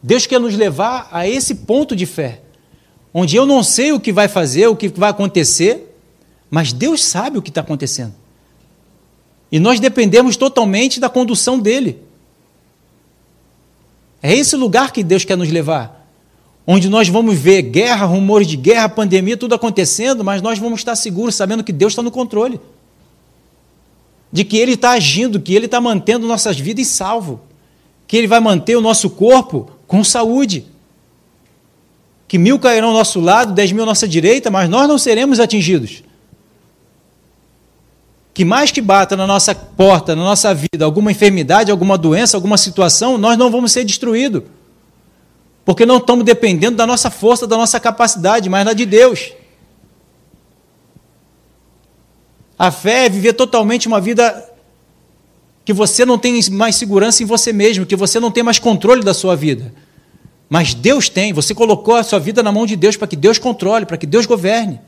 Deus 0.02 0.26
quer 0.26 0.40
nos 0.40 0.56
levar 0.56 1.10
a 1.12 1.28
esse 1.28 1.54
ponto 1.54 1.94
de 1.94 2.06
fé, 2.06 2.40
onde 3.14 3.36
eu 3.36 3.46
não 3.46 3.62
sei 3.62 3.92
o 3.92 4.00
que 4.00 4.14
vai 4.14 4.30
fazer, 4.30 4.68
o 4.68 4.76
que 4.76 4.88
vai 4.88 5.10
acontecer, 5.10 5.94
mas 6.50 6.72
Deus 6.72 7.04
sabe 7.04 7.38
o 7.38 7.42
que 7.42 7.50
está 7.50 7.60
acontecendo. 7.60 8.14
E 9.52 9.60
nós 9.60 9.82
dependemos 9.82 10.38
totalmente 10.38 10.98
da 10.98 11.10
condução 11.10 11.60
dele. 11.60 12.02
É 14.24 14.34
esse 14.34 14.56
lugar 14.56 14.94
que 14.94 15.04
Deus 15.04 15.26
quer 15.26 15.36
nos 15.36 15.52
levar 15.52 16.08
onde 16.66 16.90
nós 16.90 17.10
vamos 17.10 17.38
ver 17.38 17.62
guerra, 17.64 18.06
rumores 18.06 18.48
de 18.48 18.56
guerra, 18.56 18.90
pandemia, 18.90 19.38
tudo 19.38 19.54
acontecendo, 19.54 20.24
mas 20.24 20.42
nós 20.42 20.58
vamos 20.58 20.80
estar 20.80 20.96
seguros, 20.96 21.36
sabendo 21.36 21.66
que 21.66 21.74
Deus 21.74 21.92
está 21.92 22.02
no 22.02 22.12
controle. 22.12 22.60
De 24.36 24.44
que 24.44 24.58
Ele 24.58 24.74
está 24.74 24.92
agindo, 24.92 25.40
que 25.40 25.54
Ele 25.56 25.66
está 25.66 25.80
mantendo 25.80 26.28
nossas 26.28 26.60
vidas 26.60 26.88
salvo. 26.88 27.42
Que 28.08 28.18
Ele 28.18 28.28
vai 28.28 28.40
manter 28.40 28.76
o 28.76 28.82
nosso 28.82 29.10
corpo 29.10 29.70
com 29.88 30.04
saúde. 30.04 30.66
Que 32.28 32.38
mil 32.38 32.60
cairão 32.60 32.90
ao 32.90 32.94
nosso 32.94 33.20
lado, 33.20 33.54
dez 33.54 33.72
mil 33.72 33.84
à 33.84 33.86
nossa 33.86 34.08
direita, 34.08 34.52
mas 34.52 34.70
nós 34.70 34.88
não 34.88 34.98
seremos 34.98 35.40
atingidos. 35.40 36.04
Que 38.34 38.44
mais 38.44 38.72
que 38.72 38.82
bata 38.82 39.16
na 39.16 39.26
nossa 39.26 39.56
porta, 39.56 40.16
na 40.16 40.24
nossa 40.24 40.54
vida, 40.54 40.84
alguma 40.84 41.12
enfermidade, 41.12 41.72
alguma 41.72 41.98
doença, 41.98 42.36
alguma 42.36 42.58
situação, 42.58 43.18
nós 43.18 43.38
não 43.38 43.50
vamos 43.50 43.72
ser 43.72 43.86
destruídos 43.86 44.44
porque 45.66 45.84
não 45.84 45.98
estamos 45.98 46.24
dependendo 46.24 46.78
da 46.78 46.86
nossa 46.86 47.10
força, 47.10 47.48
da 47.48 47.58
nossa 47.58 47.80
capacidade, 47.80 48.48
mas 48.48 48.64
da 48.64 48.74
de 48.74 48.86
Deus. 48.86 49.34
A 52.58 52.72
fé 52.72 53.06
é 53.06 53.10
viver 53.10 53.34
totalmente 53.34 53.88
uma 53.88 54.00
vida 54.00 54.50
que 55.66 55.74
você 55.74 56.06
não 56.06 56.18
tem 56.18 56.40
mais 56.52 56.76
segurança 56.76 57.24
em 57.24 57.26
você 57.26 57.52
mesmo, 57.52 57.86
que 57.86 57.96
você 57.96 58.20
não 58.20 58.32
tem 58.32 58.44
mais 58.44 58.60
controle 58.60 59.04
da 59.04 59.14
sua 59.14 59.36
vida. 59.36 59.74
Mas 60.48 60.74
Deus 60.74 61.10
tem, 61.10 61.34
você 61.34 61.56
colocou 61.56 61.96
a 61.96 62.04
sua 62.04 62.20
vida 62.20 62.44
na 62.44 62.52
mão 62.52 62.66
de 62.66 62.76
Deus 62.76 62.96
para 62.96 63.08
que 63.08 63.16
Deus 63.16 63.40
controle, 63.40 63.86
para 63.86 63.98
que 63.98 64.06
Deus 64.06 64.26
governe, 64.26 64.80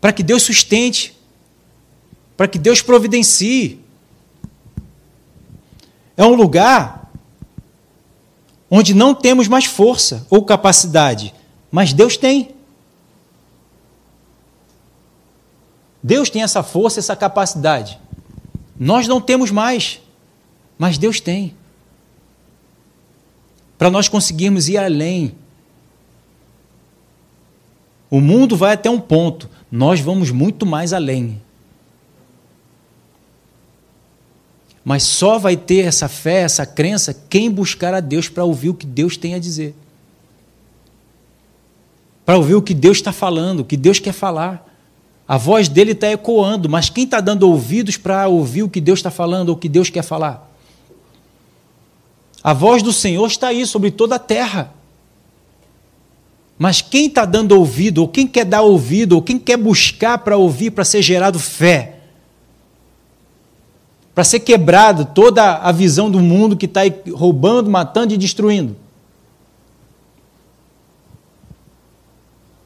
para 0.00 0.12
que 0.12 0.22
Deus 0.22 0.42
sustente, 0.42 1.16
para 2.36 2.46
que 2.46 2.58
Deus 2.58 2.80
providencie. 2.80 3.80
É 6.16 6.24
um 6.24 6.34
lugar 6.34 7.10
onde 8.70 8.94
não 8.94 9.14
temos 9.14 9.48
mais 9.48 9.64
força 9.64 10.26
ou 10.30 10.44
capacidade, 10.44 11.34
mas 11.70 11.92
Deus 11.92 12.16
tem. 12.16 12.55
Deus 16.06 16.30
tem 16.30 16.40
essa 16.40 16.62
força, 16.62 17.00
essa 17.00 17.16
capacidade. 17.16 17.98
Nós 18.78 19.08
não 19.08 19.20
temos 19.20 19.50
mais, 19.50 20.00
mas 20.78 20.98
Deus 20.98 21.20
tem. 21.20 21.52
Para 23.76 23.90
nós 23.90 24.08
conseguirmos 24.08 24.68
ir 24.68 24.78
além. 24.78 25.34
O 28.08 28.20
mundo 28.20 28.56
vai 28.56 28.74
até 28.74 28.88
um 28.88 29.00
ponto, 29.00 29.50
nós 29.68 29.98
vamos 29.98 30.30
muito 30.30 30.64
mais 30.64 30.92
além. 30.92 31.42
Mas 34.84 35.02
só 35.02 35.40
vai 35.40 35.56
ter 35.56 35.86
essa 35.86 36.06
fé, 36.06 36.42
essa 36.42 36.64
crença, 36.64 37.12
quem 37.28 37.50
buscar 37.50 37.92
a 37.92 37.98
Deus 37.98 38.28
para 38.28 38.44
ouvir 38.44 38.68
o 38.68 38.74
que 38.74 38.86
Deus 38.86 39.16
tem 39.16 39.34
a 39.34 39.40
dizer. 39.40 39.74
Para 42.24 42.36
ouvir 42.36 42.54
o 42.54 42.62
que 42.62 42.74
Deus 42.74 42.98
está 42.98 43.12
falando, 43.12 43.60
o 43.60 43.64
que 43.64 43.76
Deus 43.76 43.98
quer 43.98 44.12
falar. 44.12 44.75
A 45.28 45.36
voz 45.36 45.68
dele 45.68 45.92
está 45.92 46.08
ecoando, 46.08 46.68
mas 46.68 46.88
quem 46.88 47.04
está 47.04 47.20
dando 47.20 47.48
ouvidos 47.48 47.96
para 47.96 48.28
ouvir 48.28 48.62
o 48.62 48.68
que 48.68 48.80
Deus 48.80 48.98
está 48.98 49.10
falando, 49.10 49.48
ou 49.48 49.56
o 49.56 49.58
que 49.58 49.68
Deus 49.68 49.90
quer 49.90 50.02
falar? 50.02 50.50
A 52.42 52.52
voz 52.52 52.82
do 52.82 52.92
Senhor 52.92 53.26
está 53.26 53.48
aí 53.48 53.66
sobre 53.66 53.90
toda 53.90 54.14
a 54.14 54.20
terra. 54.20 54.72
Mas 56.56 56.80
quem 56.80 57.06
está 57.06 57.24
dando 57.24 57.52
ouvido, 57.52 57.98
ou 57.98 58.08
quem 58.08 58.26
quer 58.26 58.44
dar 58.44 58.62
ouvido, 58.62 59.14
ou 59.14 59.22
quem 59.22 59.38
quer 59.38 59.56
buscar 59.56 60.18
para 60.18 60.36
ouvir, 60.36 60.70
para 60.70 60.84
ser 60.84 61.02
gerado 61.02 61.38
fé? 61.38 61.96
para 64.16 64.24
ser 64.24 64.40
quebrado 64.40 65.04
toda 65.04 65.56
a 65.56 65.70
visão 65.70 66.10
do 66.10 66.20
mundo 66.20 66.56
que 66.56 66.64
está 66.64 66.80
roubando, 67.12 67.68
matando 67.68 68.14
e 68.14 68.16
destruindo. 68.16 68.74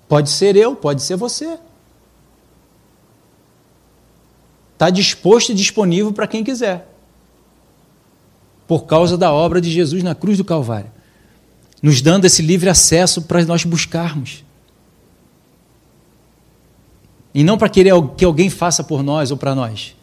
Pode 0.09 0.31
ser 0.31 0.55
eu, 0.55 0.77
pode 0.77 1.03
ser 1.03 1.17
você. 1.17 1.59
Está 4.81 4.89
disposto 4.89 5.51
e 5.51 5.55
disponível 5.55 6.11
para 6.11 6.26
quem 6.26 6.43
quiser. 6.43 6.89
Por 8.66 8.87
causa 8.87 9.18
da 9.18 9.31
obra 9.31 9.61
de 9.61 9.70
Jesus 9.70 10.03
na 10.03 10.14
cruz 10.14 10.39
do 10.39 10.45
Calvário. 10.45 10.91
Nos 11.83 12.01
dando 12.01 12.24
esse 12.24 12.41
livre 12.41 12.70
acesso 12.70 13.20
para 13.20 13.45
nós 13.45 13.62
buscarmos. 13.62 14.43
E 17.35 17.45
não 17.45 17.59
para 17.59 17.68
querer 17.68 17.93
que 18.16 18.24
alguém 18.24 18.49
faça 18.49 18.83
por 18.83 19.03
nós 19.03 19.31
ou 19.31 19.37
para 19.37 19.55
nós 19.55 19.95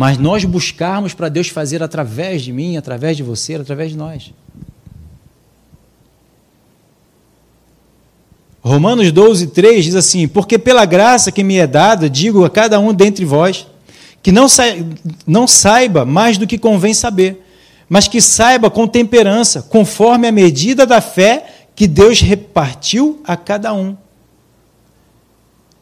mas 0.00 0.16
nós 0.16 0.44
buscarmos 0.46 1.12
para 1.12 1.28
Deus 1.28 1.48
fazer 1.48 1.82
através 1.82 2.40
de 2.40 2.52
mim, 2.54 2.76
através 2.78 3.18
de 3.18 3.22
você, 3.22 3.56
através 3.56 3.90
de 3.90 3.98
nós. 3.98 4.32
Romanos 8.62 9.10
12, 9.10 9.48
3 9.48 9.84
diz 9.84 9.94
assim: 9.94 10.28
Porque 10.28 10.58
pela 10.58 10.84
graça 10.84 11.30
que 11.32 11.42
me 11.42 11.56
é 11.56 11.66
dada, 11.66 12.08
digo 12.08 12.44
a 12.46 12.48
cada 12.48 12.78
um 12.78 12.94
dentre 12.94 13.24
vós, 13.24 13.66
que 14.22 14.30
não, 14.30 14.48
sa 14.48 14.64
não 15.26 15.46
saiba 15.46 16.04
mais 16.04 16.36
do 16.36 16.46
que 16.46 16.58
convém 16.58 16.92
saber, 16.94 17.44
mas 17.88 18.06
que 18.06 18.20
saiba 18.20 18.70
com 18.70 18.86
temperança, 18.86 19.62
conforme 19.62 20.28
a 20.28 20.32
medida 20.32 20.86
da 20.86 21.00
fé 21.00 21.46
que 21.74 21.86
Deus 21.86 22.20
repartiu 22.20 23.20
a 23.24 23.36
cada 23.36 23.72
um. 23.72 23.96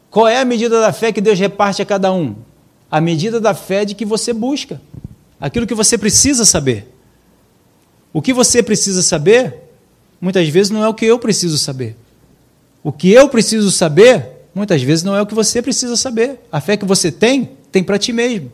Qual 0.09 0.27
é 0.27 0.39
a 0.39 0.45
medida 0.45 0.79
da 0.81 0.91
fé 0.91 1.11
que 1.11 1.21
Deus 1.21 1.37
reparte 1.37 1.81
a 1.81 1.85
cada 1.85 2.11
um? 2.11 2.35
à 2.89 2.99
medida 2.99 3.39
da 3.39 3.53
fé 3.53 3.85
de 3.85 3.93
que 3.93 4.05
você 4.05 4.33
busca, 4.33 4.81
aquilo 5.39 5.67
que 5.67 5.75
você 5.75 5.97
precisa 5.97 6.43
saber. 6.45 6.87
O 8.11 8.21
que 8.21 8.33
você 8.33 8.63
precisa 8.63 9.03
saber, 9.03 9.55
muitas 10.19 10.47
vezes 10.49 10.71
não 10.71 10.83
é 10.83 10.87
o 10.87 10.93
que 10.93 11.05
eu 11.05 11.19
preciso 11.19 11.57
saber. 11.57 11.95
O 12.83 12.91
que 12.91 13.11
eu 13.11 13.29
preciso 13.29 13.69
saber, 13.71 14.47
muitas 14.55 14.81
vezes 14.81 15.03
não 15.03 15.15
é 15.15 15.21
o 15.21 15.25
que 15.25 15.35
você 15.35 15.61
precisa 15.61 15.95
saber. 15.95 16.39
A 16.51 16.59
fé 16.59 16.75
que 16.75 16.85
você 16.85 17.11
tem, 17.11 17.51
tem 17.71 17.83
para 17.83 17.99
ti 17.99 18.11
mesmo. 18.11 18.51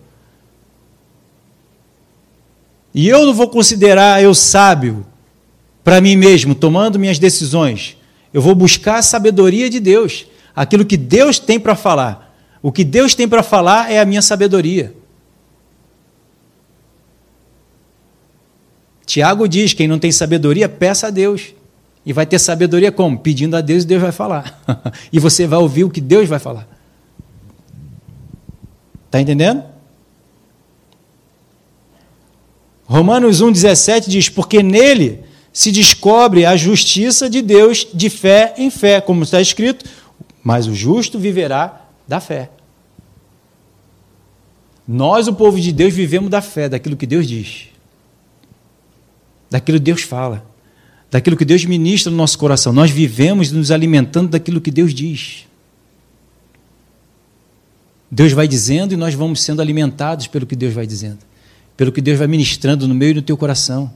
E 2.93 3.07
eu 3.09 3.25
não 3.25 3.33
vou 3.33 3.49
considerar 3.49 4.23
eu 4.23 4.33
sábio 4.33 5.05
para 5.83 5.99
mim 5.99 6.15
mesmo, 6.15 6.55
tomando 6.55 6.97
minhas 6.97 7.19
decisões. 7.19 7.97
Eu 8.33 8.41
vou 8.41 8.55
buscar 8.55 8.97
a 8.97 9.01
sabedoria 9.01 9.69
de 9.69 9.79
Deus, 9.79 10.25
aquilo 10.55 10.85
que 10.85 10.97
Deus 10.97 11.37
tem 11.37 11.59
para 11.59 11.75
falar. 11.75 12.35
O 12.61 12.71
que 12.71 12.83
Deus 12.83 13.13
tem 13.13 13.27
para 13.27 13.43
falar 13.43 13.91
é 13.91 13.99
a 13.99 14.05
minha 14.05 14.21
sabedoria. 14.21 14.95
Tiago 19.05 19.47
diz: 19.47 19.73
quem 19.73 19.87
não 19.87 19.99
tem 19.99 20.11
sabedoria, 20.11 20.67
peça 20.67 21.07
a 21.07 21.09
Deus. 21.09 21.53
E 22.05 22.13
vai 22.13 22.25
ter 22.25 22.39
sabedoria 22.39 22.91
como? 22.91 23.19
Pedindo 23.19 23.55
a 23.55 23.61
Deus 23.61 23.83
e 23.83 23.87
Deus 23.87 24.01
vai 24.01 24.11
falar. 24.11 24.61
e 25.11 25.19
você 25.19 25.45
vai 25.45 25.59
ouvir 25.59 25.83
o 25.83 25.89
que 25.89 26.01
Deus 26.01 26.27
vai 26.27 26.39
falar. 26.39 26.67
Está 29.15 29.21
entendendo? 29.21 29.63
Romanos 32.83 33.41
1,17 33.41 34.09
diz: 34.09 34.27
Porque 34.27 34.61
nele 34.61 35.21
se 35.53 35.71
descobre 35.71 36.45
a 36.45 36.57
justiça 36.57 37.29
de 37.29 37.41
Deus 37.41 37.87
de 37.93 38.09
fé 38.09 38.53
em 38.57 38.69
fé, 38.69 38.99
como 38.99 39.23
está 39.23 39.39
escrito, 39.39 39.85
mas 40.43 40.67
o 40.67 40.75
justo 40.75 41.17
viverá 41.17 41.87
da 42.05 42.19
fé. 42.19 42.49
Nós, 44.85 45.29
o 45.29 45.33
povo 45.33 45.61
de 45.61 45.71
Deus, 45.71 45.93
vivemos 45.93 46.29
da 46.29 46.41
fé, 46.41 46.67
daquilo 46.67 46.97
que 46.97 47.07
Deus 47.07 47.25
diz, 47.25 47.69
daquilo 49.49 49.77
que 49.77 49.85
Deus 49.85 50.01
fala, 50.01 50.45
daquilo 51.09 51.37
que 51.37 51.45
Deus 51.45 51.63
ministra 51.63 52.11
no 52.11 52.17
nosso 52.17 52.37
coração. 52.37 52.73
Nós 52.73 52.91
vivemos 52.91 53.49
nos 53.49 53.71
alimentando 53.71 54.27
daquilo 54.31 54.59
que 54.59 54.71
Deus 54.71 54.93
diz. 54.93 55.45
Deus 58.15 58.31
vai 58.31 58.47
dizendo 58.47 58.93
e 58.93 58.95
nós 58.95 59.13
vamos 59.13 59.41
sendo 59.41 59.61
alimentados 59.61 60.25
pelo 60.25 60.45
que 60.45 60.55
Deus 60.55 60.73
vai 60.73 60.87
dizendo, 60.87 61.19
pelo 61.75 61.91
que 61.91 61.99
Deus 61.99 62.17
vai 62.17 62.27
ministrando 62.27 62.87
no 62.87 62.95
meio 62.95 63.15
do 63.15 63.21
teu 63.21 63.35
coração. 63.35 63.91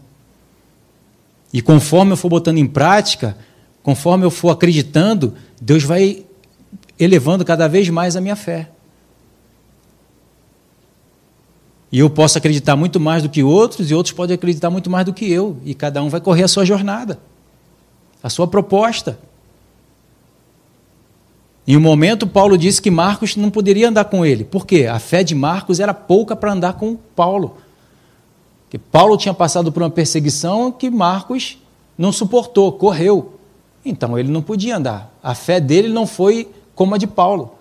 E 1.54 1.62
conforme 1.62 2.12
eu 2.12 2.18
for 2.18 2.28
botando 2.28 2.58
em 2.58 2.68
prática, 2.68 3.38
conforme 3.82 4.26
eu 4.26 4.30
for 4.30 4.50
acreditando, 4.50 5.36
Deus 5.62 5.86
vai 5.86 6.26
elevando 7.00 7.46
cada 7.46 7.66
vez 7.70 7.88
mais 7.88 8.18
a 8.18 8.20
minha 8.20 8.36
fé. 8.36 8.70
E 11.90 12.00
eu 12.00 12.10
posso 12.10 12.38
acreditar 12.38 12.76
muito 12.76 13.00
mais 13.00 13.24
do 13.24 13.30
que 13.30 13.42
outros, 13.42 13.90
e 13.90 13.96
outros 13.96 14.14
podem 14.14 14.36
acreditar 14.36 14.70
muito 14.70 14.90
mais 14.90 15.06
do 15.06 15.14
que 15.14 15.32
eu. 15.32 15.58
E 15.64 15.74
cada 15.74 16.04
um 16.04 16.10
vai 16.10 16.20
correr 16.20 16.44
a 16.44 16.50
sua 16.50 16.66
jornada, 16.66 17.22
a 18.22 18.30
sua 18.30 18.50
proposta. 18.50 19.18
Em 21.70 21.78
um 21.78 21.80
momento, 21.80 22.26
Paulo 22.26 22.58
disse 22.58 22.82
que 22.82 22.90
Marcos 22.90 23.36
não 23.36 23.52
poderia 23.52 23.90
andar 23.90 24.06
com 24.06 24.26
ele. 24.26 24.44
Por 24.44 24.66
quê? 24.66 24.88
A 24.88 24.98
fé 24.98 25.24
de 25.24 25.36
Marcos 25.36 25.80
era 25.80 25.94
pouca 25.94 26.36
para 26.36 26.52
andar 26.52 26.74
com 26.74 26.96
Paulo. 26.96 27.58
Porque 28.64 28.80
Paulo 28.80 29.16
tinha 29.16 29.36
passado 29.36 29.72
por 29.72 29.84
uma 29.84 29.90
perseguição 29.92 30.72
que 30.72 30.90
Marcos 30.90 31.60
não 31.96 32.12
suportou, 32.12 32.72
correu. 32.72 33.36
Então 33.86 34.18
ele 34.18 34.32
não 34.32 34.42
podia 34.42 34.78
andar. 34.78 35.14
A 35.22 35.36
fé 35.36 35.60
dele 35.60 35.90
não 35.90 36.08
foi 36.08 36.50
como 36.74 36.96
a 36.96 36.98
de 36.98 37.06
Paulo. 37.06 37.54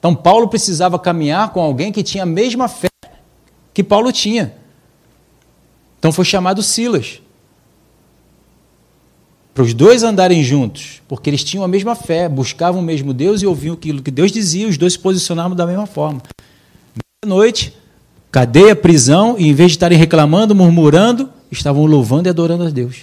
Então 0.00 0.16
Paulo 0.16 0.48
precisava 0.48 0.98
caminhar 0.98 1.52
com 1.52 1.60
alguém 1.60 1.92
que 1.92 2.02
tinha 2.02 2.24
a 2.24 2.26
mesma 2.26 2.66
fé 2.66 2.88
que 3.72 3.84
Paulo 3.84 4.10
tinha. 4.10 4.52
Então 6.00 6.10
foi 6.10 6.24
chamado 6.24 6.60
Silas. 6.60 7.22
Para 9.54 9.62
os 9.62 9.72
dois 9.72 10.02
andarem 10.02 10.42
juntos, 10.42 11.00
porque 11.06 11.30
eles 11.30 11.44
tinham 11.44 11.62
a 11.62 11.68
mesma 11.68 11.94
fé, 11.94 12.28
buscavam 12.28 12.80
o 12.80 12.84
mesmo 12.84 13.14
Deus 13.14 13.40
e 13.40 13.46
ouviam 13.46 13.74
aquilo 13.74 14.02
que 14.02 14.10
Deus 14.10 14.32
dizia, 14.32 14.66
os 14.66 14.76
dois 14.76 14.94
se 14.94 14.98
posicionavam 14.98 15.56
da 15.56 15.64
mesma 15.64 15.86
forma. 15.86 16.20
Meia-noite, 17.24 17.72
cadeia, 18.32 18.74
prisão, 18.74 19.36
e 19.38 19.46
em 19.46 19.54
vez 19.54 19.70
de 19.70 19.76
estarem 19.76 19.96
reclamando, 19.96 20.56
murmurando, 20.56 21.30
estavam 21.52 21.86
louvando 21.86 22.28
e 22.28 22.30
adorando 22.30 22.64
a 22.64 22.70
Deus. 22.70 23.02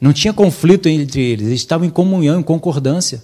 Não 0.00 0.12
tinha 0.12 0.32
conflito 0.32 0.88
entre 0.88 1.22
eles, 1.22 1.46
eles 1.46 1.60
estavam 1.60 1.86
em 1.86 1.90
comunhão, 1.90 2.40
em 2.40 2.42
concordância. 2.42 3.22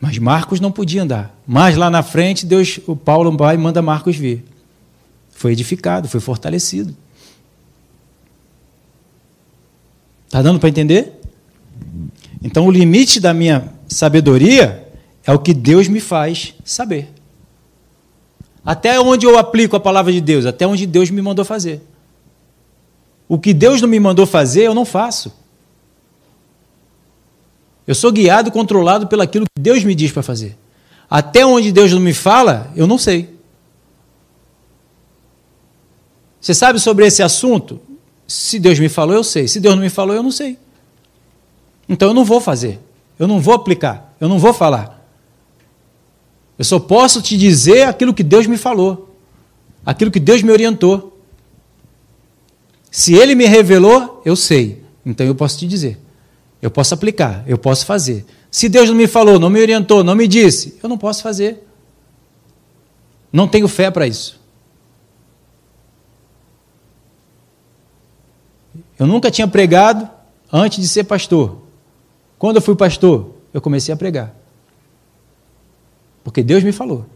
Mas 0.00 0.16
Marcos 0.18 0.60
não 0.60 0.70
podia 0.70 1.02
andar. 1.02 1.36
Mas 1.44 1.76
lá 1.76 1.90
na 1.90 2.04
frente, 2.04 2.46
Deus, 2.46 2.78
o 2.86 2.94
Paulo 2.94 3.36
vai 3.36 3.56
e 3.56 3.58
manda 3.58 3.82
Marcos 3.82 4.16
vir. 4.16 4.44
Foi 5.30 5.50
edificado, 5.52 6.08
foi 6.08 6.20
fortalecido. 6.20 6.96
Está 10.32 10.40
dando 10.40 10.58
para 10.58 10.70
entender? 10.70 11.20
Então, 12.42 12.66
o 12.66 12.70
limite 12.70 13.20
da 13.20 13.34
minha 13.34 13.70
sabedoria 13.86 14.90
é 15.26 15.30
o 15.30 15.38
que 15.38 15.52
Deus 15.52 15.88
me 15.88 16.00
faz 16.00 16.54
saber. 16.64 17.10
Até 18.64 18.98
onde 18.98 19.26
eu 19.26 19.36
aplico 19.36 19.76
a 19.76 19.80
palavra 19.80 20.10
de 20.10 20.22
Deus, 20.22 20.46
até 20.46 20.66
onde 20.66 20.86
Deus 20.86 21.10
me 21.10 21.20
mandou 21.20 21.44
fazer. 21.44 21.82
O 23.28 23.38
que 23.38 23.52
Deus 23.52 23.82
não 23.82 23.88
me 23.90 24.00
mandou 24.00 24.24
fazer, 24.24 24.62
eu 24.62 24.74
não 24.74 24.86
faço. 24.86 25.34
Eu 27.86 27.94
sou 27.94 28.10
guiado 28.10 28.48
e 28.48 28.52
controlado 28.52 29.08
pelo 29.08 29.20
aquilo 29.20 29.44
que 29.44 29.60
Deus 29.60 29.84
me 29.84 29.94
diz 29.94 30.12
para 30.12 30.22
fazer. 30.22 30.56
Até 31.10 31.44
onde 31.44 31.70
Deus 31.70 31.92
não 31.92 32.00
me 32.00 32.14
fala, 32.14 32.72
eu 32.74 32.86
não 32.86 32.96
sei. 32.96 33.38
Você 36.40 36.54
sabe 36.54 36.80
sobre 36.80 37.06
esse 37.06 37.22
assunto? 37.22 37.91
Se 38.32 38.58
Deus 38.58 38.78
me 38.78 38.88
falou, 38.88 39.14
eu 39.14 39.22
sei. 39.22 39.46
Se 39.46 39.60
Deus 39.60 39.74
não 39.74 39.82
me 39.82 39.90
falou, 39.90 40.16
eu 40.16 40.22
não 40.22 40.30
sei. 40.30 40.56
Então 41.86 42.08
eu 42.08 42.14
não 42.14 42.24
vou 42.24 42.40
fazer. 42.40 42.80
Eu 43.18 43.28
não 43.28 43.38
vou 43.38 43.52
aplicar. 43.52 44.16
Eu 44.18 44.26
não 44.26 44.38
vou 44.38 44.54
falar. 44.54 45.06
Eu 46.58 46.64
só 46.64 46.80
posso 46.80 47.20
te 47.20 47.36
dizer 47.36 47.82
aquilo 47.82 48.14
que 48.14 48.22
Deus 48.22 48.46
me 48.46 48.56
falou. 48.56 49.14
Aquilo 49.84 50.10
que 50.10 50.18
Deus 50.18 50.42
me 50.42 50.50
orientou. 50.50 51.20
Se 52.90 53.12
Ele 53.12 53.34
me 53.34 53.44
revelou, 53.44 54.22
eu 54.24 54.34
sei. 54.34 54.82
Então 55.04 55.26
eu 55.26 55.34
posso 55.34 55.58
te 55.58 55.66
dizer. 55.66 56.00
Eu 56.62 56.70
posso 56.70 56.94
aplicar, 56.94 57.44
eu 57.46 57.58
posso 57.58 57.84
fazer. 57.84 58.24
Se 58.50 58.66
Deus 58.66 58.88
não 58.88 58.96
me 58.96 59.06
falou, 59.06 59.38
não 59.38 59.50
me 59.50 59.60
orientou, 59.60 60.02
não 60.02 60.14
me 60.14 60.26
disse, 60.26 60.78
eu 60.82 60.88
não 60.88 60.96
posso 60.96 61.22
fazer. 61.22 61.66
Não 63.30 63.46
tenho 63.46 63.68
fé 63.68 63.90
para 63.90 64.06
isso. 64.06 64.41
Eu 68.98 69.06
nunca 69.06 69.30
tinha 69.30 69.48
pregado 69.48 70.08
antes 70.52 70.80
de 70.80 70.88
ser 70.88 71.04
pastor. 71.04 71.62
Quando 72.38 72.56
eu 72.56 72.62
fui 72.62 72.74
pastor, 72.74 73.34
eu 73.52 73.60
comecei 73.60 73.92
a 73.92 73.96
pregar. 73.96 74.34
Porque 76.22 76.42
Deus 76.42 76.62
me 76.62 76.72
falou. 76.72 77.06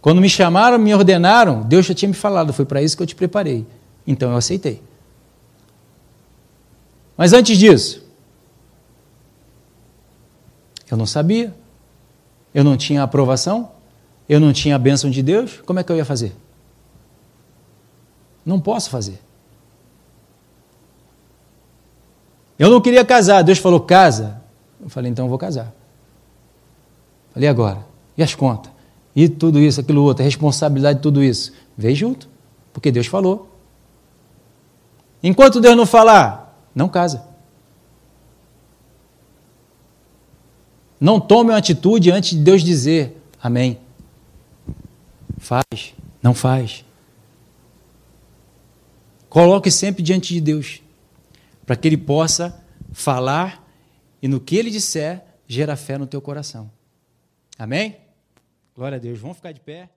Quando 0.00 0.20
me 0.20 0.28
chamaram, 0.28 0.78
me 0.78 0.94
ordenaram, 0.94 1.62
Deus 1.62 1.86
já 1.86 1.94
tinha 1.94 2.08
me 2.08 2.14
falado, 2.14 2.52
foi 2.52 2.64
para 2.64 2.82
isso 2.82 2.96
que 2.96 3.02
eu 3.02 3.06
te 3.06 3.14
preparei. 3.14 3.66
Então 4.06 4.30
eu 4.30 4.36
aceitei. 4.36 4.82
Mas 7.16 7.32
antes 7.32 7.58
disso, 7.58 8.02
eu 10.90 10.96
não 10.96 11.06
sabia, 11.06 11.54
eu 12.54 12.64
não 12.64 12.76
tinha 12.76 13.02
aprovação, 13.02 13.70
eu 14.28 14.40
não 14.40 14.52
tinha 14.52 14.76
a 14.76 14.78
bênção 14.78 15.10
de 15.10 15.22
Deus, 15.22 15.60
como 15.66 15.78
é 15.78 15.84
que 15.84 15.92
eu 15.92 15.96
ia 15.96 16.04
fazer? 16.04 16.34
Não 18.44 18.58
posso 18.58 18.88
fazer. 18.88 19.20
Eu 22.60 22.68
não 22.68 22.78
queria 22.78 23.02
casar, 23.06 23.40
Deus 23.40 23.56
falou, 23.56 23.80
casa. 23.80 24.38
Eu 24.78 24.90
falei, 24.90 25.10
então 25.10 25.24
eu 25.24 25.30
vou 25.30 25.38
casar. 25.38 25.72
Falei, 27.32 27.48
agora, 27.48 27.86
e 28.18 28.22
as 28.22 28.34
contas? 28.34 28.70
E 29.16 29.30
tudo 29.30 29.58
isso, 29.58 29.80
aquilo 29.80 30.02
outro, 30.02 30.22
a 30.22 30.26
responsabilidade 30.26 30.98
de 30.98 31.02
tudo 31.02 31.24
isso? 31.24 31.54
Veio 31.74 31.96
junto, 31.96 32.28
porque 32.70 32.92
Deus 32.92 33.06
falou. 33.06 33.50
Enquanto 35.22 35.58
Deus 35.58 35.74
não 35.74 35.86
falar, 35.86 36.54
não 36.74 36.86
casa. 36.86 37.24
Não 41.00 41.18
tome 41.18 41.52
uma 41.52 41.56
atitude 41.56 42.10
antes 42.10 42.32
de 42.36 42.44
Deus 42.44 42.62
dizer 42.62 43.16
amém. 43.42 43.78
Faz, 45.38 45.94
não 46.22 46.34
faz. 46.34 46.84
Coloque 49.30 49.70
sempre 49.70 50.02
diante 50.02 50.34
de 50.34 50.42
Deus, 50.42 50.82
para 51.70 51.76
que 51.76 51.86
Ele 51.86 51.96
possa 51.96 52.66
falar 52.92 53.64
e 54.20 54.26
no 54.26 54.40
que 54.40 54.56
Ele 54.56 54.72
disser, 54.72 55.24
gera 55.46 55.76
fé 55.76 55.96
no 55.96 56.04
teu 56.04 56.20
coração. 56.20 56.68
Amém? 57.56 57.96
Glória 58.74 58.96
a 58.96 58.98
Deus. 58.98 59.20
Vamos 59.20 59.36
ficar 59.36 59.52
de 59.52 59.60
pé. 59.60 59.88